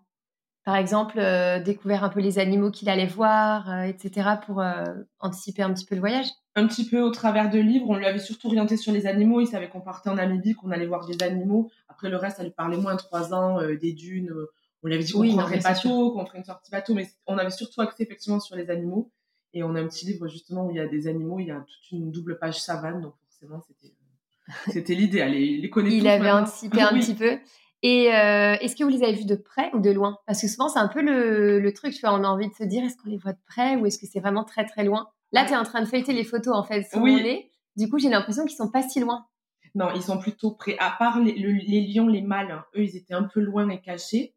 Par 0.65 0.75
exemple, 0.75 1.17
euh, 1.17 1.61
découvert 1.61 2.03
un 2.03 2.09
peu 2.09 2.19
les 2.19 2.39
animaux 2.39 2.71
qu'il 2.71 2.89
allait 2.89 3.05
voir, 3.05 3.71
euh, 3.71 3.83
etc., 3.83 4.31
pour 4.45 4.59
euh, 4.59 4.83
anticiper 5.21 5.61
un 5.61 5.73
petit 5.73 5.85
peu 5.85 5.95
le 5.95 6.01
voyage? 6.01 6.25
Un 6.55 6.67
petit 6.67 6.85
peu 6.85 6.99
au 6.99 7.09
travers 7.09 7.49
de 7.49 7.57
livres. 7.57 7.85
On 7.89 7.95
lui 7.95 8.05
avait 8.05 8.19
surtout 8.19 8.47
orienté 8.47 8.75
sur 8.75 8.91
les 8.91 9.05
animaux. 9.05 9.39
Il 9.39 9.47
savait 9.47 9.69
qu'on 9.69 9.79
partait 9.79 10.09
en 10.09 10.15
Namibie, 10.15 10.55
qu'on 10.55 10.71
allait 10.71 10.85
voir 10.85 11.05
des 11.05 11.23
animaux. 11.23 11.71
Après, 11.87 12.09
le 12.09 12.17
reste, 12.17 12.37
ça 12.37 12.43
lui 12.43 12.51
parlait 12.51 12.75
moins. 12.75 12.97
Trois 12.97 13.33
ans, 13.33 13.61
des 13.61 13.93
dunes. 13.93 14.33
on 14.83 14.87
lui 14.87 14.95
avait 14.95 15.05
dit 15.05 15.13
qu'on 15.13 15.21
Oui, 15.21 15.33
prendrait 15.33 15.59
bateau, 15.59 16.11
qu'on 16.11 16.25
ferait 16.25 16.39
une 16.39 16.43
sortie 16.43 16.69
bateau. 16.69 16.95
Mais 16.95 17.07
on 17.27 17.37
avait 17.37 17.51
surtout 17.51 17.79
axé 17.79 18.03
effectivement 18.03 18.41
sur 18.41 18.57
les 18.57 18.69
animaux. 18.69 19.09
Et 19.53 19.63
on 19.63 19.73
a 19.75 19.79
un 19.79 19.87
petit 19.87 20.05
livre 20.05 20.27
justement 20.27 20.65
où 20.65 20.71
il 20.71 20.77
y 20.77 20.81
a 20.81 20.87
des 20.87 21.07
animaux. 21.07 21.39
Il 21.39 21.47
y 21.47 21.51
a 21.51 21.61
toute 21.61 21.91
une 21.91 22.11
double 22.11 22.39
page 22.39 22.59
savane. 22.59 23.01
Donc 23.01 23.13
forcément, 23.21 23.61
c'était 23.61 23.93
c'était 24.69 24.95
l'idéal. 24.95 25.33
Et 25.35 25.41
il 25.43 25.61
les 25.61 25.69
connaît 25.69 25.91
Il 25.91 26.07
avait 26.07 26.19
maintenant. 26.23 26.41
anticipé 26.43 26.81
un 26.81 26.89
Oui. 26.93 26.99
petit 26.99 27.15
peu. 27.15 27.37
Et 27.83 28.13
euh, 28.13 28.55
est-ce 28.59 28.75
que 28.75 28.83
vous 28.83 28.89
les 28.89 29.03
avez 29.03 29.13
vus 29.13 29.25
de 29.25 29.35
près 29.35 29.69
ou 29.73 29.79
de 29.79 29.91
loin? 29.91 30.17
Parce 30.25 30.41
que 30.41 30.47
souvent, 30.47 30.67
c'est 30.67 30.79
un 30.79 30.87
peu 30.87 31.01
le, 31.01 31.59
le 31.59 31.73
truc, 31.73 31.93
tu 31.93 32.01
vois, 32.01 32.13
on 32.13 32.23
a 32.23 32.27
envie 32.27 32.47
de 32.49 32.53
se 32.53 32.63
dire, 32.63 32.83
est-ce 32.83 32.97
qu'on 32.97 33.09
les 33.09 33.17
voit 33.17 33.33
de 33.33 33.39
près 33.47 33.75
ou 33.75 33.85
est-ce 33.85 33.99
que 33.99 34.07
c'est 34.11 34.19
vraiment 34.19 34.43
très 34.43 34.65
très 34.65 34.83
loin? 34.83 35.07
Là, 35.31 35.45
tu 35.45 35.53
es 35.53 35.57
en 35.57 35.63
train 35.63 35.81
de 35.81 35.85
feuilleter 35.85 36.13
les 36.13 36.23
photos, 36.23 36.55
en 36.55 36.63
fait, 36.63 36.83
sur 36.83 36.99
Oui. 37.01 37.11
mon 37.17 37.21
nez. 37.21 37.51
Du 37.75 37.87
coup, 37.89 37.99
j'ai 37.99 38.09
l'impression 38.09 38.45
qu'ils 38.45 38.57
sont 38.57 38.71
pas 38.71 38.81
si 38.81 38.99
loin. 38.99 39.27
Non, 39.75 39.89
ils 39.93 40.01
sont 40.01 40.17
plutôt 40.17 40.51
près. 40.51 40.75
À 40.79 40.95
part 40.97 41.19
les, 41.21 41.33
le- 41.37 41.51
les 41.51 41.81
lions, 41.81 42.07
les 42.07 42.21
mâles, 42.23 42.49
hein, 42.49 42.65
eux, 42.75 42.83
ils 42.83 42.95
étaient 42.97 43.13
un 43.13 43.23
peu 43.25 43.39
loin 43.41 43.69
et 43.69 43.79
cachés. 43.79 44.33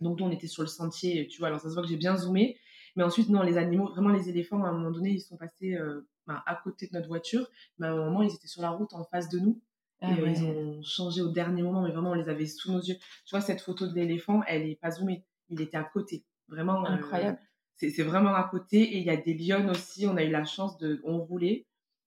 Donc, 0.00 0.20
nous, 0.20 0.26
on 0.26 0.30
était 0.30 0.46
sur 0.46 0.62
le 0.62 0.68
sentier, 0.68 1.26
tu 1.26 1.38
vois. 1.40 1.48
Alors, 1.48 1.58
ça 1.60 1.68
se 1.70 1.74
voit 1.74 1.82
que 1.82 1.88
j'ai 1.88 1.96
bien 1.96 2.16
zoomé. 2.16 2.56
Mais 2.94 3.02
ensuite, 3.02 3.28
non, 3.28 3.42
les 3.42 3.56
animaux, 3.56 3.88
vraiment, 3.88 4.10
les 4.10 4.28
éléphants, 4.28 4.62
à 4.62 4.68
un 4.68 4.72
moment 4.72 4.92
donné, 4.92 5.10
ils 5.10 5.20
sont 5.20 5.36
passés 5.36 5.74
euh, 5.74 6.06
ben, 6.28 6.42
à 6.46 6.54
côté 6.54 6.86
de 6.86 6.92
notre 6.92 7.08
voiture. 7.08 7.48
Mais 7.78 7.86
à 7.86 7.92
un 7.92 7.96
moment, 7.96 8.22
ils 8.22 8.32
étaient 8.34 8.46
sur 8.46 8.62
la 8.62 8.70
route 8.70 8.92
en 8.92 9.02
face 9.04 9.28
de 9.28 9.38
nous. 9.38 9.60
Ah 10.00 10.12
et 10.12 10.22
ouais. 10.22 10.32
ils 10.32 10.44
ont 10.44 10.80
changé 10.82 11.22
au 11.22 11.28
dernier 11.32 11.62
moment, 11.62 11.82
mais 11.82 11.90
vraiment, 11.90 12.10
on 12.10 12.14
les 12.14 12.28
avait 12.28 12.46
sous 12.46 12.70
nos 12.70 12.80
yeux. 12.80 12.94
Tu 13.24 13.30
vois, 13.30 13.40
cette 13.40 13.60
photo 13.62 13.88
de 13.88 13.94
l'éléphant, 13.94 14.42
elle 14.46 14.68
est 14.68 14.76
pas 14.76 14.92
zoomée. 14.92 15.24
Il 15.48 15.60
était 15.60 15.76
à 15.78 15.84
côté. 15.84 16.24
Vraiment. 16.46 16.84
euh, 16.84 16.90
Incroyable. 16.90 17.38
c'est 17.74 17.90
c'est 17.90 18.04
vraiment 18.04 18.34
à 18.34 18.44
côté. 18.44 18.80
Et 18.82 18.98
il 18.98 19.04
y 19.04 19.10
a 19.10 19.16
des 19.16 19.34
lionnes 19.34 19.70
aussi. 19.70 20.06
On 20.06 20.16
a 20.16 20.22
eu 20.22 20.30
la 20.30 20.44
chance 20.44 20.78
de. 20.78 21.00
On 21.04 21.18
roulait. 21.18 21.66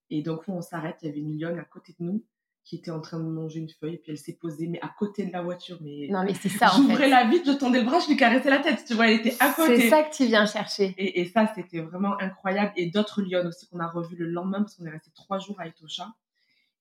Et 0.10 0.22
donc, 0.22 0.44
on 0.48 0.62
s'arrête. 0.62 0.98
Il 1.02 1.08
y 1.08 1.10
avait 1.10 1.20
une 1.20 1.38
lionne 1.38 1.60
à 1.60 1.66
côté 1.66 1.94
de 2.00 2.06
nous 2.06 2.24
qui 2.64 2.76
était 2.76 2.92
en 2.92 3.02
train 3.02 3.20
de 3.20 3.24
manger 3.26 3.60
une 3.60 3.70
feuille. 3.70 3.96
Et 3.96 3.98
puis, 3.98 4.12
elle 4.12 4.18
s'est 4.18 4.38
posée, 4.40 4.68
mais 4.68 4.80
à 4.82 4.90
côté 4.98 5.26
de 5.26 5.32
la 5.32 5.42
voiture. 5.42 5.78
Mais 5.82 6.08
Non, 6.10 6.24
mais 6.24 6.34
c'est 6.34 6.50
ça 6.50 6.74
en 6.74 6.78
J'ouvrais 6.78 7.06
fait. 7.06 7.10
la 7.10 7.26
vitre, 7.28 7.52
je 7.52 7.58
tendais 7.58 7.80
le 7.80 7.86
bras, 7.86 8.00
je 8.00 8.08
lui 8.08 8.18
caressais 8.18 8.50
la 8.50 8.60
tête. 8.60 8.84
Tu 8.86 8.94
vois, 8.94 9.08
elle 9.10 9.20
était 9.20 9.36
à 9.40 9.52
côté. 9.52 9.78
C'est 9.82 9.90
ça 9.90 10.04
que 10.04 10.16
tu 10.16 10.26
viens 10.26 10.46
chercher. 10.46 10.94
Et, 10.98 11.22
et 11.22 11.26
ça, 11.26 11.52
c'était 11.56 11.80
vraiment 11.82 12.20
incroyable. 12.20 12.72
Et 12.76 12.88
d'autres 12.92 13.22
lionnes 13.22 13.48
aussi 13.48 13.68
qu'on 13.68 13.80
a 13.80 13.88
revues 13.88 14.16
le 14.16 14.28
lendemain 14.28 14.60
parce 14.60 14.76
qu'on 14.76 14.86
est 14.86 14.92
resté 14.92 15.12
trois 15.16 15.40
jours 15.40 15.60
à 15.60 15.68
Etosha. 15.68 16.08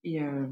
Et, 0.04 0.22
euh, 0.22 0.46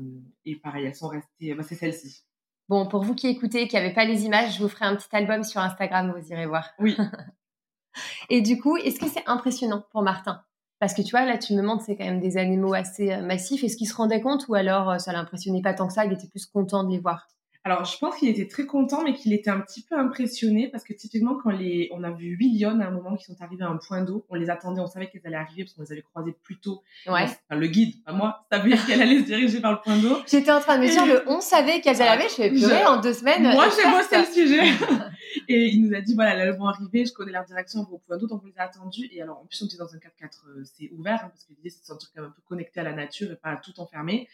et 0.45 0.57
pareil, 0.57 0.85
elles 0.87 0.95
sont 0.95 1.09
restées. 1.09 1.55
Bah, 1.55 1.63
c'est 1.63 1.75
celle-ci. 1.75 2.25
Bon, 2.69 2.87
pour 2.87 3.03
vous 3.03 3.15
qui 3.15 3.29
écoutez, 3.29 3.67
qui 3.69 3.77
n'avez 3.77 3.95
pas 3.95 4.05
les 4.05 4.25
images, 4.25 4.57
je 4.57 4.63
vous 4.63 4.69
ferai 4.69 4.85
un 4.85 4.97
petit 4.97 5.09
album 5.13 5.43
sur 5.45 5.61
Instagram, 5.61 6.13
vous 6.15 6.33
irez 6.33 6.47
voir. 6.47 6.69
Oui. 6.79 6.97
Et 8.29 8.43
du 8.43 8.61
coup, 8.61 8.77
est-ce 8.77 9.01
que 9.01 9.09
c'est 9.09 9.27
impressionnant 9.27 9.85
pour 9.91 10.03
Martin? 10.03 10.43
Parce 10.81 10.95
que 10.95 11.03
tu 11.03 11.11
vois, 11.11 11.25
là, 11.25 11.39
tu 11.39 11.55
me 11.55 11.63
montres, 11.63 11.85
c'est 11.85 11.97
quand 11.97 12.05
même 12.05 12.21
des 12.21 12.37
animaux 12.37 12.75
assez 12.75 13.13
euh, 13.13 13.23
massifs. 13.23 13.63
Est-ce 13.65 13.77
qu'il 13.77 13.89
se 13.89 13.95
rendait 13.95 14.21
compte 14.21 14.47
ou 14.49 14.55
alors 14.55 14.91
euh, 14.91 14.99
ça 14.99 15.13
l'impressionnait 15.13 15.63
pas 15.63 15.75
tant 15.75 15.87
que 15.89 15.93
ça 15.95 16.05
Il 16.05 16.13
était 16.13 16.29
plus 16.29 16.47
content 16.47 16.85
de 16.85 16.91
les 16.91 16.99
voir? 17.01 17.29
Alors, 17.71 17.85
je 17.85 17.99
pense 17.99 18.17
qu'il 18.17 18.31
était 18.31 18.49
très 18.49 18.65
content, 18.65 19.05
mais 19.05 19.13
qu'il 19.13 19.35
était 19.35 19.51
un 19.51 19.61
petit 19.61 19.83
peu 19.83 19.95
impressionné 19.99 20.69
parce 20.69 20.85
que 20.85 20.95
typiquement, 20.95 21.35
quand 21.35 21.51
les... 21.51 21.91
on 21.93 22.03
a 22.03 22.11
vu 22.11 22.29
huit 22.29 22.59
lionnes 22.59 22.81
à 22.81 22.87
un 22.87 22.91
moment 22.91 23.15
qui 23.15 23.25
sont 23.27 23.37
arrivées 23.43 23.65
à 23.65 23.69
un 23.69 23.77
point 23.77 24.03
d'eau, 24.03 24.25
on 24.31 24.37
les 24.37 24.49
attendait, 24.49 24.81
on 24.81 24.87
savait 24.87 25.09
qu'elles 25.11 25.21
allaient 25.27 25.37
arriver 25.37 25.65
parce 25.65 25.75
qu'on 25.75 25.83
les 25.83 25.93
avait 25.93 26.01
croisées 26.01 26.35
plus 26.43 26.59
tôt. 26.59 26.83
Ouais. 27.07 27.25
Enfin, 27.25 27.37
le 27.61 27.67
guide, 27.67 28.03
pas 28.05 28.13
moi, 28.15 28.47
savait 28.51 28.75
qu'elle 28.87 29.03
allait 29.03 29.21
se 29.21 29.25
diriger 29.27 29.59
vers 29.61 29.73
le 29.73 29.81
point 29.85 29.99
d'eau. 29.99 30.17
J'étais 30.27 30.51
en 30.51 30.61
train 30.61 30.79
de 30.79 30.85
me 30.85 30.89
dire, 30.89 31.05
le 31.05 31.23
on 31.27 31.43
savait 31.43 31.83
qu'elles 31.83 32.01
allaient 32.01 32.09
arriver. 32.11 32.29
Je 32.31 32.35
fais 32.37 32.49
purée, 32.49 32.81
Je- 32.83 32.89
en 32.89 33.03
deux 33.03 33.13
semaines. 33.13 33.43
Moi, 33.43 33.67
j'ai 33.69 33.91
bossé 33.91 34.17
le 34.17 34.33
sujet. 34.33 34.63
et 35.49 35.67
il 35.67 35.87
nous 35.87 35.95
a 35.95 36.01
dit, 36.01 36.15
voilà, 36.15 36.37
elles 36.43 36.57
vont 36.57 36.69
arriver, 36.69 37.05
je 37.05 37.13
connais 37.13 37.33
leur 37.33 37.45
direction, 37.45 37.81
elles 37.81 37.87
vont 37.91 37.97
au 37.97 37.99
point 37.99 38.17
d'eau, 38.17 38.27
donc 38.29 38.43
on 38.45 38.47
les 38.47 38.59
a 38.59 38.63
attendues. 38.63 39.11
Et 39.13 39.21
alors, 39.21 39.41
en 39.41 39.45
plus, 39.45 39.61
on 39.63 39.67
était 39.67 39.77
dans 39.77 39.95
un 39.95 39.99
4x4, 39.99 40.41
euh, 40.49 40.63
c'est 40.65 40.91
ouvert, 40.97 41.21
hein, 41.23 41.29
parce 41.29 41.45
que 41.45 41.51
l'idée, 41.53 41.69
c'est 41.69 41.81
de 41.81 41.83
se 41.83 41.89
sentir 41.89 42.09
quand 42.15 42.23
même 42.23 42.31
un 42.31 42.35
peu 42.35 42.41
connecté 42.49 42.81
à 42.81 42.85
la 42.85 42.93
nature 42.93 43.31
et 43.31 43.37
pas 43.37 43.57
tout 43.57 43.79
enfermé. 43.79 44.27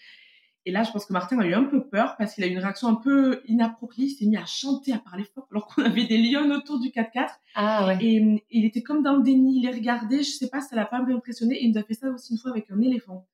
Et 0.66 0.72
là, 0.72 0.82
je 0.82 0.90
pense 0.92 1.04
que 1.04 1.12
Martin 1.12 1.38
a 1.40 1.46
eu 1.46 1.52
un 1.54 1.64
peu 1.64 1.86
peur 1.86 2.14
parce 2.16 2.34
qu'il 2.34 2.42
a 2.44 2.46
eu 2.46 2.50
une 2.50 2.58
réaction 2.58 2.88
un 2.88 2.94
peu 2.94 3.42
inappropriée. 3.46 4.06
Il 4.08 4.10
s'est 4.10 4.24
mis 4.26 4.36
à 4.38 4.46
chanter, 4.46 4.92
à 4.92 4.98
parler 4.98 5.24
fort, 5.24 5.46
alors 5.50 5.66
qu'on 5.66 5.82
avait 5.84 6.06
des 6.06 6.16
lions 6.18 6.50
autour 6.54 6.80
du 6.80 6.88
4x4. 6.88 7.28
Ah 7.54 7.86
ouais. 7.86 7.98
Et 8.00 8.44
il 8.50 8.64
était 8.64 8.82
comme 8.82 9.02
dans 9.02 9.16
le 9.16 9.22
déni, 9.22 9.58
il 9.58 9.62
les 9.66 9.72
regardait, 9.72 10.22
je 10.22 10.30
sais 10.30 10.48
pas, 10.48 10.60
ça 10.60 10.74
l'a 10.76 10.86
pas 10.86 10.98
un 10.98 11.04
peu 11.04 11.12
impressionné. 11.14 11.56
Et 11.56 11.64
il 11.66 11.72
nous 11.72 11.78
a 11.78 11.82
fait 11.82 11.94
ça 11.94 12.08
aussi 12.08 12.32
une 12.32 12.38
fois 12.38 12.50
avec 12.52 12.70
un 12.70 12.80
éléphant. 12.80 13.26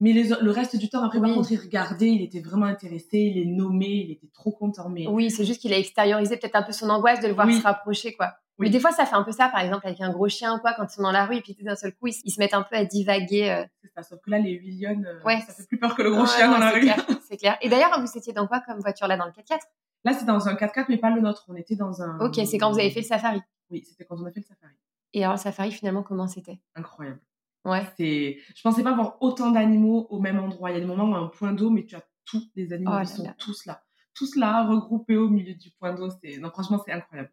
Mais 0.00 0.12
les- 0.12 0.30
le 0.40 0.50
reste 0.50 0.76
du 0.76 0.88
temps, 0.88 1.04
après, 1.04 1.18
Oui. 1.18 1.28
par 1.28 1.36
contre, 1.36 1.52
il 1.52 1.60
regardait, 1.60 2.08
il 2.10 2.22
était 2.22 2.40
vraiment 2.40 2.66
intéressé, 2.66 3.18
il 3.18 3.34
les 3.34 3.46
nommait, 3.46 3.98
il 4.06 4.10
était 4.10 4.30
trop 4.34 4.50
content. 4.50 4.88
Mais 4.88 5.06
Oui, 5.06 5.30
c'est 5.30 5.44
juste 5.44 5.60
qu'il 5.60 5.72
a 5.72 5.78
extériorisé 5.78 6.36
peut-être 6.38 6.56
un 6.56 6.62
peu 6.62 6.72
son 6.72 6.88
angoisse 6.90 7.20
de 7.20 7.28
le 7.28 7.34
voir 7.34 7.46
Oui. 7.46 7.54
se 7.54 7.62
rapprocher, 7.62 8.14
quoi. 8.14 8.32
Oui. 8.58 8.66
Mais 8.66 8.70
des 8.70 8.80
fois, 8.80 8.92
ça 8.92 9.06
fait 9.06 9.14
un 9.16 9.22
peu 9.22 9.32
ça, 9.32 9.48
par 9.48 9.60
exemple, 9.60 9.86
avec 9.86 10.00
un 10.00 10.10
gros 10.12 10.28
chien 10.28 10.54
ou 10.56 10.60
quoi, 10.60 10.74
quand 10.74 10.84
ils 10.84 10.94
sont 10.94 11.02
dans 11.02 11.10
la 11.12 11.24
rue 11.24 11.36
et 11.36 11.40
puis 11.40 11.56
d'un 11.60 11.74
seul 11.74 11.94
coup, 11.94 12.06
ils, 12.08 12.14
ils 12.24 12.30
se 12.30 12.38
mettent 12.38 12.54
un 12.54 12.62
peu 12.62 12.76
à 12.76 12.84
divaguer. 12.84 13.48
euh. 13.50 13.64
c'est 13.82 13.90
ça. 13.94 14.02
Sauf 14.02 14.20
que 14.20 14.30
là, 14.30 14.38
les 14.38 14.52
huit 14.52 14.84
euh, 14.86 15.20
Ouais. 15.24 15.40
ça 15.40 15.52
fait 15.54 15.66
plus 15.66 15.78
peur 15.78 15.94
que 15.94 16.02
le 16.02 16.10
gros 16.10 16.26
chien 16.26 16.50
dans 16.50 16.58
la 16.58 16.70
rue. 16.70 16.86
c'est 17.28 17.38
clair. 17.38 17.56
Et 17.62 17.68
d'ailleurs, 17.68 17.98
vous 18.00 18.18
étiez 18.18 18.32
dans 18.32 18.46
quoi 18.46 18.60
comme 18.60 18.78
voiture 18.80 19.06
là, 19.08 19.16
dans 19.16 19.26
le 19.26 19.32
4x4 19.32 19.58
Là, 20.04 20.12
c'est 20.12 20.24
dans 20.26 20.48
un 20.48 20.54
4x4, 20.54 20.86
mais 20.88 20.98
pas 20.98 21.10
le 21.10 21.20
nôtre. 21.20 21.44
On 21.48 21.54
était 21.54 21.76
dans 21.76 22.02
un. 22.02 22.18
Ok, 22.20 22.34
c'est 22.46 22.58
quand 22.58 22.70
vous 22.72 22.78
avez 22.78 22.90
fait 22.90 23.00
le 23.00 23.06
safari. 23.06 23.40
Oui, 23.70 23.84
c'était 23.88 24.04
quand 24.04 24.16
on 24.20 24.26
a 24.26 24.30
fait 24.30 24.40
le 24.40 24.46
safari. 24.46 24.74
Et 25.14 25.22
alors, 25.24 25.36
le 25.36 25.40
safari, 25.40 25.70
finalement, 25.72 26.02
comment 26.02 26.26
c'était? 26.26 26.60
Incroyable. 26.74 27.20
Ouais. 27.64 27.86
C'est. 27.96 28.38
Je 28.54 28.62
pensais 28.62 28.82
pas 28.82 28.90
avoir 28.90 29.16
autant 29.22 29.50
d'animaux 29.50 30.06
au 30.10 30.18
même 30.20 30.38
endroit. 30.40 30.70
Il 30.70 30.74
y 30.74 30.76
a 30.76 30.80
des 30.80 30.86
moments 30.86 31.04
où 31.08 31.14
un 31.14 31.28
point 31.28 31.52
d'eau, 31.52 31.70
mais 31.70 31.84
tu 31.86 31.94
as 31.94 32.02
tous 32.24 32.42
les 32.56 32.72
animaux, 32.72 32.90
Oh 32.94 32.98
ils 32.98 32.98
là 33.00 33.06
sont 33.06 33.22
là. 33.24 33.34
tous 33.38 33.64
là, 33.66 33.82
tous 34.14 34.36
là, 34.36 34.64
regroupés 34.66 35.16
au 35.16 35.28
milieu 35.28 35.54
du 35.54 35.70
point 35.70 35.94
d'eau. 35.94 36.08
C'est. 36.22 36.38
Non, 36.38 36.50
franchement, 36.50 36.82
c'est 36.84 36.92
incroyable. 36.92 37.30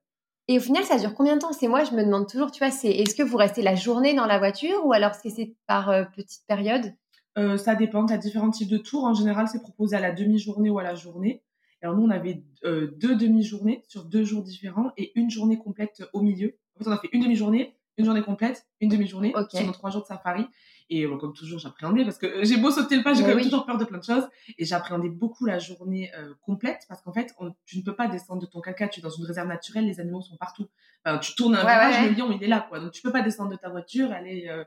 Et 0.49 0.57
au 0.57 0.62
final, 0.62 0.83
ça 0.83 0.97
dure 0.97 1.13
combien 1.13 1.35
de 1.35 1.41
temps? 1.41 1.53
C'est 1.53 1.67
moi, 1.67 1.83
je 1.83 1.91
me 1.91 2.03
demande 2.03 2.27
toujours, 2.27 2.49
tu 2.49 2.57
vois, 2.57 2.71
c'est 2.71 2.89
est-ce 2.89 3.13
que 3.13 3.21
vous 3.21 3.38
restez 3.38 3.62
la 3.62 3.75
journée 3.75 4.15
dans 4.15 4.25
la 4.25 4.39
voiture 4.39 4.83
ou 4.83 4.93
alors 4.93 5.12
est-ce 5.12 5.21
que 5.21 5.29
c'est 5.29 5.53
par 5.67 5.91
euh, 5.91 6.05
petite 6.05 6.41
période? 6.47 6.91
Euh, 7.38 7.55
ça 7.55 7.75
dépend, 7.75 8.03
tu 8.07 8.13
as 8.13 8.17
différents 8.17 8.49
types 8.49 8.67
de 8.67 8.79
tours. 8.79 9.03
En 9.03 9.13
général, 9.13 9.47
c'est 9.47 9.62
proposé 9.62 9.95
à 9.95 9.99
la 9.99 10.12
demi-journée 10.12 10.71
ou 10.71 10.79
à 10.79 10.83
la 10.83 10.95
journée. 10.95 11.43
Alors 11.83 11.95
nous, 11.95 12.03
on 12.03 12.09
avait 12.09 12.41
euh, 12.65 12.95
deux 12.97 13.15
demi-journées 13.15 13.83
sur 13.88 14.05
deux 14.05 14.23
jours 14.23 14.41
différents 14.41 14.91
et 14.97 15.12
une 15.13 15.29
journée 15.29 15.59
complète 15.59 16.01
au 16.13 16.21
milieu. 16.21 16.57
En 16.75 16.83
fait, 16.83 16.89
on 16.89 16.93
a 16.93 16.97
fait 16.97 17.09
une 17.12 17.21
demi-journée, 17.21 17.75
une 17.99 18.05
journée 18.05 18.23
complète, 18.23 18.65
une 18.81 18.89
demi-journée 18.89 19.33
Ok. 19.35 19.51
sur 19.51 19.67
nos 19.67 19.71
trois 19.71 19.91
jours 19.91 20.01
de 20.01 20.07
safari. 20.07 20.47
Et 20.91 21.06
euh, 21.06 21.17
comme 21.17 21.34
toujours, 21.34 21.60
j'appréhendais 21.60 22.04
parce 22.04 22.17
que 22.17 22.25
euh, 22.25 22.43
j'ai 22.43 22.58
beau 22.58 22.71
sauter 22.71 22.97
le 22.97 23.04
pas, 23.04 23.13
j'ai 23.13 23.19
Mais 23.21 23.30
quand 23.30 23.36
même 23.36 23.38
oui. 23.38 23.49
toujours 23.49 23.65
peur 23.65 23.78
de 23.78 23.86
plein 23.86 23.99
de 23.99 24.04
choses. 24.04 24.28
Et 24.58 24.65
j'appréhendais 24.65 25.10
beaucoup 25.10 25.45
la 25.45 25.60
journée 25.60 26.12
euh, 26.17 26.34
complète 26.41 26.82
parce 26.89 27.02
qu'en 27.02 27.13
fait, 27.13 27.34
on- 27.39 27.54
tu 27.65 27.78
ne 27.78 27.84
peux 27.84 27.95
pas 27.95 28.08
descendre 28.08 28.41
de 28.41 28.47
ton 28.47 28.60
caca. 28.60 28.88
Tu 28.88 28.99
es 28.99 29.04
dans 29.04 29.10
une 29.12 29.25
réserve 29.25 29.47
naturelle, 29.47 29.86
les 29.86 29.99
animaux 29.99 30.21
sont 30.21 30.36
partout. 30.38 30.67
Enfin, 31.06 31.19
tu 31.19 31.36
tournes 31.36 31.54
un 31.56 31.60
Ouais, 31.60 31.71
virage, 31.71 31.93
ouais, 31.95 32.02
ouais. 32.02 32.10
le 32.10 32.15
lion, 32.15 32.32
il 32.32 32.43
est 32.43 32.47
là. 32.47 32.65
quoi. 32.67 32.80
Donc 32.80 32.91
tu 32.91 33.02
peux 33.04 33.12
pas 33.12 33.21
descendre 33.21 33.52
de 33.52 33.56
ta 33.56 33.69
voiture, 33.69 34.12
aller... 34.12 34.47
euh, 34.49 34.63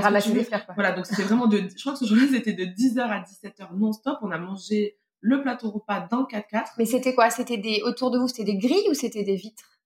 ramasser 0.00 0.32
des 0.32 0.44
fleurs, 0.44 0.64
quoi. 0.66 0.74
voilà, 0.74 0.92
donc 0.92 1.04
c'était 1.04 1.22
vraiment 1.24 1.46
de. 1.48 1.58
Je 1.58 1.80
crois 1.80 1.92
que 1.92 1.98
ce 1.98 2.04
jour-là, 2.06 2.24
c'était 2.30 2.52
de 2.54 2.64
10h 2.64 3.00
à 3.00 3.20
17h 3.20 3.76
non-stop. 3.76 4.18
On 4.22 4.30
a 4.30 4.38
mangé 4.38 4.96
le 5.20 5.42
plateau 5.42 5.70
repas 5.70 6.06
dans 6.10 6.20
le 6.20 6.26
4x4. 6.26 6.74
Mais 6.78 6.84
c'était 6.86 7.14
quoi? 7.14 7.28
C'était 7.30 7.58
des 7.58 7.82
autour 7.84 8.10
de 8.12 8.18
vous, 8.18 8.28
c'était 8.28 8.44
des 8.44 8.56
grilles 8.58 8.88
ou 8.88 8.94
c'était 8.94 9.24
des 9.24 9.34
vitres? 9.36 9.80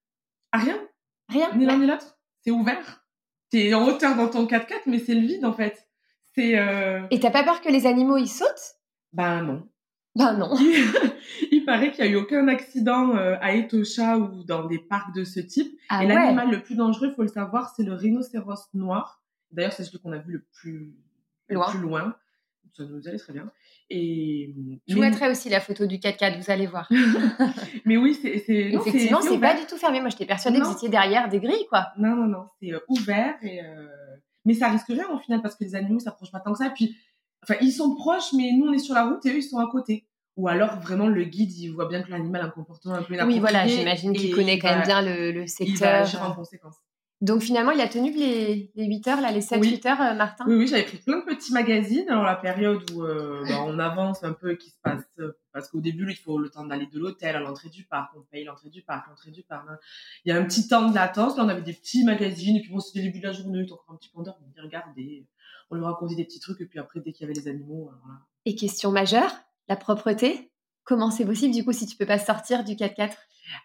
Ah, 0.52 0.58
rien, 0.58 0.78
Rien. 1.28 1.54
ni 1.56 1.64
l'un 1.64 1.78
ni 1.78 1.86
l'autre. 1.86 2.18
C'est 2.42 2.50
ouvert. 2.50 2.99
T'es 3.50 3.74
en 3.74 3.86
hauteur 3.86 4.16
dans 4.16 4.28
ton 4.28 4.46
4x4, 4.46 4.82
mais 4.86 4.98
c'est 4.98 5.14
le 5.14 5.26
vide 5.26 5.44
en 5.44 5.52
fait. 5.52 5.88
C'est. 6.34 6.58
Euh... 6.58 7.02
Et 7.10 7.20
t'as 7.20 7.30
pas 7.30 7.42
peur 7.42 7.60
que 7.60 7.68
les 7.68 7.86
animaux 7.86 8.16
ils 8.16 8.28
sautent? 8.28 8.76
Ben 9.12 9.42
non. 9.42 9.68
Ben 10.16 10.34
non. 10.36 10.54
Il 11.52 11.64
paraît 11.64 11.92
qu'il 11.92 12.04
n'y 12.04 12.10
a 12.10 12.12
eu 12.12 12.16
aucun 12.16 12.48
accident 12.48 13.16
euh, 13.16 13.36
à 13.40 13.54
Etosha 13.54 14.18
ou 14.18 14.42
dans 14.44 14.64
des 14.64 14.78
parcs 14.78 15.14
de 15.14 15.24
ce 15.24 15.40
type. 15.40 15.78
Ah 15.88 16.02
Et 16.02 16.06
ouais. 16.06 16.14
l'animal 16.14 16.50
le 16.50 16.62
plus 16.62 16.74
dangereux, 16.74 17.08
il 17.10 17.14
faut 17.14 17.22
le 17.22 17.28
savoir, 17.28 17.72
c'est 17.76 17.84
le 17.84 17.94
rhinocéros 17.94 18.68
noir. 18.74 19.22
D'ailleurs, 19.52 19.72
c'est 19.72 19.84
celui 19.84 19.98
qu'on 20.00 20.12
a 20.12 20.18
vu 20.18 20.32
le 20.32 20.44
plus 20.52 20.94
le 21.48 21.70
plus 21.70 21.80
loin. 21.80 22.14
Ça 22.76 22.84
nous 22.84 23.06
allait 23.08 23.18
très 23.18 23.32
bien. 23.32 23.50
Et 23.90 24.54
Je 24.88 24.94
vous 24.94 25.00
mettrai 25.00 25.28
aussi 25.30 25.48
la 25.48 25.60
photo 25.60 25.86
du 25.86 25.96
4x4, 25.98 26.38
vous 26.40 26.50
allez 26.50 26.66
voir. 26.66 26.88
Mais 27.84 27.96
oui, 27.96 28.16
c'est. 28.20 28.44
Effectivement, 28.48 29.20
c'est 29.20 29.38
pas 29.38 29.54
du 29.58 29.66
tout 29.66 29.76
fermé. 29.76 30.00
Moi, 30.00 30.10
j'étais 30.10 30.26
persuadée 30.26 30.58
que 30.58 30.62
Non. 30.62 30.70
vous 30.70 30.76
étiez 30.76 30.88
derrière 30.88 31.28
des 31.28 31.40
grilles, 31.40 31.66
quoi. 31.68 31.88
Non, 31.98 32.14
non, 32.16 32.26
non, 32.26 32.46
c'est 32.60 32.72
euh, 32.72 32.78
ouvert. 32.88 33.34
Et, 33.42 33.60
euh, 33.62 33.86
Mais 34.44 34.54
ça 34.54 34.68
risque 34.70 34.86
rien 34.88 35.08
au 35.12 35.18
final 35.18 35.42
parce 35.42 35.56
que 35.56 35.64
les 35.64 35.74
animaux 35.74 35.94
ne 35.96 36.00
s'approchent 36.00 36.32
pas 36.32 36.40
tant 36.40 36.52
que 36.52 36.58
ça. 36.58 36.70
Puis, 36.70 36.96
enfin, 37.42 37.54
ils 37.60 37.72
sont 37.72 37.94
proches, 37.96 38.32
mais 38.36 38.52
nous, 38.56 38.66
on 38.66 38.72
est 38.72 38.78
sur 38.78 38.94
la 38.94 39.06
route 39.06 39.24
et 39.26 39.30
eux, 39.30 39.38
ils 39.38 39.42
sont 39.42 39.58
à 39.58 39.68
côté. 39.70 40.06
Ou 40.36 40.48
alors, 40.48 40.78
vraiment, 40.80 41.08
le 41.08 41.24
guide, 41.24 41.52
il 41.58 41.68
voit 41.72 41.86
bien 41.88 42.02
que 42.02 42.10
l'animal 42.10 42.42
a 42.42 42.44
un 42.46 42.50
comportement 42.50 42.94
un 42.94 42.98
peu 43.02 43.08
Oui, 43.10 43.14
inapproprié. 43.16 43.40
voilà, 43.40 43.66
j'imagine 43.66 44.12
qu'il 44.14 44.34
connaît 44.34 44.58
quand 44.58 44.68
même 44.74 44.84
bien 44.86 45.02
le, 45.02 45.32
le 45.32 45.40
Il 45.40 45.42
va 45.42 45.46
secteur. 45.48 45.94
agir 46.02 46.22
en 46.22 46.32
conséquence. 46.34 46.76
Donc 47.22 47.42
finalement, 47.42 47.70
il 47.72 47.80
a 47.82 47.88
tenu 47.88 48.12
les, 48.12 48.70
les 48.74 48.86
8 48.86 49.08
heures, 49.08 49.20
là, 49.20 49.30
les 49.30 49.42
7-8 49.42 49.60
Oui. 49.60 49.80
heures, 49.86 50.00
euh, 50.00 50.14
Martin? 50.14 50.44
Oui, 50.48 50.54
oui, 50.56 50.66
j'avais 50.66 50.84
pris 50.84 50.96
plein 50.96 51.18
de 51.18 51.24
petits 51.26 51.52
magazines. 51.52 52.08
Alors, 52.08 52.24
la 52.24 52.36
période 52.36 52.80
où 52.92 53.02
euh, 53.02 53.42
bah, 53.48 53.62
on 53.66 53.78
avance 53.78 54.24
un 54.24 54.32
peu, 54.32 54.54
qui 54.54 54.70
se 54.70 54.78
passe. 54.82 55.02
euh, 55.18 55.32
Parce 55.52 55.68
qu'au 55.68 55.80
début, 55.80 56.06
il 56.10 56.16
faut 56.16 56.38
le 56.38 56.48
temps 56.48 56.64
d'aller 56.64 56.86
de 56.86 56.98
l'hôtel 56.98 57.36
à 57.36 57.40
l'entrée 57.40 57.68
du 57.68 57.84
parc. 57.84 58.12
On 58.16 58.22
paye 58.22 58.44
l'entrée 58.44 58.70
du 58.70 58.80
parc, 58.82 59.06
l'entrée 59.08 59.32
du 59.32 59.42
parc. 59.42 59.66
hein. 59.68 59.76
Il 60.24 60.30
y 60.30 60.32
a 60.32 60.38
un 60.40 60.44
petit 60.44 60.66
temps 60.66 60.88
de 60.88 60.94
latence. 60.94 61.36
Là, 61.36 61.44
on 61.44 61.48
avait 61.50 61.60
des 61.60 61.74
petits 61.74 62.04
magazines. 62.04 62.56
Et 62.56 62.62
puis, 62.62 62.70
bon, 62.72 62.80
c'était 62.80 63.00
le 63.00 63.06
début 63.06 63.20
de 63.20 63.26
la 63.26 63.32
journée. 63.32 63.62
Encore 63.64 63.84
un 63.90 63.96
petit 63.96 64.10
peu 64.14 64.22
d'heure. 64.22 64.38
On. 64.40 65.02
On 65.72 65.76
lui 65.76 65.84
racontait 65.84 66.14
des 66.14 66.24
petits 66.24 66.40
trucs. 66.40 66.60
Et 66.62 66.66
puis 66.66 66.78
après, 66.78 67.00
dès 67.00 67.12
qu'il 67.12 67.26
y 67.26 67.30
avait 67.30 67.38
les 67.38 67.48
animaux. 67.48 67.90
Et 68.46 68.54
question 68.56 68.90
majeure, 68.92 69.30
la 69.68 69.76
propreté? 69.76 70.50
Comment 70.90 71.12
c'est 71.12 71.24
possible, 71.24 71.54
du 71.54 71.64
coup, 71.64 71.72
si 71.72 71.86
tu 71.86 71.94
peux 71.96 72.04
pas 72.04 72.18
sortir 72.18 72.64
du 72.64 72.74
4x4 72.74 73.12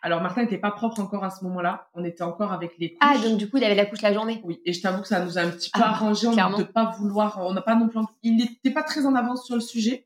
Alors, 0.03 0.21
Martin 0.21 0.43
n'était 0.43 0.59
pas 0.59 0.69
propre 0.69 0.99
encore 0.99 1.23
à 1.23 1.31
ce 1.31 1.43
moment-là. 1.45 1.87
On 1.95 2.03
était 2.05 2.21
encore 2.21 2.53
avec 2.53 2.77
les 2.77 2.89
couches. 2.93 2.99
Ah, 3.01 3.17
donc 3.17 3.39
du 3.39 3.49
coup, 3.49 3.57
il 3.57 3.63
avait 3.63 3.73
la 3.73 3.87
couche 3.87 4.03
la 4.03 4.13
journée. 4.13 4.41
Oui, 4.43 4.61
et 4.63 4.73
je 4.73 4.79
t'avoue 4.81 5.01
que 5.01 5.07
ça 5.07 5.25
nous 5.25 5.39
a 5.39 5.41
un 5.41 5.49
petit 5.49 5.71
peu 5.71 5.79
Ah, 5.81 5.89
arrangé 5.89 6.29
clairement. 6.29 6.57
de 6.59 6.61
ne 6.61 6.67
pas 6.67 6.91
vouloir. 6.99 7.39
On 7.41 7.53
n'a 7.53 7.63
pas 7.63 7.75
non 7.75 7.87
plus. 7.89 7.99
Il 8.21 8.35
n'était 8.37 8.69
pas 8.69 8.83
très 8.83 9.07
en 9.07 9.15
avance 9.15 9.43
sur 9.43 9.55
le 9.55 9.61
sujet. 9.61 10.05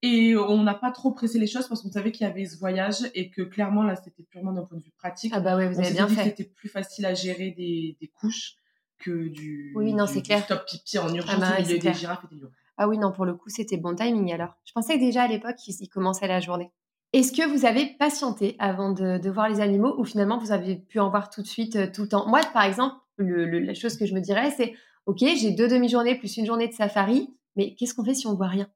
Et 0.00 0.34
on 0.36 0.62
n'a 0.62 0.74
pas 0.74 0.90
trop 0.90 1.12
pressé 1.12 1.38
les 1.38 1.46
choses 1.46 1.68
parce 1.68 1.82
qu'on 1.82 1.90
savait 1.92 2.12
qu'il 2.12 2.26
y 2.26 2.30
avait 2.30 2.46
ce 2.46 2.58
voyage 2.58 2.96
et 3.14 3.28
que 3.30 3.42
clairement, 3.42 3.82
là, 3.82 3.94
c'était 3.96 4.22
purement 4.22 4.52
d'un 4.52 4.62
point 4.64 4.78
de 4.78 4.82
vue 4.82 4.92
pratique. 4.96 5.32
Ah 5.36 5.40
bah 5.40 5.56
ouais, 5.58 5.68
vous 5.68 5.76
on 5.80 5.82
avez 5.84 5.92
bien 5.92 6.06
dit 6.06 6.14
fait. 6.14 6.24
c'était 6.24 6.44
plus 6.44 6.70
facile 6.70 7.04
à 7.04 7.12
gérer 7.12 7.50
des, 7.50 7.98
des 8.00 8.08
couches 8.08 8.56
que 8.98 9.28
du, 9.28 9.72
Oui, 9.76 9.92
non, 9.92 10.06
c'est 10.06 10.22
clair. 10.22 10.42
stop 10.44 10.64
pipi 10.66 10.98
en 10.98 11.12
urgence 11.14 11.34
Ah 11.36 11.40
bah 11.40 11.56
au 11.58 11.62
milieu 11.62 11.78
des 11.78 11.92
girafes 11.92 12.24
et 12.30 12.34
des 12.34 12.40
lions. 12.40 12.50
Ah 12.76 12.88
oui, 12.88 12.98
non, 12.98 13.12
pour 13.12 13.24
le 13.24 13.34
coup, 13.34 13.48
c'était 13.48 13.76
bon 13.76 13.94
timing 13.94 14.32
alors. 14.32 14.56
Je 14.64 14.72
pensais 14.72 14.94
que 14.94 15.00
déjà 15.00 15.22
à 15.22 15.28
l'époque, 15.28 15.56
ils, 15.66 15.88
commençaient 15.88 16.26
la 16.26 16.40
journée. 16.40 16.70
Est-ce 17.12 17.32
que 17.32 17.48
vous 17.48 17.64
avez 17.66 17.94
patienté 17.98 18.56
avant 18.58 18.90
de, 18.90 19.30
voir 19.30 19.48
les 19.48 19.60
animaux 19.60 19.94
ou 19.98 20.04
finalement 20.04 20.38
vous 20.38 20.50
avez 20.50 20.76
pu 20.76 20.98
en 20.98 21.10
voir 21.10 21.30
tout 21.30 21.42
de 21.42 21.46
suite, 21.46 21.76
euh, 21.76 21.86
tout 21.92 22.02
le 22.02 22.08
temps? 22.08 22.28
Moi, 22.28 22.40
par 22.52 22.64
exemple, 22.64 22.96
le- 23.16 23.46
le- 23.46 23.60
la 23.60 23.74
chose 23.74 23.96
que 23.96 24.06
je 24.06 24.14
me 24.14 24.20
dirais, 24.20 24.50
c'est 24.50 24.74
Ok, 25.06 25.18
j'ai 25.18 25.50
deux 25.50 25.68
demi-journées 25.68 26.14
plus 26.14 26.38
une 26.38 26.46
journée 26.46 26.66
de 26.66 26.72
safari, 26.72 27.28
mais 27.56 27.74
qu'est-ce 27.74 27.94
qu'on 27.94 28.04
fait 28.04 28.14
si 28.14 28.26
on 28.26 28.34
voit 28.34 28.48
rien? 28.48 28.70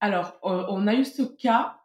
Alors, 0.00 0.40
euh, 0.42 0.64
on 0.68 0.88
a 0.88 0.94
eu 0.94 1.04
ce 1.04 1.22
cas 1.22 1.78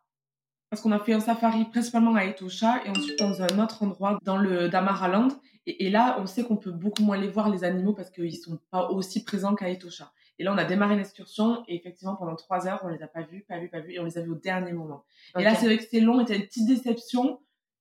parce 0.71 0.81
qu'on 0.81 0.91
a 0.91 0.99
fait 0.99 1.13
un 1.13 1.19
safari 1.19 1.65
principalement 1.65 2.15
à 2.15 2.25
Etosha 2.25 2.83
et 2.85 2.89
ensuite 2.89 3.19
dans 3.19 3.43
un 3.43 3.63
autre 3.63 3.83
endroit 3.83 4.17
dans 4.23 4.37
le 4.37 4.67
Damaraland. 4.67 5.27
Et, 5.67 5.85
et 5.85 5.89
là, 5.91 6.17
on 6.19 6.25
sait 6.25 6.43
qu'on 6.43 6.57
peut 6.57 6.71
beaucoup 6.71 7.03
moins 7.03 7.17
les 7.17 7.27
voir 7.27 7.49
les 7.49 7.63
animaux 7.63 7.93
parce 7.93 8.09
qu'ils 8.09 8.35
sont 8.35 8.59
pas 8.71 8.89
aussi 8.89 9.23
présents 9.23 9.53
qu'à 9.53 9.69
Etosha. 9.69 10.11
Et 10.39 10.43
là, 10.43 10.53
on 10.53 10.57
a 10.57 10.65
démarré 10.65 10.95
l'excursion 10.95 11.63
et 11.67 11.75
effectivement, 11.75 12.15
pendant 12.15 12.35
trois 12.35 12.67
heures, 12.67 12.81
on 12.83 12.89
les 12.89 13.01
a 13.01 13.07
pas 13.07 13.23
vus, 13.23 13.43
pas 13.47 13.57
vus, 13.57 13.69
pas 13.69 13.79
vus 13.79 13.93
et 13.93 13.99
on 13.99 14.05
les 14.05 14.17
a 14.17 14.21
vus 14.21 14.31
au 14.31 14.35
dernier 14.35 14.71
moment. 14.71 15.03
Et 15.37 15.43
là, 15.43 15.55
c'est 15.55 15.65
vrai 15.65 15.77
que 15.77 15.83
c'est 15.89 15.99
long 15.99 16.21
et 16.21 16.25
t'as 16.25 16.35
une 16.35 16.45
petite 16.45 16.67
déception. 16.67 17.39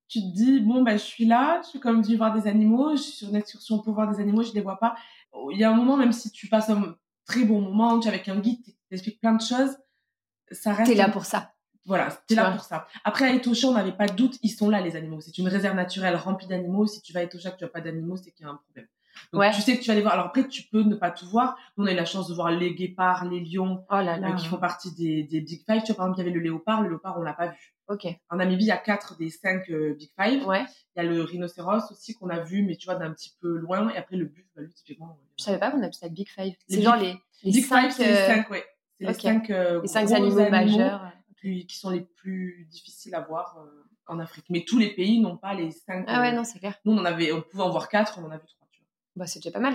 Tu 0.09 0.21
te 0.21 0.35
dis, 0.35 0.61
bon, 0.61 0.83
bah, 0.83 0.93
je 0.93 1.03
suis 1.03 1.27
là, 1.27 1.61
je 1.63 1.69
suis 1.71 1.81
comme 1.81 2.01
dû 2.01 2.17
voir 2.17 2.33
des 2.33 2.49
animaux, 2.49 2.97
je 2.97 3.03
suis 3.03 3.13
sur 3.13 3.29
une 3.29 3.37
excursion 3.37 3.81
pour 3.81 3.93
voir 3.93 4.11
des 4.11 4.21
animaux, 4.21 4.43
je 4.43 4.53
les 4.53 4.61
vois 4.61 4.79
pas. 4.79 4.97
Il 5.51 5.59
y 5.59 5.65
a 5.65 5.71
un 5.71 5.75
moment, 5.75 5.97
même 5.97 6.13
si 6.13 6.31
tu 6.31 6.49
passes 6.49 6.71
un 6.71 6.97
très 7.27 7.45
bon 7.45 7.61
moment, 7.61 7.99
tu 7.99 8.07
es 8.07 8.11
avec 8.11 8.29
un 8.29 8.39
guide, 8.39 8.65
t'expliques 8.89 9.21
plein 9.21 9.35
de 9.35 9.43
choses, 9.43 9.77
ça 10.53 10.73
reste. 10.73 10.91
T'es 10.91 10.97
là 10.97 11.09
pour 11.09 11.25
ça. 11.25 11.53
Voilà, 11.85 12.09
t'es 12.27 12.35
là 12.35 12.51
pour 12.53 12.65
ça. 12.65 12.87
Après, 13.05 13.27
à 13.27 13.35
Etosha, 13.35 13.69
on 13.69 13.73
n'avait 13.73 13.97
pas 13.97 14.07
de 14.07 14.15
doute, 14.15 14.39
ils 14.43 14.51
sont 14.51 14.71
là, 14.71 14.81
les 14.81 14.97
animaux. 14.97 15.21
C'est 15.21 15.39
une 15.39 15.49
réserve 15.49 15.77
naturelle 15.77 16.17
remplie 16.17 16.47
d'animaux. 16.47 16.87
Si 16.87 17.01
tu 17.01 17.13
vas 17.13 17.21
à 17.21 17.23
Etosha 17.25 17.51
que 17.51 17.59
tu 17.59 17.65
n'as 17.65 17.71
pas 17.71 17.81
d'animaux, 17.81 18.17
c'est 18.17 18.33
qu'il 18.33 18.45
y 18.45 18.49
a 18.49 18.53
un 18.53 18.57
problème. 18.57 18.87
Donc, 19.33 19.43
tu 19.55 19.61
sais 19.61 19.77
que 19.77 19.83
tu 19.83 19.89
vas 19.89 19.95
les 19.95 20.03
voir. 20.03 20.15
Alors 20.15 20.27
après, 20.27 20.47
tu 20.49 20.63
peux 20.65 20.83
ne 20.83 20.95
pas 20.95 21.11
tout 21.11 21.29
voir. 21.29 21.57
on 21.77 21.87
a 21.87 21.93
eu 21.93 21.95
la 21.95 22.05
chance 22.05 22.29
de 22.29 22.35
voir 22.35 22.51
les 22.51 22.75
guépards, 22.75 23.25
les 23.25 23.41
lions, 23.41 23.85
oh 23.91 23.95
là 23.95 24.19
là. 24.19 24.31
Euh, 24.31 24.35
qui 24.35 24.47
font 24.47 24.59
partie 24.59 24.95
des, 24.95 25.23
des 25.25 25.41
Big 25.41 25.63
Five. 25.65 25.83
Tu 25.83 25.93
vois, 25.93 25.97
par 25.97 26.07
exemple, 26.07 26.21
il 26.21 26.25
y 26.25 26.29
avait 26.29 26.37
le 26.37 26.41
léopard. 26.41 26.83
Le 26.83 26.89
léopard, 26.89 27.19
on 27.19 27.23
l'a 27.23 27.33
pas 27.35 27.49
vu. 27.49 27.75
Ok. 27.89 28.07
En 28.31 28.37
Namibie, 28.37 28.65
il 28.65 28.69
y 28.69 28.73
a 28.73 28.77
quatre 28.79 29.17
des 29.17 29.31
cinq 29.31 29.71
euh, 29.71 29.95
Big 29.95 30.11
Five. 30.21 30.47
Ouais. 30.47 30.65
Il 30.97 31.03
y 31.03 31.07
a 31.07 31.11
le 31.11 31.23
rhinocéros 31.23 31.91
aussi 31.91 32.15
qu'on 32.15 32.31
a 32.31 32.41
vu, 32.41 32.63
mais 32.63 32.77
tu 32.77 32.87
vois, 32.87 32.97
d'un 32.97 33.13
petit 33.13 33.37
peu 33.41 33.57
loin. 33.57 33.91
Et 33.91 33.97
après, 33.97 34.17
le 34.17 34.25
buffle, 34.27 34.49
bah, 34.57 34.63
lui, 34.63 34.73
typiquement. 34.75 35.11
Euh, 35.11 35.27
Je 35.39 35.45
savais 35.45 35.59
pas 35.59 35.71
qu'on 35.71 35.79
appelait 35.79 35.93
ça 35.93 36.09
Big 36.09 36.29
Five. 36.29 36.55
C'est 36.69 36.83
genre 36.83 36.97
les, 36.97 37.17
les 37.43 37.53
Big 37.53 37.65
cinq, 37.65 37.83
Five, 37.83 37.93
c'est 37.93 38.09
les 38.09 38.35
cinq, 38.35 38.51
ouais. 38.51 38.65
C'est 38.99 39.07
les 39.07 39.15
cinq, 39.15 39.49
les 39.49 39.89
cinq 39.89 40.13
animaux, 40.13 40.51
majeurs. 40.51 41.13
Qui, 41.41 41.67
qui 41.67 41.77
sont 41.79 41.91
les 41.91 42.01
plus 42.01 42.67
difficiles 42.71 43.15
à 43.15 43.21
voir 43.21 43.59
en 44.07 44.19
Afrique. 44.19 44.47
Mais 44.49 44.65
tous 44.67 44.79
les 44.79 44.95
pays 44.95 45.21
n'ont 45.21 45.37
pas 45.37 45.53
les 45.53 45.71
cinq. 45.71 46.07
Ah 46.09 46.23
ouais, 46.23 46.33
non, 46.33 46.45
c'est 46.45 46.59
clair. 46.59 46.75
Nous, 46.85 46.93
on, 46.93 46.99
en 46.99 47.05
avait, 47.05 47.31
on 47.31 47.43
pouvait 47.43 47.63
en 47.63 47.71
voir 47.71 47.89
quatre, 47.89 48.19
on 48.19 48.27
en 48.27 48.31
a 48.31 48.39
vu 48.39 48.47
trois. 48.47 48.66
Bah, 49.17 49.27
c'est 49.27 49.41
déjà 49.41 49.51
pas 49.51 49.61
mal. 49.61 49.75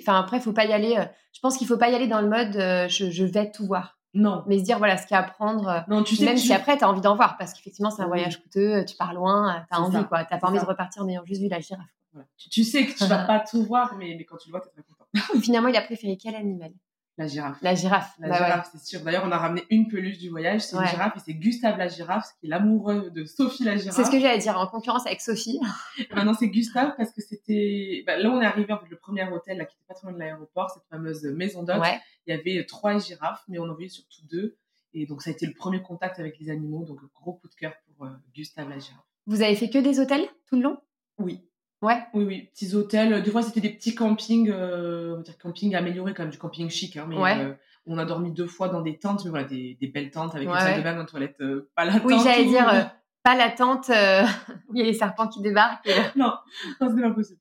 Enfin, 0.00 0.18
après, 0.18 0.40
faut 0.40 0.52
pas 0.52 0.64
y 0.64 0.72
aller. 0.72 0.96
je 1.32 1.40
pense 1.40 1.56
qu'il 1.56 1.66
faut 1.66 1.76
pas 1.76 1.90
y 1.90 1.94
aller 1.94 2.08
dans 2.08 2.20
le 2.20 2.28
mode 2.28 2.54
je, 2.88 3.10
je, 3.10 3.24
vais 3.24 3.50
tout 3.50 3.66
voir. 3.66 3.98
Non. 4.14 4.42
Mais 4.46 4.58
se 4.58 4.64
dire, 4.64 4.78
voilà, 4.78 4.96
ce 4.96 5.06
qu'il 5.06 5.14
y 5.14 5.18
a 5.18 5.22
à 5.22 5.26
apprendre. 5.26 5.84
Non, 5.88 6.02
tu 6.02 6.16
sais 6.16 6.24
même 6.24 6.36
si 6.36 6.52
après, 6.52 6.76
tu 6.76 6.84
as 6.84 6.88
envie 6.88 7.00
d'en 7.00 7.14
voir, 7.14 7.36
parce 7.36 7.52
qu'effectivement, 7.52 7.90
c'est 7.90 8.02
un 8.02 8.08
voyage 8.08 8.42
coûteux, 8.42 8.84
tu 8.84 8.96
pars 8.96 9.14
loin, 9.14 9.64
tu 9.70 9.76
as 9.76 9.80
envie, 9.80 9.96
ça. 9.96 10.04
quoi. 10.04 10.24
Tu 10.24 10.36
pas 10.36 10.48
envie 10.48 10.58
de 10.58 10.64
repartir 10.64 11.02
en 11.02 11.08
ayant 11.08 11.24
juste 11.24 11.40
vu 11.40 11.48
la 11.48 11.60
girafe. 11.60 11.86
Voilà. 12.12 12.26
Tu, 12.36 12.48
tu, 12.48 12.64
sais 12.64 12.86
que 12.86 12.96
tu 12.96 13.04
vas 13.04 13.18
pas 13.26 13.38
tout 13.40 13.62
voir, 13.62 13.94
mais, 13.96 14.16
mais 14.18 14.24
quand 14.24 14.36
tu 14.36 14.48
le 14.48 14.52
vois, 14.52 14.60
tu 14.60 14.68
es 14.68 14.70
très 14.72 14.82
content. 14.82 15.40
Finalement, 15.40 15.68
il 15.68 15.76
a 15.76 15.82
préféré 15.82 16.16
quel 16.16 16.34
animal? 16.34 16.72
La 17.18 17.26
girafe. 17.26 17.58
La 17.60 17.74
girafe. 17.74 18.14
La 18.18 18.28
bah 18.28 18.36
girafe, 18.36 18.68
c'est 18.72 18.82
sûr. 18.82 19.00
D'ailleurs, 19.02 19.24
on 19.26 19.30
a 19.30 19.36
ramené 19.36 19.64
une 19.68 19.88
peluche 19.88 20.16
du 20.18 20.30
voyage, 20.30 20.62
c'est 20.62 20.76
Ouais. 20.76 20.84
une 20.84 20.88
girafe, 20.88 21.16
et 21.16 21.20
c'est 21.20 21.34
Gustave 21.34 21.76
la 21.76 21.88
girafe, 21.88 22.28
qui 22.40 22.46
est 22.46 22.48
l'amoureux 22.48 23.10
de 23.10 23.24
Sophie 23.26 23.64
la 23.64 23.76
girafe. 23.76 23.94
C'est 23.94 24.04
ce 24.04 24.10
que 24.10 24.18
j'allais 24.18 24.38
dire, 24.38 24.56
en 24.58 24.66
concurrence 24.66 25.06
avec 25.06 25.20
Sophie. 25.20 25.60
Maintenant, 26.14 26.32
c'est 26.34 26.48
Gustave 26.48 26.94
parce 26.96 27.10
que 27.12 27.20
c'était. 27.20 28.04
Bah, 28.06 28.16
là, 28.16 28.30
on 28.30 28.40
est 28.40 28.46
arrivé 28.46 28.72
en 28.72 28.78
fait, 28.78 28.88
le 28.88 28.96
premier 28.96 29.28
hôtel, 29.30 29.58
là, 29.58 29.66
qui 29.66 29.76
était 29.76 29.84
pas 29.86 29.94
très 29.94 30.06
loin 30.06 30.14
de 30.14 30.18
l'aéroport, 30.18 30.70
cette 30.70 30.84
fameuse 30.88 31.24
maison 31.24 31.62
d'hôte. 31.62 31.80
Ouais. 31.80 32.00
Il 32.26 32.34
y 32.34 32.38
avait 32.38 32.64
trois 32.64 32.98
girafes, 32.98 33.42
mais 33.48 33.58
on 33.58 33.64
en 33.64 33.74
voyait 33.74 33.88
surtout 33.88 34.22
deux. 34.30 34.56
Et 34.94 35.06
donc, 35.06 35.20
ça 35.22 35.30
a 35.30 35.32
été 35.32 35.46
le 35.46 35.52
premier 35.54 35.82
contact 35.82 36.18
avec 36.20 36.38
les 36.40 36.48
animaux. 36.50 36.84
Donc, 36.84 37.00
gros 37.14 37.34
coup 37.34 37.48
de 37.48 37.54
cœur 37.54 37.74
pour 37.86 38.06
euh, 38.06 38.10
Gustave 38.34 38.68
la 38.68 38.78
girafe. 38.78 39.04
Vous 39.26 39.42
avez 39.42 39.54
fait 39.56 39.68
que 39.68 39.78
des 39.78 40.00
hôtels 40.00 40.26
tout 40.48 40.56
le 40.56 40.62
long? 40.62 40.78
Oui. 41.18 41.42
Ouais. 41.82 42.02
Oui, 42.14 42.24
oui. 42.24 42.42
Petits 42.52 42.74
hôtels. 42.74 43.22
Des 43.22 43.30
fois, 43.30 43.42
c'était 43.42 43.60
des 43.60 43.70
petits 43.70 43.94
campings, 43.94 44.50
euh, 44.50 45.14
on 45.14 45.16
va 45.18 45.22
dire 45.22 45.38
camping 45.38 45.74
amélioré, 45.74 46.12
quand 46.14 46.22
même, 46.24 46.30
du 46.32 46.38
camping 46.38 46.68
chic. 46.68 46.96
Hein, 46.96 47.06
mais 47.08 47.16
Ouais. 47.16 47.38
euh, 47.38 47.54
on 47.86 47.96
a 47.98 48.04
dormi 48.04 48.32
deux 48.32 48.46
fois 48.46 48.68
dans 48.68 48.82
des 48.82 48.98
tentes, 48.98 49.24
mais 49.24 49.30
voilà, 49.30 49.46
des, 49.46 49.76
des 49.80 49.86
belles 49.88 50.10
tentes 50.10 50.34
avec 50.34 50.46
Ouais, 50.48 50.54
une 50.54 50.60
salle 50.60 50.78
de 50.78 50.82
bain, 50.82 51.00
une 51.00 51.06
toilette, 51.06 51.36
euh, 51.40 51.70
pas 51.74 51.84
la 51.86 51.94
Oui, 52.04 52.14
tente 52.14 52.24
j'allais 52.24 52.44
où- 52.46 52.50
dire, 52.50 52.90
pas 53.22 53.34
la 53.36 53.50
tente 53.50 53.88
où 54.68 54.74
il 54.74 54.78
y 54.78 54.82
a 54.82 54.84
les 54.84 54.92
serpents 54.94 55.28
qui 55.28 55.40
débarquent. 55.40 55.88
non, 56.16 56.32
non 56.80 56.88
c'était 56.90 57.02
pas 57.02 57.10
possible. 57.12 57.40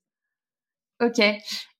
Ok. 1.02 1.22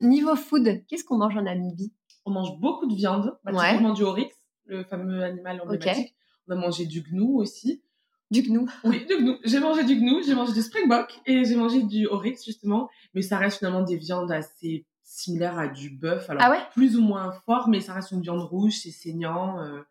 Niveau 0.02 0.36
food, 0.36 0.84
qu'est-ce 0.88 1.04
qu'on 1.04 1.18
mange 1.18 1.36
en 1.38 1.42
Namibie? 1.44 1.94
On 2.26 2.32
mange 2.32 2.58
beaucoup 2.60 2.88
de 2.88 2.96
viande, 2.96 3.38
bah, 3.44 3.52
Ouais. 3.54 3.94
du 3.94 4.04
oryx, 4.04 4.36
le 4.66 4.84
fameux 4.84 5.24
animal 5.24 5.62
emblématique. 5.62 6.16
On 6.48 6.54
a 6.54 6.56
mangé 6.56 6.86
du 6.86 7.02
gnou 7.02 7.38
aussi. 7.40 7.84
Du 8.32 8.44
gnou. 8.44 8.68
Oui, 8.84 9.06
du 9.08 9.18
gnou. 9.18 9.38
J'ai 9.44 9.60
mangé 9.60 9.84
du 9.84 9.96
gnou, 9.96 10.22
j'ai 10.24 10.36
mangé 10.36 10.54
du 10.54 10.62
springbok 10.62 11.20
et 11.26 11.46
j'ai 11.46 11.56
mangé 11.56 11.82
du 11.84 12.06
oryx 12.08 12.46
justement. 12.46 12.90
Mais 13.14 13.22
ça 13.24 13.38
reste 13.38 13.58
finalement 13.60 13.82
des 13.82 13.98
viandes 13.98 14.32
assez 14.32 14.86
similaires 15.04 15.58
à 15.58 15.68
du 15.68 15.90
bœuf. 15.90 16.30
Alors 16.30 16.44
Ah 16.46 16.52
ouais? 16.52 16.60
plus 16.74 16.96
ou 16.96 17.02
moins 17.02 17.32
fort, 17.46 17.68
mais 17.70 17.82
ça 17.82 17.94
reste 17.94 18.12
une 18.12 18.22
viande 18.22 18.42
rouge, 18.42 18.74
c'est 18.84 18.92
saignant. 18.92 19.60
euh, 19.64 19.82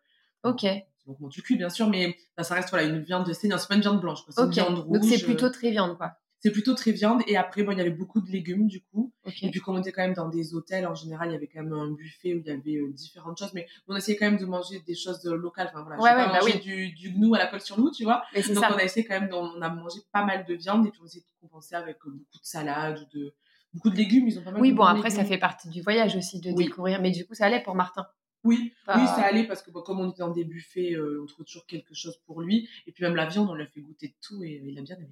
Ok. 0.43 0.63
donc 1.05 1.19
bon, 1.19 1.27
du 1.27 1.41
cul 1.41 1.57
bien 1.57 1.69
sûr, 1.69 1.89
mais 1.89 2.15
ça 2.39 2.55
reste 2.55 2.69
voilà 2.69 2.87
une 2.87 2.99
viande 3.01 3.31
saignant. 3.33 3.57
C'est 3.57 3.67
pas 3.67 3.75
une 3.75 3.81
viande 3.81 3.99
blanche. 3.99 4.19
C'est 4.29 4.41
une 4.41 4.51
viande 4.51 4.79
rouge. 4.79 4.99
Donc 4.99 5.03
c'est 5.09 5.21
euh, 5.21 5.25
plutôt 5.25 5.49
très 5.49 5.71
viande, 5.71 5.97
quoi. 5.97 6.13
C'est 6.41 6.51
plutôt 6.51 6.73
très 6.73 6.91
viande. 6.91 7.21
Et 7.27 7.35
après, 7.37 7.63
bon, 7.63 7.71
il 7.71 7.77
y 7.77 7.81
avait 7.81 7.89
beaucoup 7.89 8.21
de 8.21 8.29
légumes 8.31 8.67
du 8.67 8.81
coup. 8.81 9.13
Ok. 9.25 9.43
Et 9.43 9.51
puis, 9.51 9.59
comme 9.59 9.75
on 9.75 9.79
était 9.81 9.91
quand 9.91 10.01
même 10.03 10.13
dans 10.13 10.29
des 10.29 10.53
hôtels, 10.53 10.87
en 10.87 10.95
général, 10.95 11.29
il 11.29 11.33
y 11.33 11.35
avait 11.35 11.47
quand 11.47 11.61
même 11.63 11.73
un 11.73 11.91
buffet 11.91 12.33
où 12.33 12.39
il 12.39 12.45
y 12.45 12.51
avait 12.51 12.75
euh, 12.77 12.91
différentes 12.93 13.37
choses. 13.37 13.53
Mais 13.53 13.67
on 13.87 13.95
essayait 13.95 14.17
quand 14.17 14.29
même 14.29 14.39
de 14.39 14.45
manger 14.45 14.79
des 14.87 14.95
choses 14.95 15.25
euh, 15.25 15.35
locales. 15.35 15.67
Enfin, 15.73 15.83
voilà, 15.83 16.01
Ouais, 16.01 16.09
ouais, 16.11 16.31
pas 16.31 16.39
bah 16.39 16.45
oui. 16.45 16.59
du, 16.59 16.91
du 16.93 17.11
gnou 17.11 17.35
à 17.35 17.39
la 17.39 17.47
colle 17.47 17.61
sur 17.61 17.77
loup, 17.79 17.91
tu 17.91 18.03
vois. 18.03 18.23
Mais 18.33 18.41
Donc, 18.41 18.55
ça. 18.63 18.69
on 18.73 18.77
a 18.77 18.83
essayé 18.83 19.05
quand 19.05 19.19
même, 19.19 19.29
on 19.33 19.61
a 19.61 19.69
mangé 19.69 19.99
pas 20.11 20.23
mal 20.25 20.45
de 20.45 20.53
viande 20.55 20.87
et 20.87 20.91
puis 20.91 20.99
on 21.01 21.05
essayait 21.05 21.21
de 21.23 21.41
compenser 21.41 21.75
avec 21.75 21.97
euh, 22.05 22.09
beaucoup 22.11 22.37
de 22.39 22.45
salades 22.45 22.99
ou 22.99 23.17
de, 23.17 23.33
beaucoup 23.73 23.89
de 23.89 23.95
légumes. 23.97 24.27
Ils 24.27 24.39
ont 24.39 24.43
pas 24.43 24.51
mal 24.51 24.61
Oui, 24.61 24.71
de 24.71 24.75
bon, 24.75 24.83
après, 24.83 25.09
ça 25.09 25.25
fait 25.25 25.37
partie 25.37 25.69
du 25.69 25.81
voyage 25.81 26.15
aussi 26.15 26.39
de 26.39 26.51
Oui. 26.51 26.65
découvrir. 26.65 27.01
Mais 27.01 27.11
du 27.11 27.25
coup, 27.25 27.33
ça 27.33 27.45
allait 27.47 27.61
pour 27.61 27.75
Martin. 27.75 28.05
Oui, 28.45 28.71
oui, 28.95 29.05
ça 29.05 29.23
allait 29.25 29.43
parce 29.45 29.61
que 29.61 29.69
bon, 29.69 29.81
comme 29.81 29.99
on 29.99 30.09
était 30.09 30.19
dans 30.19 30.31
des 30.31 30.45
buffets, 30.45 30.93
euh, 30.93 31.19
on 31.21 31.25
trouvait 31.25 31.43
toujours 31.43 31.65
quelque 31.65 31.93
chose 31.93 32.15
pour 32.25 32.41
lui. 32.41 32.69
Et 32.87 32.93
puis 32.93 33.03
même 33.03 33.15
la 33.17 33.25
viande, 33.25 33.49
on 33.49 33.53
lui 33.53 33.63
a 33.63 33.67
fait 33.67 33.81
goûter 33.81 34.07
de 34.07 34.13
tout 34.25 34.41
et 34.45 34.61
il 34.63 34.79
a 34.79 34.81
bien 34.81 34.95
aimé. 34.95 35.09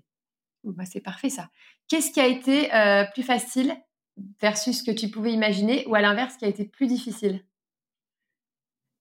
Bah, 0.64 0.86
c'est 0.86 1.02
parfait, 1.02 1.30
ça. 1.30 1.50
Qu'est-ce 1.88 2.12
qui 2.12 2.20
a 2.20 2.28
été 2.28 2.74
euh, 2.74 3.06
plus 3.14 3.24
facile 3.24 3.76
versus 4.42 4.80
ce 4.80 4.84
que 4.84 4.92
tu 4.96 5.10
pouvais 5.10 5.32
imaginer 5.32 5.86
ou 5.88 5.96
à 5.96 6.02
l'inverse, 6.02 6.34
ce 6.34 6.40
qui 6.40 6.46
a 6.46 6.50
été 6.50 6.66
plus 6.66 6.88
difficile? 6.88 7.44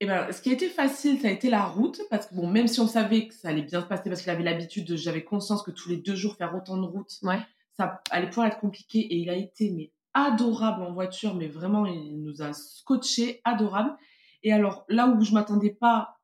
Et 0.00 0.06
ben, 0.06 0.30
ce 0.30 0.42
qui 0.42 0.50
a 0.50 0.52
été 0.52 0.68
facile, 0.68 1.18
ça 1.20 1.28
a 1.28 1.30
été 1.30 1.48
la 1.48 1.64
route, 1.64 2.00
parce 2.10 2.26
que 2.26 2.34
bon, 2.34 2.46
même 2.46 2.68
si 2.68 2.80
on 2.80 2.86
savait 2.86 3.28
que 3.28 3.34
ça 3.34 3.48
allait 3.48 3.62
bien 3.62 3.80
se 3.80 3.86
passer, 3.86 4.10
parce 4.10 4.20
qu'il 4.20 4.30
avait 4.30 4.42
l'habitude, 4.42 4.86
de- 4.86 4.96
j'avais 4.96 5.24
conscience 5.24 5.62
que 5.62 5.70
tous 5.70 5.88
les 5.88 5.96
deux 5.96 6.14
jours 6.14 6.36
faire 6.36 6.54
autant 6.54 6.76
de 6.76 6.86
route, 6.86 7.10
Ouais. 7.22 7.40
ça 7.72 8.02
allait 8.10 8.28
pouvoir 8.28 8.46
être 8.48 8.58
compliqué. 8.60 8.98
Et 9.00 9.16
il 9.16 9.30
a 9.30 9.34
été 9.36 9.70
mais 9.70 9.92
adorable 10.12 10.82
en 10.82 10.92
voiture, 10.92 11.34
mais 11.34 11.48
vraiment, 11.48 11.86
il 11.86 12.22
nous 12.22 12.42
a 12.42 12.52
scotché, 12.52 13.40
adorable. 13.44 13.96
Et 14.42 14.52
alors, 14.52 14.84
là 14.90 15.08
où 15.08 15.22
je 15.24 15.32
m'attendais 15.32 15.70
pas 15.70 16.18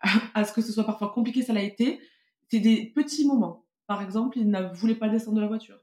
à 0.34 0.44
ce 0.44 0.52
que 0.52 0.62
ce 0.62 0.72
soit 0.72 0.84
parfois 0.84 1.10
compliqué, 1.12 1.42
ça 1.42 1.52
l'a 1.52 1.62
été, 1.62 2.00
c'est 2.48 2.60
des 2.60 2.86
petits 2.94 3.26
moments. 3.26 3.66
Par 3.90 4.02
exemple, 4.02 4.38
il 4.38 4.48
ne 4.48 4.72
voulait 4.72 4.94
pas 4.94 5.08
descendre 5.08 5.34
de 5.38 5.40
la 5.40 5.48
voiture. 5.48 5.74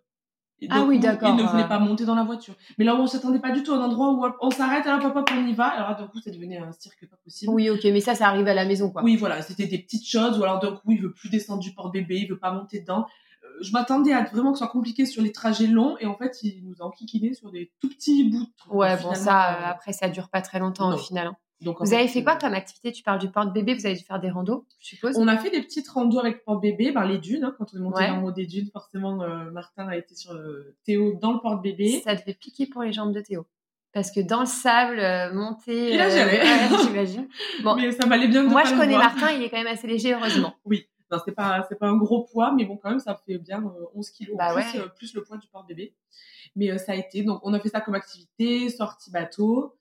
Et 0.61 0.67
Ah 0.71 0.85
oui, 0.87 0.95
ou 0.95 0.99
d'accord, 1.01 1.29
Il 1.29 1.35
ne 1.35 1.43
voulait 1.43 1.67
pas 1.67 1.77
monter 1.77 2.05
dans 2.05 2.15
la 2.15 2.23
voiture. 2.23 2.55
Mais 2.77 2.85
là 2.85 2.95
on 2.95 3.05
s'attendait 3.05 3.39
pas 3.39 3.51
du 3.51 3.63
tout, 3.63 3.73
un 3.73 3.81
endroit 3.83 4.13
où 4.13 4.25
on 4.39 4.49
s'arrête, 4.49 4.87
alors 4.87 5.11
papa, 5.13 5.33
on 5.37 5.45
y 5.45 5.53
va. 5.53 5.65
Alors 5.65 5.97
d'un 5.97 6.07
coup, 6.07 6.21
ça 6.21 6.31
devenait 6.31 6.57
un 6.57 6.71
cirque 6.71 7.05
pas 7.05 7.17
possible. 7.17 7.51
Oui, 7.53 7.69
ok, 7.69 7.83
mais 7.83 7.99
ça, 7.99 8.15
ça 8.15 8.29
arrive 8.29 8.47
à 8.47 8.53
la 8.53 8.63
maison, 8.63 8.89
quoi. 8.89 9.03
Oui, 9.03 9.17
voilà, 9.17 9.41
c'était 9.41 9.67
des 9.67 9.77
petites 9.79 10.07
choses. 10.07 10.39
Ou 10.39 10.43
alors 10.45 10.59
d'un 10.59 10.71
coup, 10.71 10.93
il 10.93 11.01
veut 11.01 11.11
plus 11.11 11.27
descendre 11.29 11.59
du 11.59 11.73
porte-bébé, 11.73 12.15
il 12.15 12.29
veut 12.29 12.39
pas 12.39 12.53
monter 12.53 12.79
dedans. 12.79 13.05
Euh, 13.43 13.47
je 13.61 13.73
m'attendais 13.73 14.13
à 14.13 14.23
vraiment 14.23 14.53
que 14.53 14.57
ce 14.57 14.63
soit 14.63 14.71
compliqué 14.71 15.05
sur 15.05 15.21
les 15.21 15.33
trajets 15.33 15.67
longs. 15.67 15.97
Et 15.99 16.05
en 16.05 16.15
fait, 16.15 16.41
il 16.43 16.63
nous 16.65 16.75
a 16.79 16.85
enquiquiné 16.85 17.33
sur 17.33 17.51
des 17.51 17.73
tout 17.81 17.89
petits 17.89 18.23
bouts. 18.29 18.47
Ouais, 18.69 18.95
bon, 19.03 19.13
ça, 19.15 19.51
euh, 19.51 19.65
après, 19.65 19.91
ça 19.91 20.07
dure 20.07 20.29
pas 20.29 20.41
très 20.41 20.59
longtemps 20.59 20.93
au 20.93 20.97
final. 20.97 21.27
hein. 21.27 21.35
Donc, 21.61 21.77
Vous 21.79 21.93
avez 21.93 22.07
fait, 22.07 22.23
quoi 22.23 22.35
euh, 22.35 22.37
comme 22.39 22.53
activité? 22.53 22.91
Tu 22.91 23.01
parles 23.03 23.19
du 23.19 23.29
porte-bébé, 23.31 23.73
vous 23.73 23.85
avez 23.85 23.95
dû 23.95 24.03
faire 24.03 24.19
des 24.19 24.29
randos, 24.29 24.65
je 24.79 24.87
suppose? 24.89 25.17
On 25.17 25.27
a 25.27 25.37
fait 25.37 25.49
des 25.49 25.61
petites 25.61 25.87
randos 25.89 26.19
avec 26.19 26.35
le 26.37 26.41
porte-bébé, 26.43 26.91
ben, 26.91 27.05
les 27.05 27.17
dunes. 27.17 27.43
hein, 27.43 27.55
quand 27.57 27.65
on 27.73 27.77
est 27.77 27.81
monté 27.81 28.03
Ouais. 28.03 28.09
en 28.09 28.23
haut 28.23 28.31
des 28.31 28.45
dunes, 28.45 28.69
forcément, 28.71 29.21
euh, 29.23 29.49
Martin 29.51 29.87
a 29.87 29.97
été 29.97 30.13
sur 30.15 30.33
euh, 30.33 30.75
Théo 30.85 31.17
dans 31.19 31.33
le 31.33 31.39
porte-bébé. 31.39 32.01
Ça 32.03 32.13
devait 32.15 32.35
piquer 32.35 32.67
pour 32.67 32.83
les 32.83 32.93
jambes 32.93 33.13
de 33.13 33.21
Théo. 33.21 33.47
Parce 33.93 34.11
que 34.11 34.19
dans 34.19 34.41
le 34.41 34.45
sable, 34.45 34.99
euh, 34.99 35.33
monter. 35.33 35.93
Il 35.95 35.99
a 35.99 36.09
géré. 36.09 36.37
ouais, 36.71 36.77
J'imagine. 36.83 37.27
Bon, 37.63 37.75
Mais 37.75 37.91
ça 37.91 38.05
m'allait 38.05 38.27
bien 38.27 38.43
de 38.43 38.49
Moi, 38.49 38.63
je 38.63 38.75
connais 38.75 38.93
voir. 38.95 39.15
Martin, 39.15 39.31
il 39.31 39.41
est 39.41 39.49
quand 39.49 39.57
même 39.57 39.65
assez 39.67 39.87
léger, 39.87 40.13
heureusement. 40.13 40.53
Non, 41.09 41.19
c'est 41.23 41.31
pas, 41.31 41.65
c'est 41.69 41.79
pas 41.79 41.87
un 41.87 41.95
gros 41.95 42.25
poids, 42.25 42.51
mais 42.51 42.65
bon, 42.65 42.75
quand 42.75 42.89
même, 42.89 42.99
ça 42.99 43.17
fait 43.25 43.37
bien 43.37 43.63
euh, 43.63 43.85
11 43.95 44.09
kilos, 44.09 44.35
Bah 44.37 44.53
plus, 44.53 44.77
ouais. 44.77 44.85
plus 44.97 45.13
le 45.13 45.23
poids 45.23 45.37
du 45.37 45.47
porte-bébé. 45.47 45.93
Mais 46.57 46.77
ça 46.77 46.91
a 46.91 46.95
été, 46.95 47.23
donc 47.23 47.39
on 47.43 47.53
a 47.53 47.61
fait 47.61 47.69
ça 47.69 47.79
comme 47.79 47.95
activité, 47.95 48.67
sortie 48.69 49.09
bateau, 49.09 49.76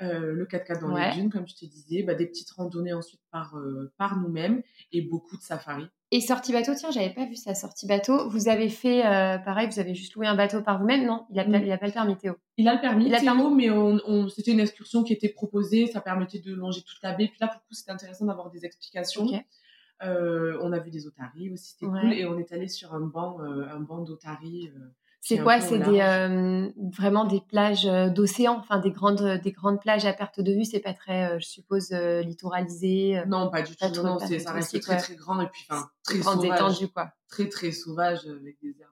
euh, 0.00 0.32
le 0.32 0.44
4x4 0.46 0.80
dans 0.80 0.92
Ouais. 0.94 1.10
les 1.10 1.16
dunes, 1.16 1.30
comme 1.30 1.46
je 1.48 1.54
te 1.54 1.64
disais, 1.64 2.02
bah, 2.02 2.14
des 2.14 2.26
petites 2.26 2.50
randonnées 2.52 2.92
ensuite 2.92 3.20
par, 3.30 3.56
euh, 3.56 3.92
par 3.98 4.16
nous-mêmes 4.18 4.62
et 4.92 5.02
beaucoup 5.02 5.36
de 5.36 5.42
safari. 5.42 5.86
Et 6.10 6.20
sortie 6.20 6.52
bateau, 6.52 6.72
tiens, 6.74 6.90
j'avais 6.90 7.12
pas 7.12 7.26
vu 7.26 7.34
ça, 7.36 7.54
sortie 7.54 7.86
bateau. 7.86 8.30
Vous 8.30 8.48
avez 8.48 8.68
fait, 8.70 9.04
euh, 9.04 9.36
pareil, 9.38 9.68
vous 9.68 9.78
avez 9.78 9.94
juste 9.94 10.14
loué 10.14 10.26
un 10.26 10.34
bateau 10.36 10.62
par 10.62 10.78
vous-même, 10.78 11.04
non? 11.04 11.26
Il 11.30 11.38
a, 11.38 11.44
pas, 11.44 11.58
Mm. 11.58 11.62
il 11.64 11.72
a 11.72 11.76
pas 11.78 11.86
le 11.86 11.92
permis, 11.92 12.16
Théo. 12.16 12.34
Il 12.56 12.66
a 12.68 12.74
le 12.74 12.80
permis, 12.80 13.06
Il 13.06 13.14
a 13.14 13.18
le 13.18 13.24
Théo, 13.24 13.34
permis 13.34 13.54
mais 13.56 13.70
on, 13.70 13.98
on- 14.06 14.28
c'était 14.28 14.52
une 14.52 14.60
excursion 14.60 15.02
qui 15.04 15.12
était 15.12 15.28
proposée, 15.28 15.86
ça 15.86 16.00
permettait 16.00 16.38
de 16.38 16.54
longer 16.54 16.80
toute 16.82 17.02
la 17.02 17.12
baie. 17.12 17.26
Puis 17.28 17.36
là, 17.40 17.48
pour 17.48 17.56
le 17.62 17.68
coup, 17.68 17.74
c'était 17.74 17.90
intéressant 17.92 18.24
d'avoir 18.24 18.50
des 18.50 18.64
explications. 18.64 19.26
On 20.00 20.72
a 20.72 20.78
vu 20.78 20.90
des 20.90 21.06
otaries 21.06 21.50
aussi, 21.50 21.72
c'était 21.72 21.86
Ouais. 21.86 22.00
cool. 22.00 22.12
Et 22.14 22.24
on 22.24 22.38
est 22.38 22.52
allé 22.52 22.68
sur 22.68 22.94
un 22.94 23.00
banc, 23.00 23.40
un 23.40 23.80
banc 23.80 23.98
d'otaries. 24.02 24.70
Euh, 25.18 25.20
C'est 25.20 25.38
quoi? 25.38 25.60
C'est 25.60 25.78
des 25.78 26.00
euh, 26.00 26.68
vraiment 26.96 27.24
des 27.24 27.40
plages 27.40 27.86
euh, 27.86 28.08
d'océan, 28.08 28.56
enfin 28.58 28.78
des 28.78 28.90
grandes 28.90 29.40
des 29.42 29.52
grandes 29.52 29.80
plages 29.80 30.06
à 30.06 30.12
perte 30.12 30.40
de 30.40 30.52
vue. 30.52 30.64
C'est 30.64 30.80
pas 30.80 30.94
très, 30.94 31.38
je 31.40 31.46
suppose, 31.46 31.90
littoralisé. 31.90 33.22
Non, 33.26 33.50
pas 33.50 33.62
du 33.62 33.76
tout. 33.76 34.02
non, 34.02 34.18
ça 34.18 34.52
reste 34.52 34.80
très 34.80 34.96
très 34.96 35.16
grand 35.16 35.40
et 35.40 35.48
puis 35.48 35.64
enfin 35.68 35.88
très 36.04 36.18
grande 36.18 36.44
étendue 36.44 36.88
quoi. 36.88 37.12
Très 37.28 37.48
très 37.48 37.72
sauvage 37.72 38.26
avec 38.26 38.58
des 38.62 38.74
herbes 38.80 38.90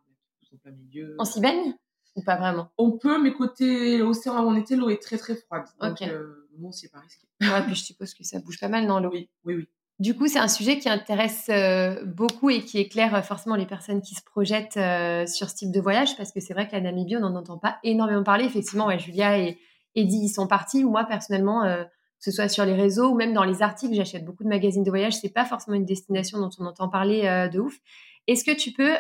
en 0.52 0.56
plein 0.58 0.72
milieu. 0.72 1.16
On 1.18 1.24
s'y 1.24 1.40
baigne? 1.40 1.74
Ou 2.16 2.22
pas 2.22 2.36
vraiment? 2.36 2.70
On 2.78 2.92
peut, 2.92 3.22
mais 3.22 3.34
côté 3.34 4.00
océan 4.00 4.42
où 4.42 4.48
on 4.48 4.56
était, 4.56 4.74
l'eau 4.74 4.88
est 4.88 5.02
très 5.02 5.18
très 5.18 5.36
froide. 5.36 5.66
Donc 5.82 5.92
okay. 5.92 6.10
bon, 6.56 6.72
c'est 6.72 6.88
pas 6.88 7.00
risqué. 7.00 7.26
Ouais, 7.42 7.62
puis 7.66 7.74
je 7.74 7.84
suppose 7.84 8.14
que 8.14 8.24
ça 8.24 8.38
bouge 8.40 8.58
pas 8.58 8.68
mal 8.68 8.86
dans 8.86 9.00
l'eau. 9.00 9.10
Oui, 9.12 9.28
oui, 9.44 9.54
oui. 9.56 9.68
Du 9.98 10.14
coup, 10.14 10.28
c'est 10.28 10.38
un 10.38 10.48
sujet 10.48 10.78
qui 10.78 10.90
intéresse 10.90 11.46
euh, 11.48 12.04
beaucoup 12.04 12.50
et 12.50 12.60
qui 12.60 12.78
éclaire 12.78 13.14
euh, 13.14 13.22
forcément 13.22 13.56
les 13.56 13.64
personnes 13.64 14.02
qui 14.02 14.14
se 14.14 14.22
projettent 14.22 14.76
euh, 14.76 15.26
sur 15.26 15.48
ce 15.48 15.54
type 15.54 15.70
de 15.70 15.80
voyage, 15.80 16.18
parce 16.18 16.32
que 16.32 16.40
c'est 16.40 16.52
vrai 16.52 16.68
que 16.68 16.72
la 16.72 16.82
Namibie, 16.82 17.16
on 17.16 17.20
n'en 17.20 17.34
entend 17.34 17.56
pas 17.56 17.78
énormément 17.82 18.22
parler. 18.22 18.44
Effectivement, 18.44 18.96
Julia 18.98 19.38
et 19.38 19.58
Eddie 19.94 20.26
y 20.26 20.28
sont 20.28 20.46
partis. 20.46 20.84
Moi, 20.84 21.04
personnellement, 21.04 21.62
que 21.62 21.86
ce 22.20 22.30
soit 22.30 22.48
sur 22.48 22.66
les 22.66 22.74
réseaux 22.74 23.08
ou 23.08 23.14
même 23.14 23.32
dans 23.32 23.44
les 23.44 23.62
articles, 23.62 23.94
j'achète 23.94 24.26
beaucoup 24.26 24.44
de 24.44 24.50
magazines 24.50 24.82
de 24.82 24.90
voyage. 24.90 25.14
C'est 25.14 25.32
pas 25.32 25.46
forcément 25.46 25.74
une 25.78 25.86
destination 25.86 26.38
dont 26.38 26.50
on 26.58 26.66
entend 26.66 26.90
parler 26.90 27.22
de 27.50 27.58
ouf. 27.58 27.78
Est-ce 28.26 28.44
que 28.44 28.54
tu 28.54 28.72
peux 28.72 28.90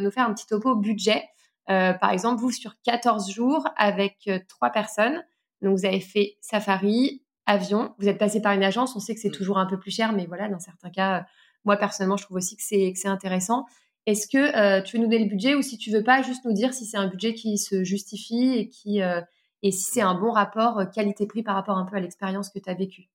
nous 0.00 0.10
faire 0.10 0.26
un 0.26 0.34
petit 0.34 0.48
topo 0.48 0.74
budget? 0.74 1.22
Par 1.68 2.10
exemple, 2.10 2.40
vous, 2.40 2.50
sur 2.50 2.74
14 2.82 3.30
jours 3.30 3.68
avec 3.76 4.28
trois 4.48 4.70
personnes, 4.70 5.22
donc 5.60 5.78
vous 5.78 5.86
avez 5.86 6.00
fait 6.00 6.36
safari, 6.40 7.22
avion. 7.46 7.94
Vous 7.98 8.08
êtes 8.08 8.18
passé 8.18 8.40
par 8.40 8.52
une 8.52 8.62
agence, 8.62 8.96
on 8.96 9.00
sait 9.00 9.14
que 9.14 9.20
c'est 9.20 9.28
mmh. 9.28 9.32
toujours 9.32 9.58
un 9.58 9.66
peu 9.66 9.78
plus 9.78 9.90
cher, 9.90 10.12
mais 10.12 10.26
voilà, 10.26 10.48
dans 10.48 10.58
certains 10.58 10.90
cas, 10.90 11.18
euh, 11.18 11.22
moi 11.64 11.76
personnellement, 11.76 12.16
je 12.16 12.24
trouve 12.24 12.36
aussi 12.36 12.56
que 12.56 12.62
c'est 12.62 12.92
c'est 12.94 13.08
intéressant. 13.08 13.66
Est-ce 14.06 14.26
que 14.26 14.56
euh, 14.56 14.82
tu 14.82 14.96
veux 14.96 15.02
nous 15.02 15.08
donner 15.08 15.24
le 15.24 15.30
budget 15.30 15.54
ou 15.54 15.62
si 15.62 15.78
tu 15.78 15.90
veux 15.90 16.02
pas, 16.02 16.22
juste 16.22 16.44
nous 16.44 16.52
dire 16.52 16.74
si 16.74 16.86
c'est 16.86 16.96
un 16.96 17.06
budget 17.06 17.34
qui 17.34 17.56
se 17.58 17.84
justifie 17.84 18.54
et 18.56 18.68
qui 18.68 19.02
euh, 19.02 19.20
et 19.62 19.70
si 19.70 19.84
c'est 19.84 20.00
un 20.00 20.14
bon 20.14 20.32
rapport 20.32 20.90
qualité-prix 20.92 21.44
par 21.44 21.54
rapport 21.54 21.78
un 21.78 21.84
peu 21.84 21.96
à 21.96 22.00
l'expérience 22.00 22.50
que 22.50 22.58
tu 22.58 22.68
as 22.68 22.74
vécue? 22.74 23.08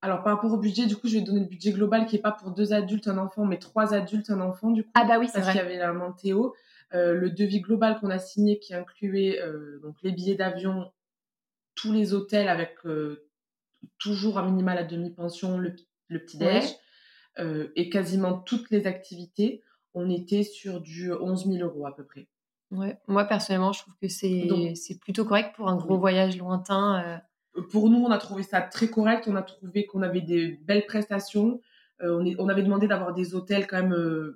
Alors, 0.00 0.22
par 0.22 0.36
rapport 0.36 0.52
au 0.52 0.58
budget, 0.58 0.86
du 0.86 0.94
coup, 0.94 1.08
je 1.08 1.14
vais 1.14 1.22
donner 1.22 1.40
le 1.40 1.46
budget 1.46 1.72
global 1.72 2.06
qui 2.06 2.14
est 2.14 2.20
pas 2.20 2.30
pour 2.30 2.52
deux 2.52 2.72
adultes, 2.72 3.08
un 3.08 3.18
enfant, 3.18 3.44
mais 3.44 3.58
trois 3.58 3.94
adultes, 3.94 4.30
un 4.30 4.40
enfant, 4.40 4.70
du 4.70 4.84
coup. 4.84 4.90
Ah, 4.94 5.04
bah 5.04 5.18
oui, 5.18 5.26
c'est 5.26 5.40
vrai. 5.40 5.52
Parce 5.52 5.58
qu'il 5.58 5.68
y 5.68 5.74
avait 5.74 5.76
la 5.76 5.92
Mantéo. 5.92 6.54
le 6.92 7.30
devis 7.30 7.60
global 7.60 7.98
qu'on 7.98 8.10
a 8.10 8.20
signé 8.20 8.60
qui 8.60 8.74
incluait 8.74 9.40
donc 9.82 9.96
les 10.04 10.12
billets 10.12 10.36
d'avion, 10.36 10.92
tous 11.74 11.92
les 11.92 12.14
hôtels 12.14 12.48
avec 12.48 12.76
toujours 13.98 14.38
à 14.38 14.44
minimal 14.44 14.78
à 14.78 14.84
demi-pension, 14.84 15.58
le, 15.58 15.74
petit-déj, 16.08 16.64
euh, 17.38 17.68
et 17.76 17.90
quasiment 17.90 18.38
toutes 18.38 18.70
les 18.70 18.86
activités, 18.86 19.62
on 19.94 20.10
était 20.10 20.42
sur 20.42 20.80
du 20.80 21.12
11 21.12 21.46
000 21.46 21.66
euros 21.66 21.86
à 21.86 21.94
peu 21.94 22.04
près. 22.04 22.28
Ouais. 22.70 22.98
Moi, 23.06 23.24
personnellement, 23.24 23.72
je 23.72 23.80
trouve 23.80 23.94
que 24.00 24.08
c'est 24.08 24.98
plutôt 25.00 25.24
correct 25.24 25.54
pour 25.56 25.68
un 25.68 25.76
gros 25.76 25.98
voyage 25.98 26.36
lointain. 26.36 27.02
Euh. 27.56 27.62
Pour 27.70 27.88
nous, 27.88 27.98
on 27.98 28.10
a 28.10 28.18
trouvé 28.18 28.42
ça 28.42 28.60
très 28.60 28.88
correct. 28.88 29.24
On 29.26 29.36
a 29.36 29.42
trouvé 29.42 29.86
qu'on 29.86 30.02
avait 30.02 30.20
des 30.20 30.58
belles 30.62 30.86
prestations. 30.86 31.60
Euh, 32.02 32.18
on, 32.20 32.24
est, 32.24 32.36
on, 32.38 32.48
avait 32.48 32.62
demandé 32.62 32.86
d'avoir 32.86 33.14
des 33.14 33.34
hôtels 33.34 33.66
quand 33.66 33.82
même, 33.82 34.34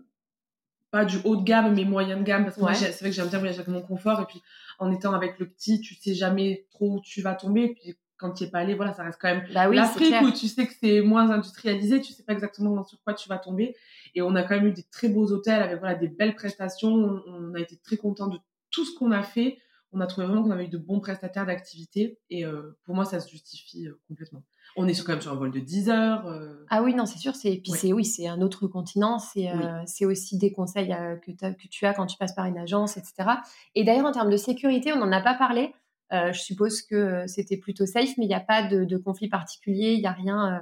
pas 0.90 1.05
du 1.05 1.18
haut 1.24 1.36
de 1.36 1.45
gamme, 1.45 1.74
mais 1.74 1.84
moyen 1.84 2.16
de 2.16 2.22
gamme. 2.22 2.45
Parce 2.45 2.57
que 2.57 2.74
c'est 2.74 3.01
vrai 3.01 3.11
que 3.11 3.16
j'aime 3.16 3.28
bien 3.28 3.38
voyager 3.38 3.61
avec 3.61 3.68
mon 3.68 3.82
confort. 3.82 4.20
Et 4.20 4.24
puis, 4.24 4.43
en 4.78 4.90
étant 4.90 5.12
avec 5.12 5.38
le 5.38 5.49
petit, 5.49 5.80
tu 5.80 5.95
sais 5.95 6.14
jamais 6.14 6.66
trop 6.70 6.97
où 6.97 7.01
tu 7.01 7.20
vas 7.20 7.34
tomber. 7.34 7.64
Et 7.64 7.74
puis, 7.74 7.97
quand 8.23 8.31
tu 8.33 8.45
es 8.45 8.47
pas 8.47 8.61
allé, 8.61 8.75
voilà, 8.75 8.95
ça 8.95 9.03
reste 9.03 9.18
quand 9.20 9.29
même 9.29 9.45
bah 9.53 9.68
oui, 9.68 9.77
l'Afrique 9.77 10.14
où 10.23 10.31
tu 10.31 10.47
sais 10.47 10.66
que 10.66 10.73
c'est 10.81 11.03
moins 11.03 11.29
industrialisé, 11.31 12.01
tu 12.01 12.12
sais 12.12 12.23
pas 12.23 12.33
exactement 12.33 12.83
sur 12.85 13.03
quoi 13.03 13.14
tu 13.14 13.29
vas 13.29 13.39
tomber. 13.39 13.75
Et 14.14 14.23
on 14.23 14.35
a 14.37 14.43
quand 14.45 14.55
même 14.55 14.68
eu 14.68 14.73
des 14.73 14.85
très 14.85 15.09
beaux 15.09 15.31
hôtels 15.33 15.61
avec 15.61 15.81
voilà 15.81 15.97
des 15.97 16.09
belles 16.09 16.35
prestations. 16.35 17.23
On, 17.27 17.55
a 17.55 17.61
été 17.61 17.77
très 17.77 17.97
content 17.97 18.29
de 18.29 18.39
tout 18.70 18.85
ce 18.85 18.97
qu'on 18.97 19.11
a 19.11 19.23
fait. 19.23 19.59
On 19.95 20.01
a 20.01 20.07
trouvé 20.07 20.27
vraiment 20.27 20.43
qu'on 20.43 20.53
avait 20.53 20.64
eu 20.64 20.70
de 20.70 20.79
bons 20.79 21.01
prestataires 21.01 21.45
d'activité 21.45 22.18
et 22.31 22.47
euh, 22.47 22.79
pour 22.85 22.95
moi 22.95 23.05
ça 23.05 23.20
se 23.20 23.29
justifie 23.29 23.89
euh, 23.89 24.01
complètement. 24.09 24.43
On 24.75 24.89
est 24.89 24.95
sur, 24.95 25.05
quand 25.05 25.12
même 25.12 25.20
sur 25.20 25.33
un 25.33 25.37
vol 25.37 25.51
de 25.51 25.61
10 25.61 25.91
heures. 25.91 26.27
Euh. 26.29 26.64
Ah 26.70 26.83
oui 26.83 26.95
non 26.95 27.05
c'est 27.05 27.18
sûr 27.18 27.35
c'est 27.35 27.61
puis 27.62 27.73
c'est 27.73 27.93
oui 27.93 28.07
c'est 28.07 28.27
un 28.27 28.41
autre 28.41 28.66
continent 28.68 29.18
c'est 29.18 29.51
c'est 29.85 30.07
aussi 30.07 30.39
des 30.39 30.51
conseils 30.51 30.89
que, 30.89 31.31
que 31.31 31.68
tu 31.68 31.85
as 31.85 31.93
quand 31.93 32.07
tu 32.07 32.16
passes 32.16 32.35
par 32.35 32.47
une 32.47 32.57
agence 32.57 32.97
etc. 32.97 33.29
Et 33.75 33.85
d'ailleurs 33.85 34.07
en 34.07 34.12
termes 34.12 34.31
de 34.31 34.39
sécurité 34.39 34.95
on 34.95 34.99
n'en 34.99 35.12
a 35.12 35.20
pas 35.20 35.35
parlé 35.35 35.75
je 36.11 36.39
suppose 36.39 36.83
que 36.83 36.95
euh, 36.95 37.27
c'était 37.27 37.57
plutôt 37.57 37.87
safe, 37.87 38.17
mais 38.19 38.25
il 38.25 38.29
n'y 38.29 38.35
a 38.35 38.41
pas 38.41 38.63
de, 38.67 38.97
conflit 38.97 39.29
particulier, 39.29 39.93
il 39.93 40.01
n'y 40.01 40.07
a 40.07 40.13
rien 40.13 40.57
euh, 40.57 40.59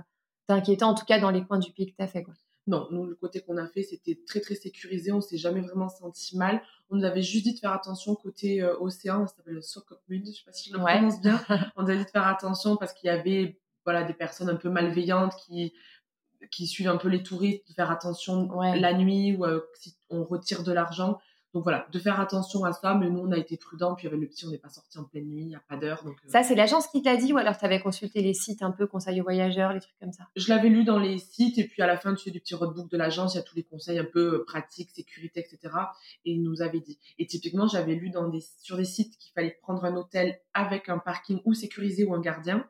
d'inquiétant, 0.49 0.91
en 0.91 0.95
tout 0.95 1.05
cas 1.05 1.19
dans 1.19 1.31
les 1.31 1.45
coins 1.45 1.59
du 1.59 1.73
pays 1.73 1.91
que 1.91 1.97
tu 1.97 2.03
as 2.03 2.07
fait. 2.07 2.23
Quoi. 2.23 2.35
Non, 2.67 2.87
nous, 2.91 3.05
le 3.05 3.17
côté 3.17 3.41
qu'on 3.41 3.57
a 3.57 3.67
fait, 3.67 3.83
c'était 3.83 4.19
très 4.27 4.41
très 4.41 4.55
sécurisé, 4.55 5.11
on 5.13 5.21
s'est 5.21 5.39
jamais 5.39 5.61
vraiment 5.61 5.89
senti 5.89 6.37
mal. 6.37 6.63
On 6.91 6.97
nous 6.97 7.05
avait 7.05 7.23
juste 7.23 7.45
dit 7.45 7.55
de 7.55 7.59
faire 7.59 7.73
attention 7.73 8.15
côté 8.15 8.63
océan, 8.63 9.27
ça 9.27 9.37
s'appelle 9.37 9.55
le 9.55 9.63
Sokopmund, 9.63 10.27
je 10.27 10.39
sais 10.39 10.45
pas 10.45 10.53
si 10.53 10.71
je 10.71 10.75
le 10.75 10.81
prononce 10.81 11.21
bien. 11.21 11.41
on 11.77 11.83
nous 11.83 11.91
a 11.91 11.97
dit 11.97 12.05
de 12.05 12.11
faire 12.11 12.27
attention 12.27 12.77
parce 12.77 12.93
qu'il 12.93 13.09
y 13.09 13.11
avait 13.11 13.59
voilà, 13.85 14.05
des 14.05 14.15
personnes 14.15 14.51
un 14.51 14.57
peu 14.57 14.69
malveillantes 14.69 15.35
qui, 15.47 15.73
qui 16.51 16.67
suivent 16.67 16.89
un 16.89 16.97
peu 16.97 17.09
les 17.09 17.23
touristes, 17.23 17.67
de 17.69 17.75
faire 17.75 17.91
attention 17.91 18.49
la 18.61 18.93
nuit 18.93 19.37
ou 19.37 19.47
si 19.75 19.97
on 20.11 20.25
retire 20.25 20.63
de 20.63 20.73
l'argent. 20.73 21.19
Donc 21.53 21.65
voilà, 21.65 21.87
de 21.91 21.99
faire 21.99 22.21
attention 22.21 22.65
à 22.65 22.73
ça, 22.73 22.95
mais 22.95 23.11
nous 23.11 23.21
on 23.21 23.33
a 23.33 23.37
été 23.37 23.57
prudents, 23.57 23.95
puis 23.95 24.07
avec 24.07 24.21
le 24.21 24.27
petit 24.29 24.47
on 24.47 24.51
n'est 24.51 24.59
pas 24.59 24.69
sorti 24.69 24.99
en 24.99 25.05
pleine 25.05 25.27
nuit, 25.27 25.43
il 25.43 25.49
n'y 25.49 25.57
a 25.57 25.63
pas 25.69 25.77
d'heure. 25.77 26.05
Donc, 26.05 26.17
euh. 26.25 26.31
Ça 26.31 26.43
c'est 26.43 26.55
l'agence 26.55 26.87
qui 26.87 27.03
t'a 27.03 27.17
dit 27.17 27.33
ou 27.33 27.39
alors 27.39 27.59
tu 27.59 27.65
avais 27.65 27.81
consulté 27.81 28.23
les 28.23 28.35
sites 28.35 28.63
un 28.63 28.71
peu 28.71 28.87
conseils 28.87 29.21
aux 29.21 29.25
voyageurs, 29.25 29.73
les 29.73 29.81
trucs 29.81 29.99
comme 29.99 30.13
ça? 30.13 30.29
Je 30.37 30.49
l'avais 30.49 30.69
lu 30.69 30.85
dans 30.85 30.99
les 30.99 31.19
sites 31.19 31.59
et 31.59 31.65
puis 31.67 31.83
à 31.83 31.87
la 31.87 31.97
fin 31.97 32.15
tu 32.15 32.25
fais 32.25 32.31
du 32.31 32.41
petit 32.41 32.55
roadbook 32.55 32.89
de 32.89 32.97
l'agence, 32.97 33.35
il 33.35 33.39
y 33.39 33.41
a 33.41 33.43
tous 33.43 33.57
les 33.57 33.65
conseils 33.65 33.99
un 33.99 34.05
peu 34.05 34.35
euh, 34.35 34.45
pratiques, 34.47 34.91
sécurité, 34.91 35.41
etc. 35.41 35.75
Et 36.25 36.33
il 36.33 36.43
nous 36.43 36.63
avait 36.63 36.81
dit. 36.81 36.99
Et 37.19 37.27
typiquement 37.27 37.67
j'avais 37.67 37.95
lu 37.95 38.11
dans 38.11 38.29
des, 38.29 38.45
sur 38.61 38.77
des 38.77 38.85
sites 38.85 39.17
qu'il 39.19 39.33
fallait 39.33 39.59
prendre 39.63 39.85
un 39.85 39.97
hôtel 39.97 40.39
avec 40.55 40.89
un 40.89 40.99
parking 40.99 41.41
ou 41.45 41.55
sécurisé 41.55 42.05
ou 42.05 42.15
un 42.15 42.21
gardien. 42.21 42.65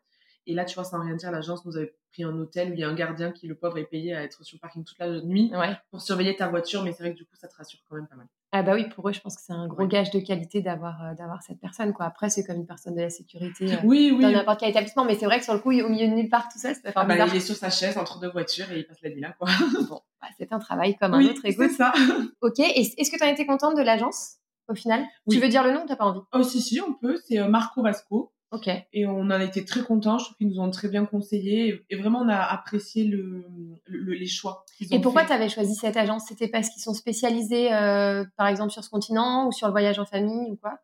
Et 0.46 0.54
là, 0.54 0.64
tu 0.64 0.74
vois, 0.74 0.84
sans 0.84 1.00
rien 1.00 1.14
dire, 1.14 1.30
l'agence 1.30 1.64
nous 1.64 1.76
avait 1.76 1.94
pris 2.12 2.24
un 2.24 2.36
hôtel 2.38 2.70
où 2.70 2.74
il 2.74 2.80
y 2.80 2.84
a 2.84 2.88
un 2.88 2.94
gardien 2.94 3.30
qui, 3.30 3.46
le 3.46 3.54
pauvre, 3.54 3.78
est 3.78 3.84
payé 3.84 4.14
à 4.14 4.22
être 4.22 4.44
sur 4.44 4.56
le 4.56 4.60
parking 4.60 4.84
toute 4.84 4.98
la 4.98 5.20
nuit 5.20 5.52
pour 5.90 6.00
surveiller 6.00 6.36
ta 6.36 6.48
voiture. 6.48 6.82
Mais 6.82 6.92
c'est 6.92 7.02
vrai 7.02 7.12
que 7.12 7.18
du 7.18 7.24
coup, 7.24 7.34
ça 7.34 7.48
te 7.48 7.56
rassure 7.56 7.78
quand 7.88 7.96
même 7.96 8.06
pas 8.06 8.16
mal. 8.16 8.26
Ah 8.52 8.64
bah 8.64 8.72
oui, 8.74 8.88
pour 8.88 9.08
eux, 9.08 9.12
je 9.12 9.20
pense 9.20 9.36
que 9.36 9.42
c'est 9.42 9.52
un 9.52 9.68
gros 9.68 9.86
gage 9.86 10.10
de 10.10 10.18
qualité 10.18 10.60
d'avoir 10.60 11.04
euh, 11.04 11.14
d'avoir 11.14 11.40
cette 11.40 11.60
personne. 11.60 11.92
Quoi. 11.92 12.06
Après, 12.06 12.30
c'est 12.30 12.44
comme 12.44 12.56
une 12.56 12.66
personne 12.66 12.96
de 12.96 13.00
la 13.00 13.10
sécurité 13.10 13.74
euh, 13.74 13.76
oui, 13.84 14.12
oui. 14.12 14.22
dans 14.22 14.30
n'importe 14.30 14.58
quel 14.58 14.70
établissement. 14.70 15.04
Mais 15.04 15.14
c'est 15.14 15.26
vrai 15.26 15.38
que 15.38 15.44
sur 15.44 15.54
le 15.54 15.60
coup, 15.60 15.70
il 15.70 15.78
est 15.78 15.82
au 15.82 15.88
milieu 15.88 16.08
de 16.08 16.14
nulle 16.14 16.28
part, 16.28 16.48
tout 16.48 16.58
ça, 16.58 16.70
ah 16.96 17.04
bah, 17.04 17.26
Il 17.28 17.36
est 17.36 17.40
sur 17.40 17.54
sa 17.54 17.70
chaise 17.70 17.96
entre 17.96 18.18
deux 18.18 18.30
voitures 18.30 18.70
et 18.72 18.80
il 18.80 18.86
passe 18.86 19.00
la 19.02 19.10
nuit 19.10 19.20
là. 19.20 19.32
Quoi. 19.38 19.48
bon, 19.88 20.00
bah, 20.20 20.28
c'est 20.36 20.52
un 20.52 20.58
travail 20.58 20.96
comme 20.96 21.14
un 21.14 21.24
autre. 21.24 21.40
c'est 21.44 21.68
ça. 21.68 21.92
ok, 22.40 22.58
est-ce 22.58 23.10
que 23.10 23.16
tu 23.16 23.22
as 23.22 23.30
été 23.30 23.46
contente 23.46 23.76
de 23.76 23.82
l'agence 23.82 24.38
au 24.68 24.74
final? 24.74 25.04
Tu 25.30 25.38
veux 25.38 25.48
dire 25.48 25.62
le 25.62 25.72
nom 25.72 25.84
ou 25.84 25.86
tu 25.86 25.94
pas 25.94 26.04
envie? 26.04 26.20
Oh 26.32 26.42
si, 26.42 26.60
si, 26.60 26.80
on 26.80 26.94
peut. 26.94 27.18
C'est 27.28 27.38
euh, 27.38 27.48
Marco 27.48 27.82
Vasco. 27.82 28.32
Ok. 28.52 28.68
Et 28.92 29.06
on 29.06 29.20
en 29.20 29.30
a 29.30 29.44
été 29.44 29.64
très 29.64 29.82
contents. 29.82 30.18
Je 30.18 30.24
trouve 30.24 30.36
qu'ils 30.36 30.48
nous 30.48 30.60
ont 30.60 30.70
très 30.70 30.88
bien 30.88 31.06
conseillé. 31.06 31.84
Et 31.88 31.96
vraiment, 31.96 32.20
on 32.20 32.28
a 32.28 32.36
apprécié 32.36 33.04
le, 33.04 33.44
les 33.86 34.26
choix. 34.26 34.64
Et 34.90 35.00
pourquoi 35.00 35.24
tu 35.24 35.32
avais 35.32 35.48
choisi 35.48 35.74
cette 35.76 35.96
agence? 35.96 36.24
C'était 36.28 36.48
parce 36.48 36.68
qu'ils 36.70 36.82
sont 36.82 36.94
spécialisés, 36.94 37.72
euh, 37.72 38.24
par 38.36 38.48
exemple, 38.48 38.72
sur 38.72 38.82
ce 38.82 38.90
continent 38.90 39.46
ou 39.46 39.52
sur 39.52 39.68
le 39.68 39.72
voyage 39.72 40.00
en 40.00 40.04
famille 40.04 40.50
ou 40.50 40.56
quoi? 40.56 40.78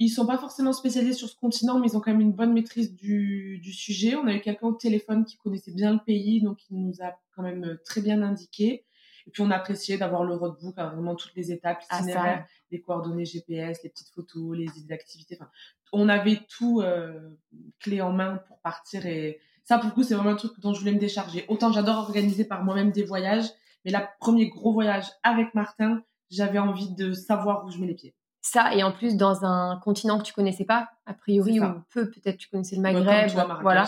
Ils 0.00 0.08
sont 0.08 0.26
pas 0.26 0.38
forcément 0.38 0.72
spécialisés 0.72 1.12
sur 1.12 1.28
ce 1.28 1.36
continent, 1.36 1.78
mais 1.78 1.86
ils 1.86 1.96
ont 1.96 2.00
quand 2.00 2.10
même 2.10 2.20
une 2.20 2.32
bonne 2.32 2.52
maîtrise 2.52 2.96
du, 2.96 3.60
du 3.62 3.72
sujet. 3.72 4.16
On 4.16 4.26
a 4.26 4.34
eu 4.34 4.40
quelqu'un 4.40 4.66
au 4.66 4.72
téléphone 4.72 5.24
qui 5.24 5.36
connaissait 5.36 5.72
bien 5.72 5.92
le 5.92 6.00
pays, 6.04 6.42
donc 6.42 6.58
il 6.68 6.84
nous 6.84 7.00
a 7.00 7.16
quand 7.36 7.42
même 7.42 7.78
très 7.84 8.00
bien 8.00 8.22
indiqué. 8.22 8.84
Et 9.26 9.30
puis 9.30 9.42
on 9.42 9.50
a 9.50 9.56
apprécié 9.56 9.96
d'avoir 9.96 10.24
le 10.24 10.34
roadbook, 10.34 10.74
hein, 10.76 10.90
vraiment 10.90 11.14
toutes 11.14 11.34
les 11.34 11.50
étapes, 11.50 11.82
ah, 11.88 11.98
l'itinéraire, 11.98 12.46
les 12.70 12.80
coordonnées 12.80 13.24
GPS, 13.24 13.82
les 13.82 13.90
petites 13.90 14.10
photos, 14.10 14.56
les 14.56 14.66
idées 14.76 14.88
d'activités. 14.88 15.38
Enfin, 15.40 15.50
on 15.94 16.08
avait 16.08 16.40
tout 16.48 16.80
euh, 16.80 17.38
clé 17.80 18.00
en 18.00 18.12
main 18.12 18.40
pour 18.48 18.60
partir. 18.60 19.06
Et 19.06 19.40
ça, 19.64 19.78
pour 19.78 19.88
le 19.88 19.94
coup, 19.94 20.02
c'est 20.02 20.14
vraiment 20.14 20.30
un 20.30 20.36
truc 20.36 20.52
dont 20.58 20.74
je 20.74 20.80
voulais 20.80 20.92
me 20.92 20.98
décharger. 20.98 21.44
Autant 21.48 21.72
j'adore 21.72 21.96
organiser 21.98 22.44
par 22.44 22.64
moi-même 22.64 22.90
des 22.90 23.04
voyages, 23.04 23.46
mais 23.84 23.90
là, 23.90 24.10
premier 24.20 24.48
gros 24.48 24.72
voyage 24.72 25.06
avec 25.22 25.54
Martin, 25.54 26.02
j'avais 26.30 26.58
envie 26.58 26.94
de 26.94 27.12
savoir 27.12 27.64
où 27.64 27.70
je 27.70 27.78
mets 27.78 27.86
les 27.86 27.94
pieds. 27.94 28.14
Ça, 28.40 28.74
et 28.74 28.82
en 28.82 28.92
plus, 28.92 29.16
dans 29.16 29.44
un 29.44 29.78
continent 29.78 30.18
que 30.18 30.24
tu 30.24 30.34
connaissais 30.34 30.66
pas, 30.66 30.90
a 31.06 31.14
priori, 31.14 31.60
ou 31.60 31.64
peu, 31.90 32.10
peut-être 32.10 32.36
tu 32.36 32.48
connaissais 32.48 32.76
le 32.76 32.82
Maghreb, 32.82 33.30
voilà 33.62 33.86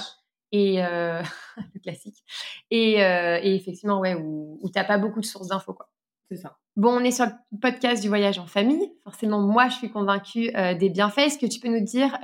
et 0.53 0.85
euh, 0.85 1.23
le 1.75 1.81
classique. 1.81 2.23
Et, 2.71 3.03
euh, 3.03 3.39
et, 3.43 3.55
effectivement, 3.55 4.01
ouais, 4.01 4.15
où, 4.15 4.59
où 4.61 4.71
t'as 4.71 4.85
pas 4.85 4.99
beaucoup 4.99 5.21
de 5.21 5.27
sources 5.27 5.49
d'infos, 5.49 5.75
quoi. 5.75 5.89
C'est 6.31 6.37
ça. 6.37 6.59
Bon, 6.77 6.91
on 6.91 7.01
est 7.01 7.11
sur 7.11 7.25
le 7.25 7.59
podcast 7.61 8.03
du 8.03 8.09
voyage 8.09 8.39
en 8.39 8.47
famille. 8.47 8.93
Forcément, 9.05 9.41
moi, 9.41 9.69
je 9.69 9.77
suis 9.77 9.91
convaincue 9.91 10.51
euh, 10.57 10.75
des 10.75 10.91
bienfaits. 10.91 11.19
Est-ce 11.19 11.39
que 11.39 11.47
tu 11.47 11.61
peux 11.61 11.69
nous 11.69 11.85
dire, 11.85 12.19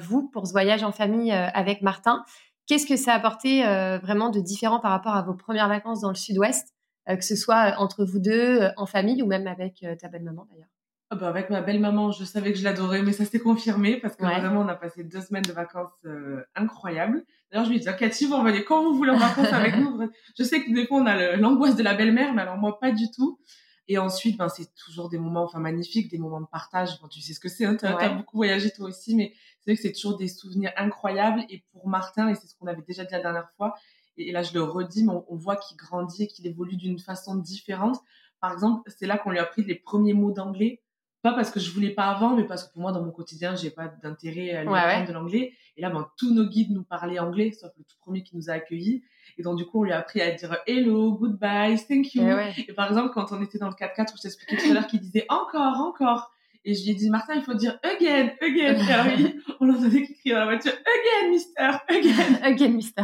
vous, 0.00 0.28
pour 0.28 0.46
ce 0.46 0.52
voyage 0.52 0.84
en 0.84 0.92
famille 0.92 1.32
avec 1.32 1.82
Martin, 1.82 2.24
qu'est-ce 2.66 2.86
que 2.86 2.96
ça 2.96 3.14
a 3.14 3.16
apporté 3.16 3.62
vraiment 4.02 4.30
de 4.30 4.40
différent 4.40 4.78
par 4.78 4.92
rapport 4.92 5.14
à 5.14 5.22
vos 5.22 5.34
premières 5.34 5.68
vacances 5.68 6.02
dans 6.02 6.10
le 6.10 6.14
sud-ouest, 6.14 6.68
que 7.08 7.24
ce 7.24 7.34
soit 7.34 7.74
entre 7.78 8.04
vous 8.04 8.20
deux, 8.20 8.68
en 8.76 8.86
famille 8.86 9.22
ou 9.22 9.26
même 9.26 9.46
avec 9.46 9.84
ta 10.00 10.08
belle-maman 10.08 10.46
d'ailleurs? 10.50 10.68
Ah 11.10 11.16
bah 11.16 11.28
avec 11.28 11.50
ma 11.50 11.62
belle-maman, 11.62 12.10
je 12.10 12.24
savais 12.24 12.52
que 12.52 12.58
je 12.58 12.64
l'adorais, 12.64 13.02
mais 13.02 13.12
ça 13.12 13.24
s'est 13.24 13.38
confirmé 13.38 13.98
parce 13.98 14.16
que 14.16 14.24
vraiment, 14.24 14.60
on 14.60 14.68
a 14.68 14.74
passé 14.74 15.02
deux 15.02 15.20
semaines 15.20 15.44
de 15.44 15.52
vacances 15.52 16.06
incroyables. 16.54 17.24
D'ailleurs, 17.56 17.68
je 17.68 17.72
lui 17.72 17.80
dis, 17.80 17.86
Cathy, 17.98 18.26
vous 18.26 18.36
revenez 18.36 18.64
quand 18.64 18.82
vous 18.82 18.94
voulez 18.94 19.12
en 19.12 19.16
vacances 19.16 19.50
avec 19.50 19.76
nous. 19.78 19.98
Je 20.38 20.44
sais 20.44 20.62
que 20.62 20.70
des 20.74 20.86
fois, 20.86 21.00
on 21.00 21.06
a 21.06 21.36
l'angoisse 21.36 21.74
de 21.74 21.82
la 21.82 21.94
belle-mère, 21.94 22.34
mais 22.34 22.42
alors 22.42 22.58
moi, 22.58 22.78
pas 22.78 22.92
du 22.92 23.10
tout. 23.10 23.40
Et 23.88 23.96
ensuite, 23.96 24.36
ben, 24.36 24.50
c'est 24.50 24.74
toujours 24.74 25.08
des 25.08 25.16
moments 25.16 25.44
enfin, 25.44 25.58
magnifiques, 25.58 26.10
des 26.10 26.18
moments 26.18 26.42
de 26.42 26.46
partage. 26.52 27.00
tu 27.10 27.22
sais 27.22 27.32
ce 27.32 27.40
que 27.40 27.48
c'est, 27.48 27.64
hein, 27.64 27.74
tu 27.74 27.86
as, 27.86 28.10
beaucoup 28.10 28.36
voyagé 28.36 28.70
toi 28.72 28.88
aussi, 28.88 29.16
mais 29.16 29.32
c'est 29.60 29.70
vrai 29.70 29.76
que 29.76 29.80
c'est 29.80 29.92
toujours 29.92 30.18
des 30.18 30.28
souvenirs 30.28 30.70
incroyables. 30.76 31.46
Et 31.48 31.64
pour 31.72 31.88
Martin, 31.88 32.28
et 32.28 32.34
c'est 32.34 32.46
ce 32.46 32.54
qu'on 32.58 32.66
avait 32.66 32.82
déjà 32.86 33.06
dit 33.06 33.12
la 33.12 33.22
dernière 33.22 33.48
fois, 33.56 33.74
et, 34.18 34.32
là 34.32 34.42
je 34.42 34.52
le 34.52 34.62
redis, 34.62 35.04
mais 35.04 35.14
on, 35.26 35.36
voit 35.36 35.56
qu'il 35.56 35.78
grandit 35.78 36.24
et 36.24 36.26
qu'il 36.26 36.46
évolue 36.46 36.76
d'une 36.76 36.98
façon 36.98 37.36
différente. 37.36 37.96
Par 38.38 38.52
exemple, 38.52 38.82
c'est 38.94 39.06
là 39.06 39.16
qu'on 39.16 39.30
lui 39.30 39.38
a 39.38 39.44
appris 39.44 39.64
les 39.64 39.76
premiers 39.76 40.12
mots 40.12 40.30
d'anglais. 40.30 40.82
Pas 41.26 41.32
parce 41.32 41.50
que 41.50 41.58
je 41.58 41.72
voulais 41.72 41.90
pas 41.90 42.04
avant, 42.04 42.36
mais 42.36 42.44
parce 42.44 42.62
que 42.62 42.72
pour 42.72 42.82
moi, 42.82 42.92
dans 42.92 43.02
mon 43.02 43.10
quotidien, 43.10 43.56
j'ai 43.56 43.70
pas 43.70 43.88
d'intérêt 44.00 44.52
à 44.52 44.62
lui 44.62 44.72
apprendre 44.72 45.08
de 45.08 45.12
l'anglais. 45.12 45.54
Et 45.76 45.82
là, 45.82 45.90
ben, 45.90 46.06
tous 46.16 46.32
nos 46.32 46.44
guides 46.44 46.70
nous 46.70 46.84
parlaient 46.84 47.18
anglais, 47.18 47.50
sauf 47.50 47.72
le 47.76 47.82
tout 47.82 47.96
premier 47.98 48.22
qui 48.22 48.36
nous 48.36 48.48
a 48.48 48.52
accueillis. 48.52 49.02
Et 49.36 49.42
donc, 49.42 49.56
du 49.56 49.66
coup, 49.66 49.80
on 49.80 49.82
lui 49.82 49.90
a 49.90 49.98
appris 49.98 50.20
à 50.20 50.30
dire 50.30 50.56
hello, 50.68 51.14
goodbye, 51.14 51.84
thank 51.88 52.14
you. 52.14 52.22
Et, 52.68 52.72
par 52.74 52.86
exemple, 52.86 53.10
quand 53.12 53.32
on 53.32 53.42
était 53.42 53.58
dans 53.58 53.66
le 53.66 53.74
4x4, 53.74 54.12
où 54.12 54.16
je 54.18 54.22
t'expliquais 54.22 54.56
tout 54.56 54.70
à 54.70 54.74
l'heure 54.74 54.86
qu'il 54.86 55.00
disait 55.00 55.26
encore, 55.28 55.80
encore. 55.80 56.32
Et 56.64 56.74
je 56.74 56.84
lui 56.84 56.92
ai 56.92 56.94
dit, 56.94 57.10
Martin, 57.10 57.34
il 57.34 57.42
faut 57.42 57.54
dire 57.54 57.76
again, 57.82 58.30
again. 58.40 58.76
Et 58.88 58.92
alors, 58.92 59.32
on 59.58 59.66
l'entendait 59.66 60.04
qu'il 60.04 60.14
criait 60.18 60.34
dans 60.34 60.42
la 60.42 60.46
voiture, 60.46 60.74
again, 60.74 61.30
mister, 61.30 61.70
again. 61.88 62.38
again, 62.44 62.68
mister. 62.68 63.02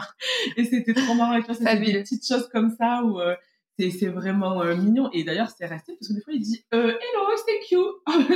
Et 0.56 0.64
c'était 0.64 0.94
trop 0.94 1.14
marrant. 1.14 1.34
Et 1.34 1.42
toi, 1.42 1.54
c'était 1.54 1.76
des 1.76 1.94
petites 1.94 2.24
choses 2.24 2.48
comme 2.52 2.70
ça 2.70 3.02
où, 3.02 3.18
euh, 3.18 3.34
c'est 3.78 4.08
vraiment 4.08 4.62
euh, 4.62 4.76
mignon. 4.76 5.10
Et 5.12 5.24
d'ailleurs, 5.24 5.48
c'est 5.48 5.66
resté 5.66 5.94
parce 5.94 6.08
que 6.08 6.14
des 6.14 6.20
fois, 6.20 6.32
il 6.32 6.40
dit 6.40 6.64
euh, 6.74 6.88
Hello, 6.88 7.26
thank 7.46 7.70
you. 7.70 7.84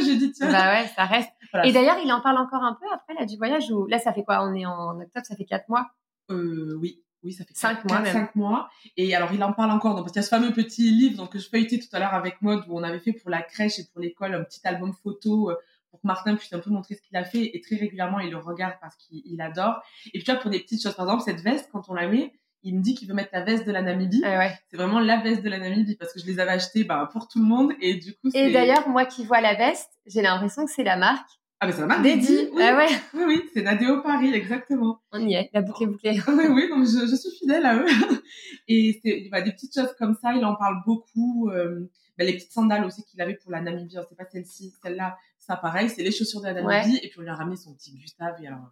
J'ai 0.05 0.17
dit 0.17 0.33
tiens. 0.33 0.51
Bah 0.51 0.73
ouais, 0.73 0.89
ça 0.95 1.05
reste. 1.05 1.31
Et 1.65 1.73
d'ailleurs, 1.73 1.99
il 2.05 2.13
en 2.13 2.21
parle 2.21 2.39
encore 2.39 2.63
un 2.63 2.77
peu 2.81 2.87
après 2.93 3.15
là 3.15 3.27
du 3.27 3.37
voyage 3.37 3.71
où 3.71 3.87
là, 3.87 3.99
ça 3.99 4.13
fait 4.13 4.25
quoi? 4.25 4.43
On 4.43 4.55
est 4.55 4.67
en 4.67 5.01
octobre, 5.01 5.27
ça 5.27 5.37
fait 5.37 5.45
quatre 5.45 5.69
mois. 5.69 5.87
Euh, 6.31 6.77
oui. 6.81 7.03
Oui, 7.23 7.33
ça 7.33 7.45
fait 7.45 7.57
cinq 7.57 7.85
mois. 7.89 8.01
Même. 8.01 8.13
Cinq 8.13 8.37
mois. 8.37 8.69
Et 8.97 9.15
alors, 9.15 9.33
il 9.33 9.43
en 9.43 9.53
parle 9.53 9.71
encore. 9.71 9.95
Donc, 9.95 10.05
parce 10.05 10.13
qu'il 10.13 10.21
y 10.21 10.25
a 10.25 10.27
ce 10.27 10.29
fameux 10.29 10.53
petit 10.53 10.91
livre 10.91 11.17
donc, 11.17 11.33
que 11.33 11.39
je 11.39 11.49
feuilletais 11.49 11.79
tout 11.79 11.89
à 11.93 11.99
l'heure 11.99 12.15
avec 12.15 12.41
Mode 12.41 12.63
où 12.69 12.79
on 12.79 12.83
avait 12.83 13.01
fait 13.01 13.13
pour 13.13 13.31
la 13.31 13.43
crèche 13.43 13.79
et 13.79 13.85
pour 13.93 14.01
l'école 14.01 14.35
un 14.35 14.45
petit 14.45 14.61
album 14.65 14.93
photo 15.03 15.51
pour 15.91 16.01
que 16.01 16.07
Martin 16.07 16.37
puisse 16.37 16.53
un 16.53 16.61
peu 16.61 16.71
montrer 16.71 16.95
ce 16.95 17.03
qu'il 17.03 17.17
a 17.17 17.25
fait. 17.25 17.57
Et 17.57 17.61
très 17.61 17.77
régulièrement, 17.77 18.21
il 18.21 18.31
le 18.31 18.39
regarde 18.39 18.75
parce 18.81 18.97
qu'il 18.97 19.41
adore. 19.41 19.83
Et 20.07 20.19
puis, 20.19 20.25
tu 20.25 20.31
vois, 20.31 20.41
pour 20.41 20.51
des 20.51 20.61
petites 20.61 20.83
choses, 20.83 20.95
par 20.95 21.07
exemple, 21.07 21.25
cette 21.25 21.41
veste, 21.41 21.69
quand 21.73 21.89
on 21.89 21.95
la 21.95 22.07
met, 22.07 22.33
il 22.67 22.75
me 22.75 22.83
dit 22.83 22.95
qu'il 22.95 23.07
veut 23.07 23.15
mettre 23.15 23.31
la 23.33 23.45
veste 23.45 23.65
de 23.65 23.71
la 23.71 23.81
Namibie. 23.81 24.23
Ah 24.25 24.49
c'est 24.69 24.77
vraiment 24.77 24.99
la 24.99 25.21
veste 25.21 25.43
de 25.43 25.49
la 25.49 25.59
Namibie 25.59 25.95
parce 25.95 26.13
que 26.13 26.19
je 26.19 26.27
les 26.27 26.41
avais 26.41 26.51
achetées 26.51 26.83
bah, 26.83 27.09
pour 27.13 27.29
tout 27.29 27.39
le 27.39 27.45
monde 27.45 27.73
et 27.81 27.95
du 27.95 28.13
coup. 28.15 28.29
Et 28.35 28.51
d'ailleurs, 28.51 28.89
moi 28.89 29.07
qui 29.07 29.25
vois 29.25 29.41
la 29.41 29.55
veste, 29.55 29.91
j'ai 30.05 30.21
l'impression 30.21 30.67
que 30.67 30.73
c'est 30.73 30.83
la 30.83 30.97
marque. 30.97 31.29
Ah 31.61 31.67
mais 31.67 31.73
c'est 31.73 31.81
la 31.81 31.87
marque 31.87 32.03
Dédi. 32.03 32.51
Oui. 32.53 32.63
Ah 32.63 32.77
ouais. 32.77 32.89
Oui 33.15 33.23
oui, 33.27 33.43
c'est 33.55 33.63
Nadeo 33.63 34.03
Paris 34.03 34.35
exactement. 34.35 35.01
On 35.13 35.25
y 35.25 35.35
est, 35.35 35.49
la 35.55 35.63
boucle 35.63 35.85
est 35.85 35.87
bouclée. 35.87 36.21
oui 36.29 36.45
oui, 36.51 36.69
donc 36.69 36.85
je, 36.85 37.07
je, 37.07 37.15
suis 37.15 37.31
fidèle 37.39 37.65
à 37.65 37.77
eux. 37.77 37.87
et 38.69 39.01
c'est 39.03 39.29
bah, 39.31 39.43
des 39.43 39.53
petites 39.53 39.73
choses 39.73 39.95
comme 39.97 40.17
ça, 40.21 40.35
il 40.35 40.45
en 40.45 40.57
parle 40.57 40.83
beaucoup. 40.85 41.49
Euh, 41.51 41.89
bah, 42.19 42.25
les 42.25 42.35
petites 42.35 42.53
sandales 42.53 42.85
aussi 42.85 43.05
qu'il 43.05 43.21
avait 43.21 43.35
pour 43.35 43.53
la 43.53 43.61
Namibie, 43.61 43.97
c'est 44.09 44.17
pas 44.17 44.25
celle-ci, 44.31 44.75
celle-là, 44.83 45.17
ça 45.39 45.57
pareil, 45.57 45.89
c'est 45.89 46.03
les 46.03 46.11
chaussures 46.13 46.41
de 46.41 46.47
la 46.47 46.63
Namibie 46.63 46.99
et 47.03 47.09
puis 47.11 47.21
on 47.21 47.23
lui 47.23 47.29
a 47.29 47.35
ramené 47.35 47.57
son 47.57 47.75
petit 47.75 47.97
Gustave 47.97 48.43
et 48.43 48.49
alors 48.49 48.71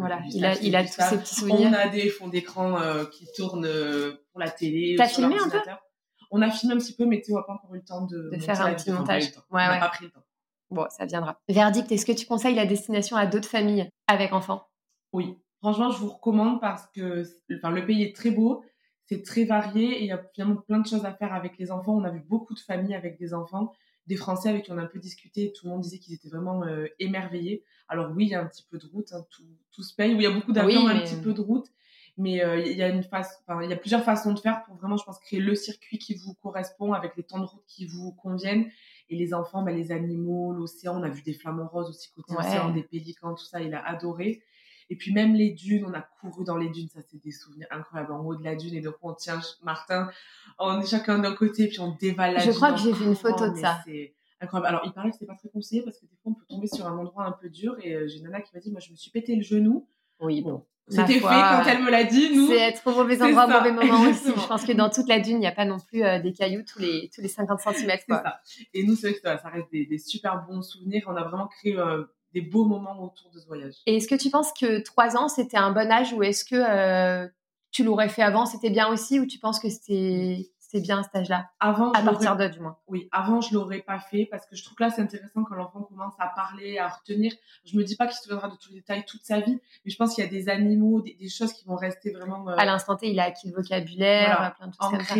voilà, 0.00 0.20
il 0.32 0.44
a, 0.44 0.58
il 0.60 0.74
a 0.76 0.84
tous 0.84 1.00
ses 1.00 1.18
petits 1.18 1.34
souvenirs. 1.34 1.70
On 1.70 1.74
a 1.74 1.88
des 1.88 2.08
fonds 2.08 2.28
d'écran 2.28 2.80
euh, 2.80 3.04
qui 3.04 3.26
tournent 3.36 3.66
euh, 3.66 4.24
pour 4.32 4.40
la 4.40 4.50
télé. 4.50 4.96
T'as 4.96 5.06
filmé 5.06 5.36
un 5.38 5.48
peu 5.48 5.58
On 6.30 6.42
a 6.42 6.50
filmé 6.50 6.74
un 6.74 6.78
petit 6.78 6.94
peu, 6.94 7.06
mais 7.06 7.20
tu 7.20 7.32
n'a 7.32 7.42
pas 7.42 7.52
encore 7.54 7.74
eu 7.74 7.78
le 7.78 7.84
temps 7.84 8.06
de, 8.06 8.30
de 8.32 8.38
faire 8.38 8.60
un 8.60 8.74
petit 8.74 8.90
montage. 8.90 9.24
Ouais, 9.24 9.32
on 9.50 9.56
n'a 9.56 9.78
pas 9.78 9.88
pris 9.88 10.06
le 10.06 10.10
temps. 10.10 10.24
Bon, 10.70 10.86
ça 10.90 11.04
viendra. 11.04 11.40
Verdict, 11.48 11.90
est-ce 11.90 12.06
que 12.06 12.12
tu 12.12 12.26
conseilles 12.26 12.54
la 12.54 12.66
destination 12.66 13.16
à 13.16 13.26
d'autres 13.26 13.48
familles 13.48 13.88
avec 14.06 14.32
enfants? 14.32 14.68
Oui, 15.12 15.36
franchement, 15.58 15.90
je 15.90 15.98
vous 15.98 16.10
recommande 16.10 16.60
parce 16.60 16.86
que 16.94 17.24
enfin, 17.56 17.70
le 17.70 17.84
pays 17.84 18.04
est 18.04 18.14
très 18.14 18.30
beau, 18.30 18.64
c'est 19.06 19.22
très 19.24 19.44
varié 19.44 19.98
et 19.98 20.02
il 20.02 20.06
y 20.06 20.12
a 20.12 20.22
finalement 20.32 20.60
plein 20.60 20.78
de 20.78 20.86
choses 20.86 21.04
à 21.04 21.12
faire 21.12 21.34
avec 21.34 21.58
les 21.58 21.72
enfants. 21.72 21.94
On 21.94 22.04
a 22.04 22.10
vu 22.10 22.20
beaucoup 22.20 22.54
de 22.54 22.60
familles 22.60 22.94
avec 22.94 23.18
des 23.18 23.34
enfants 23.34 23.72
des 24.10 24.16
Français 24.16 24.48
avec 24.48 24.64
qui 24.64 24.72
on 24.72 24.78
a 24.78 24.82
un 24.82 24.86
peu 24.86 24.98
discuté, 24.98 25.52
tout 25.52 25.66
le 25.66 25.70
monde 25.70 25.82
disait 25.82 25.98
qu'ils 25.98 26.14
étaient 26.14 26.28
vraiment 26.28 26.64
euh, 26.64 26.86
émerveillés. 26.98 27.62
Alors 27.88 28.10
oui, 28.10 28.24
il 28.24 28.30
y 28.30 28.34
a 28.34 28.42
un 28.42 28.46
petit 28.46 28.64
peu 28.68 28.76
de 28.76 28.86
route, 28.86 29.12
hein, 29.12 29.24
tout, 29.30 29.44
tout, 29.70 29.84
se 29.84 29.94
paye. 29.94 30.14
Oui, 30.14 30.18
il 30.18 30.22
y 30.24 30.26
a 30.26 30.32
beaucoup 30.32 30.52
d'avions, 30.52 30.88
un 30.88 30.98
petit 30.98 31.14
peu 31.14 31.32
de 31.32 31.40
route, 31.40 31.68
mais 32.16 32.42
euh, 32.42 32.58
il 32.58 32.76
y 32.76 32.82
a 32.82 32.88
une 32.88 33.04
face, 33.04 33.40
il 33.62 33.70
y 33.70 33.72
a 33.72 33.76
plusieurs 33.76 34.02
façons 34.02 34.34
de 34.34 34.40
faire 34.40 34.64
pour 34.64 34.74
vraiment, 34.74 34.96
je 34.96 35.04
pense, 35.04 35.20
créer 35.20 35.38
le 35.38 35.54
circuit 35.54 35.98
qui 35.98 36.16
vous 36.16 36.34
correspond 36.34 36.92
avec 36.92 37.16
les 37.16 37.22
temps 37.22 37.38
de 37.38 37.44
route 37.44 37.62
qui 37.68 37.86
vous 37.86 38.12
conviennent. 38.12 38.68
Et 39.10 39.16
les 39.16 39.32
enfants, 39.32 39.62
ben, 39.62 39.76
les 39.76 39.92
animaux, 39.92 40.52
l'océan, 40.52 41.00
on 41.00 41.04
a 41.04 41.08
vu 41.08 41.22
des 41.22 41.32
flamants 41.32 41.68
roses 41.68 41.90
aussi 41.90 42.10
côté 42.12 42.34
océan, 42.36 42.70
des 42.70 42.82
pélicans, 42.82 43.34
tout 43.34 43.44
ça, 43.44 43.60
il 43.60 43.74
a 43.74 43.86
adoré. 43.86 44.42
Et 44.90 44.96
puis 44.96 45.12
même 45.12 45.34
les 45.34 45.50
dunes, 45.50 45.86
on 45.86 45.94
a 45.94 46.00
couru 46.20 46.44
dans 46.44 46.56
les 46.56 46.68
dunes, 46.68 46.88
ça 46.88 47.00
c'est 47.08 47.22
des 47.22 47.30
souvenirs 47.30 47.68
incroyables 47.70 48.12
en 48.12 48.24
haut 48.24 48.34
de 48.34 48.44
la 48.44 48.56
dune. 48.56 48.74
Et 48.74 48.80
donc 48.80 48.96
on 49.02 49.14
tient 49.14 49.40
Martin, 49.62 50.10
on 50.58 50.80
est 50.80 50.86
chacun 50.86 51.20
d'un 51.20 51.34
côté, 51.34 51.68
puis 51.68 51.78
on 51.80 51.94
dévale 51.94 52.34
la 52.34 52.40
Je 52.40 52.50
crois 52.50 52.72
que 52.72 52.80
j'ai 52.80 52.92
vu 52.92 53.06
une 53.06 53.16
photo 53.16 53.50
de 53.50 53.56
ça. 53.56 53.80
C'est 53.86 54.14
incroyable. 54.40 54.66
Alors 54.66 54.82
il 54.84 54.92
paraît 54.92 55.10
que 55.10 55.16
c'est 55.16 55.26
pas 55.26 55.36
très 55.36 55.48
conseillé 55.48 55.82
parce 55.82 55.98
que 55.98 56.06
des 56.06 56.16
fois 56.22 56.32
on 56.32 56.34
peut 56.34 56.46
tomber 56.48 56.66
sur 56.66 56.86
un 56.86 56.98
endroit 56.98 57.24
un 57.24 57.32
peu 57.32 57.48
dur. 57.48 57.76
Et 57.82 57.94
euh, 57.94 58.08
j'ai 58.08 58.20
Nana 58.20 58.40
qui 58.40 58.50
m'a 58.52 58.60
dit, 58.60 58.70
moi 58.72 58.80
je 58.80 58.90
me 58.90 58.96
suis 58.96 59.12
pété 59.12 59.36
le 59.36 59.42
genou. 59.42 59.88
Oui, 60.18 60.42
bon. 60.42 60.64
C'était 60.88 61.14
fait 61.14 61.20
quand 61.20 61.62
elle 61.68 61.82
me 61.84 61.90
l'a 61.90 62.04
dit, 62.04 62.34
nous. 62.34 62.48
C'est 62.48 62.58
être 62.58 62.84
au 62.86 62.90
mauvais 62.92 63.22
endroit, 63.22 63.44
au 63.44 63.48
mauvais 63.48 63.72
moment 63.72 64.10
aussi. 64.10 64.32
Je 64.36 64.46
pense 64.46 64.64
que 64.64 64.72
dans 64.72 64.90
toute 64.90 65.08
la 65.08 65.20
dune, 65.20 65.36
il 65.36 65.40
n'y 65.40 65.46
a 65.46 65.52
pas 65.52 65.64
non 65.64 65.78
plus 65.78 66.02
euh, 66.02 66.18
des 66.18 66.32
cailloux 66.32 66.62
tous 66.62 66.80
les, 66.80 67.08
tous 67.14 67.20
les 67.20 67.28
50 67.28 67.60
cm. 67.60 67.98
Ça. 68.08 68.40
Et 68.74 68.84
nous, 68.84 68.96
c'est 68.96 69.10
vrai 69.10 69.14
que 69.14 69.20
ça, 69.22 69.48
reste 69.48 69.70
des, 69.70 69.98
super 69.98 70.44
bons 70.48 70.62
souvenirs. 70.62 71.04
On 71.06 71.14
a 71.14 71.22
vraiment 71.22 71.46
créé 71.46 71.78
euh, 71.78 72.04
des 72.32 72.40
beaux 72.40 72.64
moments 72.64 73.02
autour 73.02 73.30
de 73.30 73.38
ce 73.38 73.46
voyage. 73.46 73.74
Et 73.86 73.96
est-ce 73.96 74.08
que 74.08 74.14
tu 74.14 74.30
penses 74.30 74.52
que 74.52 74.80
trois 74.82 75.16
ans, 75.16 75.28
c'était 75.28 75.56
un 75.56 75.72
bon 75.72 75.90
âge 75.90 76.12
ou 76.12 76.22
est-ce 76.22 76.44
que 76.44 76.56
euh, 76.56 77.28
tu 77.70 77.84
l'aurais 77.84 78.08
fait 78.08 78.22
avant, 78.22 78.46
c'était 78.46 78.70
bien 78.70 78.88
aussi 78.88 79.20
ou 79.20 79.26
tu 79.26 79.38
penses 79.38 79.60
que 79.60 79.68
c'était 79.68 80.50
c'est 80.58 80.80
bien 80.80 81.02
cet 81.02 81.16
âge-là? 81.16 81.50
Avant, 81.58 81.90
à 81.92 82.02
partir 82.02 82.36
de 82.36 82.46
du 82.46 82.60
moins. 82.60 82.76
Oui, 82.86 83.08
avant 83.10 83.40
je 83.40 83.52
l'aurais 83.54 83.80
pas 83.80 83.98
fait 83.98 84.28
parce 84.30 84.46
que 84.46 84.54
je 84.54 84.62
trouve 84.62 84.76
que 84.76 84.84
là 84.84 84.90
c'est 84.90 85.02
intéressant 85.02 85.42
quand 85.42 85.56
l'enfant 85.56 85.82
commence 85.82 86.14
à 86.20 86.28
parler, 86.28 86.78
à 86.78 86.88
retenir. 86.88 87.32
Je 87.64 87.76
me 87.76 87.82
dis 87.82 87.96
pas 87.96 88.06
qu'il 88.06 88.16
se 88.16 88.22
souviendra 88.22 88.48
de 88.48 88.54
tous 88.54 88.70
les 88.70 88.76
détails 88.76 89.04
toute 89.04 89.24
sa 89.24 89.40
vie, 89.40 89.58
mais 89.84 89.90
je 89.90 89.96
pense 89.96 90.14
qu'il 90.14 90.22
y 90.22 90.26
a 90.26 90.30
des 90.30 90.48
animaux, 90.48 91.00
des, 91.00 91.28
choses 91.28 91.52
qui 91.52 91.64
vont 91.64 91.74
rester 91.74 92.12
vraiment. 92.12 92.48
Euh, 92.48 92.54
à 92.56 92.64
l'instant 92.64 92.96
T, 92.96 93.10
il 93.10 93.18
a 93.18 93.24
acquis 93.24 93.48
le 93.48 93.54
vocabulaire, 93.54 94.54
plein 94.56 94.68
de 94.68 94.74
choses 94.74 94.90
comme 94.90 95.00
ça. 95.00 95.14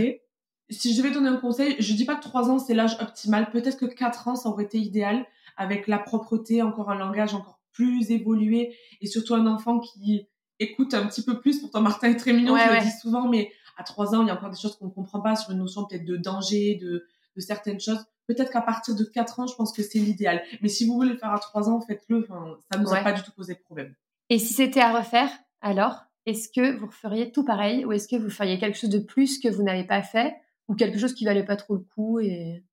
Si 0.72 0.94
je 0.94 1.02
devais 1.02 1.12
donner 1.12 1.28
un 1.28 1.36
conseil, 1.36 1.74
je 1.80 1.94
dis 1.94 2.04
pas 2.04 2.14
que 2.14 2.22
3 2.22 2.48
ans 2.48 2.60
c'est 2.60 2.74
l'âge 2.74 2.96
optimal. 3.00 3.50
Peut-être 3.50 3.76
que 3.76 3.86
4 3.86 4.28
ans 4.28 4.36
ça 4.36 4.48
aurait 4.48 4.64
été 4.64 4.78
idéal 4.78 5.26
avec 5.60 5.86
la 5.86 5.98
propreté, 5.98 6.62
encore 6.62 6.90
un 6.90 6.96
langage 6.96 7.34
encore 7.34 7.60
plus 7.72 8.10
évolué 8.10 8.74
et 9.02 9.06
surtout 9.06 9.34
un 9.34 9.46
enfant 9.46 9.78
qui 9.78 10.26
écoute 10.58 10.94
un 10.94 11.06
petit 11.06 11.22
peu 11.22 11.38
plus. 11.38 11.60
Pourtant, 11.60 11.82
Martin 11.82 12.08
est 12.08 12.16
très 12.16 12.32
mignon, 12.32 12.56
je 12.56 12.74
le 12.74 12.80
dis 12.80 12.98
souvent, 12.98 13.28
mais 13.28 13.52
à 13.76 13.84
trois 13.84 14.14
ans, 14.14 14.22
il 14.22 14.28
y 14.28 14.30
a 14.30 14.34
encore 14.34 14.50
des 14.50 14.58
choses 14.58 14.76
qu'on 14.76 14.86
ne 14.86 14.90
comprend 14.90 15.20
pas 15.20 15.36
sur 15.36 15.50
une 15.50 15.58
notion 15.58 15.84
peut-être 15.84 16.06
de 16.06 16.16
danger, 16.16 16.78
de, 16.80 17.06
de 17.36 17.40
certaines 17.40 17.78
choses. 17.78 18.02
Peut-être 18.26 18.50
qu'à 18.50 18.62
partir 18.62 18.96
de 18.96 19.04
quatre 19.04 19.38
ans, 19.38 19.46
je 19.46 19.54
pense 19.54 19.72
que 19.72 19.82
c'est 19.82 19.98
l'idéal. 19.98 20.42
Mais 20.62 20.68
si 20.68 20.86
vous 20.86 20.94
voulez 20.94 21.10
le 21.10 21.18
faire 21.18 21.32
à 21.32 21.38
trois 21.38 21.68
ans, 21.68 21.80
faites-le. 21.82 22.26
Enfin, 22.26 22.56
ça 22.72 22.78
ne 22.78 22.84
nous 22.84 22.94
a 22.94 23.02
pas 23.02 23.12
du 23.12 23.22
tout 23.22 23.32
posé 23.32 23.54
de 23.54 23.60
problème. 23.60 23.94
Et 24.30 24.38
si 24.38 24.54
c'était 24.54 24.80
à 24.80 24.96
refaire, 24.96 25.28
alors, 25.60 26.04
est-ce 26.24 26.48
que 26.48 26.74
vous 26.78 26.90
feriez 26.90 27.32
tout 27.32 27.44
pareil 27.44 27.84
ou 27.84 27.92
est-ce 27.92 28.08
que 28.08 28.16
vous 28.16 28.30
feriez 28.30 28.58
quelque 28.58 28.78
chose 28.78 28.90
de 28.90 28.98
plus 28.98 29.38
que 29.38 29.48
vous 29.48 29.62
n'avez 29.62 29.84
pas 29.84 30.02
fait 30.02 30.34
ou 30.68 30.74
quelque 30.74 30.98
chose 30.98 31.12
qui 31.12 31.26
valait 31.26 31.44
pas 31.44 31.56
trop 31.56 31.74
le 31.74 31.84
coup 31.94 32.18
et 32.20 32.64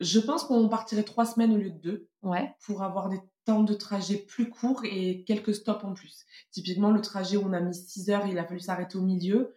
je 0.00 0.18
pense 0.18 0.44
qu'on 0.44 0.68
partirait 0.68 1.02
trois 1.02 1.26
semaines 1.26 1.52
au 1.52 1.56
lieu 1.56 1.70
de 1.70 1.78
deux. 1.78 2.08
Ouais. 2.22 2.54
Pour 2.64 2.82
avoir 2.82 3.08
des 3.08 3.20
temps 3.44 3.62
de 3.62 3.74
trajet 3.74 4.16
plus 4.16 4.48
courts 4.48 4.82
et 4.84 5.24
quelques 5.24 5.54
stops 5.54 5.84
en 5.84 5.94
plus. 5.94 6.24
Typiquement, 6.50 6.90
le 6.90 7.00
trajet 7.00 7.36
où 7.36 7.46
on 7.46 7.52
a 7.52 7.60
mis 7.60 7.74
six 7.74 8.10
heures, 8.10 8.26
il 8.26 8.38
a 8.38 8.44
fallu 8.44 8.60
s'arrêter 8.60 8.98
au 8.98 9.02
milieu. 9.02 9.56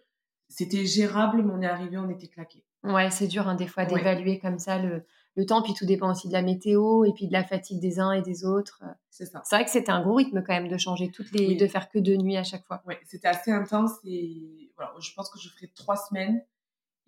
C'était 0.50 0.86
gérable, 0.86 1.44
mais 1.44 1.54
on 1.54 1.62
est 1.62 1.68
arrivé, 1.68 1.98
on 1.98 2.10
était 2.10 2.28
claqué. 2.28 2.64
Ouais, 2.84 3.10
c'est 3.10 3.28
dur 3.28 3.48
hein, 3.48 3.56
des 3.56 3.68
fois 3.68 3.86
d'évaluer 3.86 4.40
comme 4.40 4.60
ça 4.60 4.78
le, 4.78 5.06
le, 5.36 5.46
temps, 5.46 5.62
puis 5.62 5.74
tout 5.74 5.86
dépend 5.86 6.12
aussi 6.12 6.28
de 6.28 6.34
la 6.34 6.42
météo 6.42 7.06
et 7.06 7.14
puis 7.14 7.28
de 7.28 7.34
la 7.34 7.44
fatigue 7.44 7.80
des 7.80 8.00
uns 8.00 8.12
et 8.12 8.22
des 8.22 8.44
autres. 8.44 8.84
C'est 9.10 9.26
ça. 9.26 9.42
C'est 9.46 9.56
vrai 9.56 9.66
que 9.66 9.72
c'était 9.72 9.92
un 9.92 10.02
gros 10.02 10.16
rythme 10.16 10.44
quand 10.46 10.54
même 10.54 10.68
de 10.68 10.78
changer 10.78 11.10
toutes 11.10 11.32
les, 11.32 11.56
de 11.56 11.68
faire 11.68 11.90
que 11.90 11.98
deux 11.98 12.18
nuits 12.18 12.36
à 12.36 12.44
chaque 12.44 12.66
fois. 12.66 12.84
Ouais, 12.86 13.00
c'était 13.06 13.30
assez 13.30 13.52
intense 13.52 13.94
et 14.04 14.70
voilà, 14.76 14.94
je 15.00 15.14
pense 15.14 15.30
que 15.30 15.40
je 15.40 15.48
ferai 15.48 15.72
trois 15.74 15.96
semaines 15.96 16.44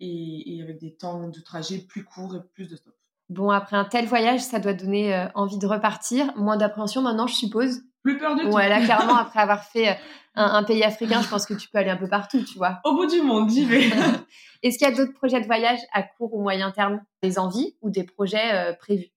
et, 0.00 0.56
et 0.56 0.62
avec 0.62 0.78
des 0.78 0.94
temps 0.94 1.28
de 1.28 1.40
trajet 1.40 1.78
plus 1.78 2.04
courts 2.04 2.34
et 2.36 2.40
plus 2.54 2.68
de 2.68 2.76
stops. 2.76 2.96
Bon, 3.28 3.50
après 3.50 3.76
un 3.76 3.84
tel 3.84 4.06
voyage, 4.06 4.40
ça 4.40 4.60
doit 4.60 4.72
donner 4.72 5.14
euh, 5.14 5.26
envie 5.34 5.58
de 5.58 5.66
repartir. 5.66 6.32
Moins 6.36 6.56
d'appréhension 6.56 7.02
maintenant, 7.02 7.26
je 7.26 7.34
suppose. 7.34 7.82
Plus 8.02 8.18
peur 8.18 8.36
du 8.36 8.42
tout. 8.42 8.50
Ouais, 8.50 8.68
là, 8.68 8.80
clairement, 8.80 9.16
après 9.18 9.40
avoir 9.40 9.64
fait 9.64 9.88
euh, 9.88 9.94
un, 10.36 10.62
pays 10.62 10.84
africain, 10.84 11.20
je 11.22 11.28
pense 11.28 11.44
que 11.44 11.54
tu 11.54 11.68
peux 11.68 11.78
aller 11.78 11.90
un 11.90 11.96
peu 11.96 12.08
partout, 12.08 12.40
tu 12.44 12.56
vois. 12.56 12.80
Au 12.84 12.94
bout 12.94 13.06
du 13.06 13.20
monde, 13.22 13.50
j'y 13.50 13.64
vais. 13.64 13.90
Est-ce 14.62 14.78
qu'il 14.78 14.88
y 14.88 14.90
a 14.90 14.94
d'autres 14.94 15.14
projets 15.14 15.40
de 15.40 15.46
voyage 15.46 15.80
à 15.92 16.04
court 16.04 16.34
ou 16.34 16.40
moyen 16.40 16.70
terme? 16.70 17.00
Des 17.20 17.38
envies 17.38 17.76
ou 17.82 17.90
des 17.90 18.04
projets 18.04 18.54
euh, 18.54 18.72
prévus? 18.74 19.10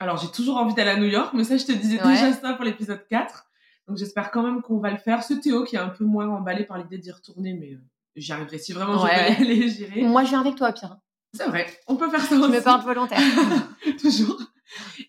Alors, 0.00 0.16
j'ai 0.16 0.28
toujours 0.28 0.56
envie 0.56 0.74
d'aller 0.74 0.90
à 0.90 0.96
New 0.96 1.06
York, 1.06 1.32
mais 1.32 1.44
ça, 1.44 1.56
je 1.56 1.64
te 1.64 1.72
disais 1.72 1.98
déjà 1.98 2.32
ça 2.32 2.54
pour 2.54 2.64
l'épisode 2.64 3.06
4. 3.08 3.44
Donc, 3.86 3.98
j'espère 3.98 4.32
quand 4.32 4.42
même 4.42 4.62
qu'on 4.62 4.78
va 4.78 4.90
le 4.90 4.96
faire. 4.96 5.22
Ce 5.22 5.34
Théo 5.34 5.64
qui 5.64 5.76
est 5.76 5.80
un 5.80 5.88
peu 5.88 6.04
moins 6.04 6.28
emballé 6.28 6.64
par 6.64 6.78
l'idée 6.78 6.98
d'y 6.98 7.12
retourner, 7.12 7.54
mais 7.54 7.78
j'y 8.16 8.32
arriverai. 8.32 8.58
Si 8.58 8.72
vraiment 8.72 8.98
je 8.98 9.02
veux 9.02 9.12
y 9.12 9.42
aller, 9.42 9.68
j'irai. 9.68 10.02
Moi, 10.02 10.24
je 10.24 10.30
viens 10.30 10.40
avec 10.40 10.56
toi, 10.56 10.72
Pierre. 10.72 10.98
C'est 11.34 11.46
vrai, 11.46 11.66
on 11.86 11.96
peut 11.96 12.10
faire 12.10 12.22
ça 12.22 12.36
aussi. 12.36 12.52
Je 12.52 12.56
me 12.56 12.62
porte 12.62 12.84
volontaire. 12.84 13.18
Toujours. 14.00 14.40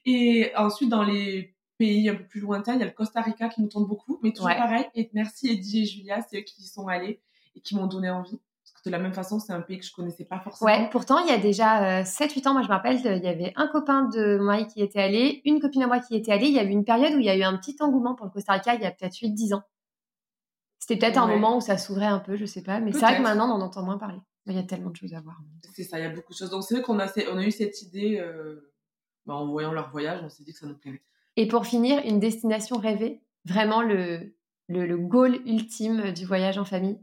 Et 0.06 0.52
ensuite, 0.56 0.90
dans 0.90 1.04
les 1.04 1.56
pays 1.78 2.10
un 2.10 2.16
peu 2.16 2.26
plus 2.26 2.42
lointains, 2.42 2.74
il 2.74 2.80
y 2.80 2.84
a 2.84 2.86
le 2.86 2.92
Costa 2.92 3.22
Rica 3.22 3.50
qui 3.50 3.62
nous 3.62 3.70
tente 3.70 3.88
beaucoup, 3.88 4.20
mais 4.22 4.32
toujours 4.32 4.50
pareil. 4.50 4.86
Et 4.96 5.10
merci 5.14 5.50
Eddie 5.50 5.84
et 5.84 5.86
Julia, 5.86 6.22
c'est 6.30 6.40
eux 6.40 6.44
qui 6.44 6.62
y 6.62 6.66
sont 6.66 6.88
allés 6.88 7.22
et 7.56 7.62
qui 7.62 7.76
m'ont 7.76 7.88
donné 7.88 8.10
envie. 8.10 8.40
Parce 8.74 8.84
de 8.84 8.92
la 8.92 9.00
même 9.00 9.14
façon, 9.14 9.40
c'est 9.40 9.54
un 9.54 9.62
pays 9.62 9.80
que 9.80 9.86
je 9.86 9.94
connaissais 9.94 10.26
pas 10.26 10.40
forcément. 10.40 10.70
Ouais, 10.70 10.90
pourtant, 10.92 11.20
il 11.20 11.28
y 11.28 11.32
a 11.32 11.38
déjà 11.38 12.04
7-8 12.04 12.48
ans, 12.48 12.54
moi 12.54 12.62
je 12.62 12.68
me 12.68 12.74
rappelle, 12.74 12.98
il 12.98 13.24
y 13.24 13.28
avait 13.28 13.54
un 13.56 13.68
copain 13.68 14.04
de 14.04 14.38
mari 14.38 14.68
qui 14.68 14.82
était 14.82 15.02
allé, 15.02 15.42
une 15.46 15.60
copine 15.60 15.84
à 15.84 15.88
moi 15.88 16.00
qui 16.00 16.16
était 16.16 16.32
allée. 16.32 16.48
Il 16.48 16.54
y 16.54 16.60
a 16.60 16.64
eu 16.64 16.70
une 16.70 16.86
période 16.86 17.14
où 17.14 17.20
il 17.20 17.26
y 17.26 17.30
a 17.30 17.38
eu 17.38 17.44
un 17.44 17.58
petit 17.58 17.76
engouement 17.80 18.16
pour 18.16 18.26
le 18.26 18.32
Costa 18.32 18.54
Rica, 18.54 18.76
il 18.76 18.82
y 18.82 18.86
a 18.86 18.92
peut-être 18.92 19.16
8-10 19.16 19.56
ans. 19.56 19.64
C'était 20.80 20.98
peut-être 20.98 21.18
un 21.18 21.28
moment 21.28 21.58
où 21.58 21.62
ça 21.62 21.78
s'ouvrait 21.78 22.06
un 22.06 22.20
peu, 22.20 22.36
je 22.36 22.46
sais 22.46 22.64
pas, 22.64 22.80
mais 22.80 22.92
c'est 22.92 23.00
vrai 23.00 23.18
que 23.18 23.22
maintenant, 23.22 23.50
on 23.50 23.62
en 23.62 23.62
entend 23.62 23.84
moins 23.84 23.98
parler. 23.98 24.20
Il 24.50 24.56
y 24.56 24.60
a 24.60 24.64
tellement 24.64 24.90
de 24.90 24.96
choses 24.96 25.14
à 25.14 25.22
voir. 25.22 25.40
C'est 25.74 25.84
ça, 25.84 26.00
il 26.00 26.04
y 26.04 26.06
a 26.06 26.10
beaucoup 26.10 26.34
de 26.34 26.38
choses. 26.38 26.50
Donc 26.50 26.64
c'est 26.64 26.76
vrai 26.76 26.84
qu'on 26.84 27.00
a, 27.00 27.08
on 27.32 27.38
a 27.38 27.44
eu 27.44 27.52
cette 27.52 27.82
idée, 27.82 28.20
euh, 28.20 28.74
bah, 29.26 29.36
en 29.36 29.48
voyant 29.48 29.72
leur 29.72 29.92
voyage, 29.92 30.22
on 30.24 30.30
s'est 30.30 30.44
dit 30.44 30.54
que 30.54 30.60
ça 30.60 30.66
nous 30.66 30.78
plairait. 30.78 31.04
Et 31.36 31.48
pour 31.48 31.66
finir, 31.66 32.02
une 32.06 32.20
destination 32.20 32.78
rêvée, 32.78 33.22
vraiment 33.46 33.82
le, 33.82 34.36
le, 34.68 34.86
le 34.86 34.98
goal 34.98 35.36
ultime 35.46 36.12
du 36.12 36.26
voyage 36.26 36.58
en 36.58 36.66
famille? 36.66 37.00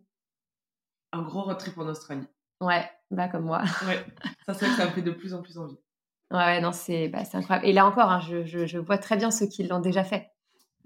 Un 1.13 1.23
gros 1.23 1.43
road 1.43 1.59
trip 1.59 1.79
en 1.79 1.87
Australie. 1.87 2.27
Ouais, 2.61 2.91
bah 3.11 3.29
comme 3.29 3.45
moi. 3.45 3.63
Ouais, 3.87 4.05
ça 4.47 4.55
c'est 4.55 4.67
que 4.67 4.73
ça 4.73 4.87
me 4.87 4.91
fait 4.91 5.03
de 5.03 5.13
plus 5.13 5.35
en 5.35 5.43
plus 5.43 5.57
envie. 5.59 5.79
Ouais, 6.33 6.61
non, 6.61 6.73
c'est 6.73 7.09
bah, 7.09 7.23
incroyable. 7.33 7.67
Et 7.67 7.73
là 7.73 7.87
encore, 7.87 8.11
hein, 8.11 8.21
je, 8.21 8.45
je, 8.45 8.67
je, 8.67 8.79
vois 8.79 8.99
très 8.99 9.17
bien 9.17 9.31
ceux 9.31 9.47
qui 9.47 9.63
l'ont 9.63 9.81
déjà 9.81 10.03
fait. 10.03 10.31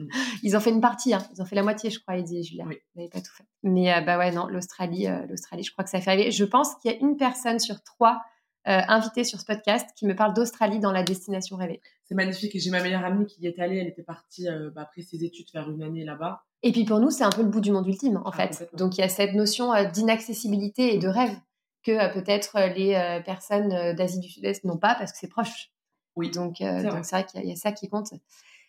Ils 0.42 0.56
ont 0.56 0.60
fait 0.60 0.70
une 0.70 0.80
partie, 0.80 1.14
hein. 1.14 1.22
ils 1.34 1.42
ont 1.42 1.44
fait 1.44 1.56
la 1.56 1.62
moitié, 1.62 1.90
je 1.90 2.00
crois, 2.00 2.16
Eddie 2.16 2.38
et 2.38 2.42
Julia. 2.42 2.64
Oui. 2.66 2.78
Ils 2.94 2.98
n'avaient 2.98 3.10
pas 3.10 3.20
tout 3.20 3.32
fait. 3.36 3.44
Mais 3.62 3.92
euh, 3.92 4.00
bah 4.00 4.18
ouais, 4.18 4.30
non, 4.32 4.46
l'Australie, 4.46 5.06
euh, 5.06 5.26
l'Australie, 5.26 5.62
je 5.62 5.72
crois 5.72 5.84
que 5.84 5.90
ça 5.90 6.00
fait 6.00 6.10
rêver. 6.10 6.30
Je 6.30 6.44
pense 6.44 6.74
qu'il 6.76 6.90
y 6.90 6.94
a 6.94 6.98
une 6.98 7.16
personne 7.16 7.58
sur 7.58 7.82
trois 7.82 8.20
euh, 8.68 8.80
invitée 8.88 9.24
sur 9.24 9.40
ce 9.40 9.46
podcast 9.46 9.88
qui 9.96 10.04
me 10.06 10.14
parle 10.14 10.34
d'Australie 10.34 10.80
dans 10.80 10.92
la 10.92 11.02
destination 11.02 11.56
rêvée. 11.56 11.80
C'est 12.04 12.14
magnifique. 12.14 12.54
Et 12.54 12.58
j'ai 12.58 12.70
ma 12.70 12.82
meilleure 12.82 13.04
amie 13.04 13.24
qui 13.26 13.40
y 13.40 13.46
est 13.46 13.58
allée. 13.58 13.78
Elle 13.78 13.86
était 13.88 14.02
partie 14.02 14.48
euh, 14.48 14.70
bah, 14.74 14.82
après 14.82 15.00
ses 15.02 15.24
études 15.24 15.48
faire 15.50 15.70
une 15.70 15.82
année 15.82 16.04
là-bas. 16.04 16.44
Et 16.62 16.72
puis 16.72 16.84
pour 16.84 17.00
nous, 17.00 17.10
c'est 17.10 17.24
un 17.24 17.30
peu 17.30 17.42
le 17.42 17.48
bout 17.48 17.62
du 17.62 17.70
monde 17.72 17.86
ultime, 17.86 18.18
en 18.18 18.30
Ah, 18.30 18.48
fait. 18.48 18.68
Donc 18.74 18.98
il 18.98 19.00
y 19.00 19.04
a 19.04 19.08
cette 19.08 19.32
notion 19.34 19.72
d'inaccessibilité 19.90 20.94
et 20.94 20.98
de 20.98 21.08
rêve 21.08 21.34
que 21.82 22.12
peut-être 22.12 22.58
les 22.76 23.22
personnes 23.24 23.94
d'Asie 23.94 24.20
du 24.20 24.28
Sud-Est 24.28 24.64
n'ont 24.64 24.76
pas 24.76 24.94
parce 24.94 25.12
que 25.12 25.18
c'est 25.18 25.28
proche. 25.28 25.70
Oui, 26.16 26.30
Donc 26.30 26.56
c'est 26.58 26.82
vrai. 26.82 27.24
qu'il 27.24 27.46
y 27.46 27.52
a 27.52 27.56
ça 27.56 27.72
qui 27.72 27.88
compte. 27.88 28.12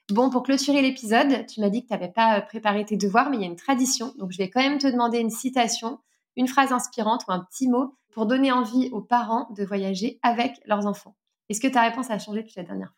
Bon, 0.10 0.30
pour 0.30 0.44
clôturer 0.44 0.82
l'épisode, 0.82 1.46
tu 1.46 1.62
m'as 1.62 1.70
dit 1.70 1.84
que 1.84 1.88
tu 1.88 1.94
n'avais 1.94 2.12
pas 2.12 2.38
euh, 2.38 2.42
préparé 2.42 2.84
tes 2.86 2.98
devoirs, 2.98 3.30
mais 3.30 3.38
il 3.38 3.42
y 3.42 3.46
a 3.46 3.48
une 3.48 3.56
tradition. 3.56 4.14
Donc 4.18 4.32
je 4.32 4.38
vais 4.38 4.50
quand 4.50 4.62
même 4.62 4.78
te 4.78 4.88
demander 4.88 5.20
une 5.20 5.30
citation, 5.30 6.00
une 6.36 6.48
phrase 6.48 6.72
inspirante 6.72 7.24
ou 7.28 7.32
un 7.32 7.40
petit 7.40 7.70
mot 7.70 7.96
pour 8.12 8.26
donner 8.26 8.52
envie 8.52 8.90
aux 8.92 9.02
parents 9.02 9.48
de 9.56 9.64
voyager 9.64 10.20
avec 10.22 10.60
leurs 10.66 10.86
enfants. 10.86 11.16
Est-ce 11.50 11.62
que 11.62 11.68
ta 11.68 11.82
réponse 11.82 12.12
a 12.12 12.20
changé 12.20 12.42
depuis 12.42 12.56
la 12.58 12.64
dernière 12.64 12.90
fois? 12.90 12.98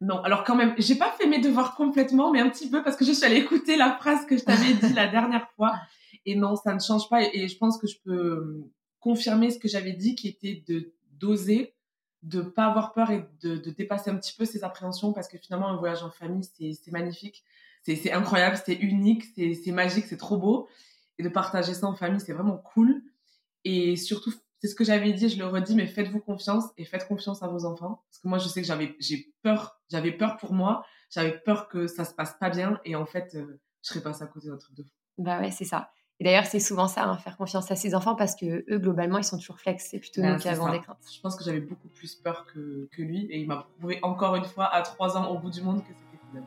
Non, 0.00 0.22
alors 0.22 0.44
quand 0.44 0.54
même, 0.54 0.74
j'ai 0.78 0.94
pas 0.94 1.10
fait 1.12 1.26
mes 1.26 1.40
devoirs 1.40 1.74
complètement, 1.74 2.30
mais 2.30 2.40
un 2.40 2.50
petit 2.50 2.68
peu 2.68 2.82
parce 2.82 2.96
que 2.96 3.04
je 3.04 3.12
suis 3.12 3.24
allée 3.24 3.36
écouter 3.36 3.76
la 3.76 3.92
phrase 3.92 4.26
que 4.26 4.36
je 4.36 4.44
t'avais 4.44 4.74
dit 4.74 4.92
la 4.92 5.08
dernière 5.08 5.48
fois. 5.56 5.74
Et 6.26 6.36
non, 6.36 6.56
ça 6.56 6.74
ne 6.74 6.80
change 6.80 7.08
pas. 7.08 7.22
Et 7.22 7.48
je 7.48 7.56
pense 7.56 7.78
que 7.78 7.86
je 7.86 7.96
peux 8.04 8.12
euh, 8.12 8.70
confirmer 9.00 9.50
ce 9.50 9.58
que 9.58 9.68
j'avais 9.68 9.92
dit, 9.92 10.14
qui 10.14 10.28
était 10.28 10.64
de 10.66 10.92
d'oser, 11.12 11.74
de 12.22 12.40
pas 12.40 12.66
avoir 12.66 12.92
peur 12.92 13.10
et 13.10 13.28
de, 13.42 13.56
de 13.56 13.70
dépasser 13.70 14.10
un 14.10 14.16
petit 14.16 14.34
peu 14.36 14.44
ses 14.44 14.64
appréhensions, 14.64 15.12
parce 15.12 15.28
que 15.28 15.38
finalement, 15.38 15.68
un 15.68 15.76
voyage 15.76 16.02
en 16.02 16.10
famille, 16.10 16.44
c'est 16.44 16.92
magnifique, 16.92 17.44
c'est 17.82 18.12
incroyable, 18.12 18.58
c'est 18.64 18.74
unique, 18.74 19.24
c'est 19.34 19.54
c'est 19.54 19.70
magique, 19.72 20.06
c'est 20.06 20.16
trop 20.16 20.36
beau. 20.36 20.68
Et 21.18 21.22
de 21.22 21.28
partager 21.28 21.72
ça 21.72 21.86
en 21.86 21.94
famille, 21.94 22.20
c'est 22.20 22.32
vraiment 22.32 22.58
cool. 22.58 23.02
Et 23.64 23.96
surtout, 23.96 24.32
c'est 24.60 24.68
ce 24.68 24.74
que 24.74 24.84
j'avais 24.84 25.12
dit, 25.12 25.28
je 25.28 25.38
le 25.38 25.46
redis, 25.46 25.74
mais 25.74 25.86
faites-vous 25.86 26.20
confiance 26.20 26.64
et 26.76 26.84
faites 26.84 27.06
confiance 27.06 27.42
à 27.42 27.48
vos 27.48 27.64
enfants. 27.64 28.02
Parce 28.10 28.20
que 28.22 28.28
moi, 28.28 28.38
je 28.38 28.48
sais 28.48 28.60
que 28.60 28.66
j'avais, 28.66 28.96
j'ai 28.98 29.32
peur, 29.42 29.80
j'avais 29.90 30.12
peur 30.12 30.36
pour 30.36 30.52
moi, 30.52 30.84
j'avais 31.10 31.38
peur 31.38 31.68
que 31.68 31.86
ça 31.86 32.04
se 32.04 32.14
passe 32.14 32.36
pas 32.38 32.50
bien, 32.50 32.80
et 32.84 32.96
en 32.96 33.06
fait, 33.06 33.34
euh, 33.34 33.60
je 33.82 33.88
serais 33.88 34.02
passée 34.02 34.24
à 34.24 34.26
côté 34.26 34.48
d'un 34.48 34.56
truc 34.56 34.74
de 34.74 34.82
fou. 34.82 34.90
Bah 35.18 35.40
ouais, 35.40 35.50
c'est 35.50 35.64
ça. 35.64 35.90
Et 36.18 36.24
d'ailleurs, 36.24 36.46
c'est 36.46 36.60
souvent 36.60 36.88
ça, 36.88 37.04
hein, 37.04 37.18
faire 37.18 37.36
confiance 37.36 37.70
à 37.70 37.76
ses 37.76 37.94
enfants 37.94 38.14
parce 38.14 38.34
que 38.34 38.64
eux, 38.70 38.78
globalement, 38.78 39.18
ils 39.18 39.24
sont 39.24 39.36
toujours 39.36 39.58
flex. 39.58 39.88
C'est 39.90 39.98
plutôt 39.98 40.22
Ben, 40.22 40.30
nous 40.32 40.36
qui 40.36 40.44
c'est 40.44 40.48
avons 40.48 40.64
ça. 40.66 40.72
des 40.72 40.80
craintes. 40.80 40.96
Je 41.14 41.20
pense 41.20 41.36
que 41.36 41.44
j'avais 41.44 41.60
beaucoup 41.60 41.88
plus 41.88 42.14
peur 42.14 42.46
que, 42.52 42.88
que 42.90 43.02
lui, 43.02 43.26
et 43.30 43.40
il 43.40 43.46
m'a 43.46 43.66
prouvé 43.78 43.98
encore 44.02 44.34
une 44.36 44.44
fois, 44.46 44.64
à 44.74 44.80
trois 44.82 45.16
ans 45.18 45.26
au 45.28 45.38
bout 45.38 45.50
du 45.50 45.60
monde, 45.60 45.82
que 45.82 45.88
c'était 45.88 46.22
faisable. 46.30 46.46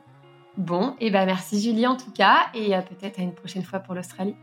Bon, 0.56 0.96
et 0.98 1.10
ben 1.12 1.24
merci 1.24 1.60
Julie 1.62 1.86
en 1.86 1.96
tout 1.96 2.10
cas, 2.10 2.46
et 2.52 2.74
euh, 2.76 2.80
peut-être 2.82 3.20
à 3.20 3.22
une 3.22 3.32
prochaine 3.34 3.62
fois 3.62 3.78
pour 3.78 3.94
l'Australie 3.94 4.34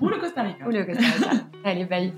Ou 0.00 0.08
le 0.08 0.18
Costa 0.18 0.42
Rica. 0.42 0.66
ou 0.66 0.70
le 0.70 0.84
Costa 0.86 1.02
Rica. 1.02 1.30
Allez, 1.64 1.84
bye. 1.84 2.14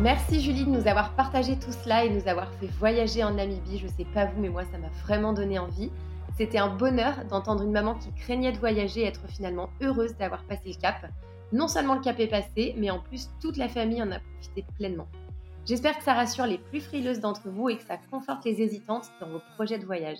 Merci 0.00 0.40
Julie 0.40 0.64
de 0.64 0.70
nous 0.70 0.88
avoir 0.88 1.14
partagé 1.14 1.58
tout 1.58 1.70
cela 1.70 2.04
et 2.04 2.08
de 2.08 2.14
nous 2.14 2.26
avoir 2.28 2.50
fait 2.54 2.66
voyager 2.78 3.22
en 3.22 3.32
Namibie. 3.34 3.78
Je 3.78 3.86
sais 3.86 4.06
pas 4.14 4.24
vous, 4.24 4.40
mais 4.40 4.48
moi 4.48 4.62
ça 4.72 4.78
m'a 4.78 4.88
vraiment 5.04 5.32
donné 5.32 5.58
envie. 5.58 5.90
C'était 6.36 6.58
un 6.58 6.74
bonheur 6.74 7.24
d'entendre 7.26 7.62
une 7.62 7.72
maman 7.72 7.94
qui 7.94 8.12
craignait 8.12 8.52
de 8.52 8.58
voyager 8.58 9.04
être 9.04 9.26
finalement 9.28 9.68
heureuse 9.82 10.16
d'avoir 10.16 10.44
passé 10.44 10.62
le 10.66 10.80
cap. 10.80 11.06
Non 11.52 11.68
seulement 11.68 11.94
le 11.94 12.00
cap 12.00 12.18
est 12.18 12.28
passé, 12.28 12.74
mais 12.78 12.90
en 12.90 13.00
plus 13.00 13.30
toute 13.40 13.56
la 13.56 13.68
famille 13.68 14.02
en 14.02 14.10
a 14.10 14.18
profité 14.18 14.64
pleinement. 14.76 15.08
J'espère 15.66 15.96
que 15.96 16.04
ça 16.04 16.14
rassure 16.14 16.46
les 16.46 16.58
plus 16.58 16.80
frileuses 16.80 17.20
d'entre 17.20 17.48
vous 17.48 17.68
et 17.68 17.76
que 17.76 17.84
ça 17.84 17.98
conforte 18.10 18.44
les 18.44 18.62
hésitantes 18.62 19.10
dans 19.20 19.28
vos 19.28 19.40
projets 19.54 19.78
de 19.78 19.86
voyage. 19.86 20.18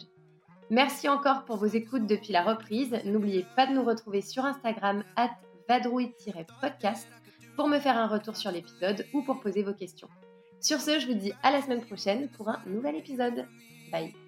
Merci 0.71 1.09
encore 1.09 1.45
pour 1.45 1.57
vos 1.57 1.67
écoutes 1.67 2.07
depuis 2.07 2.33
la 2.33 2.43
reprise. 2.43 2.97
N'oubliez 3.05 3.45
pas 3.57 3.67
de 3.67 3.73
nous 3.73 3.85
retrouver 3.85 4.21
sur 4.21 4.45
Instagram 4.45 5.03
at 5.17 5.31
vadrouille-podcast 5.69 7.09
pour 7.57 7.69
me 7.69 7.79
faire 7.79 7.99
un 7.99 8.07
retour 8.07 8.37
sur 8.37 8.51
l'épisode 8.51 9.05
ou 9.13 9.23
pour 9.23 9.41
poser 9.41 9.63
vos 9.63 9.75
questions. 9.75 10.09
Sur 10.61 10.81
ce, 10.81 10.99
je 10.99 11.07
vous 11.09 11.15
dis 11.15 11.33
à 11.43 11.51
la 11.51 11.61
semaine 11.61 11.85
prochaine 11.85 12.29
pour 12.29 12.49
un 12.49 12.61
nouvel 12.67 12.97
épisode. 12.97 13.47
Bye 13.91 14.22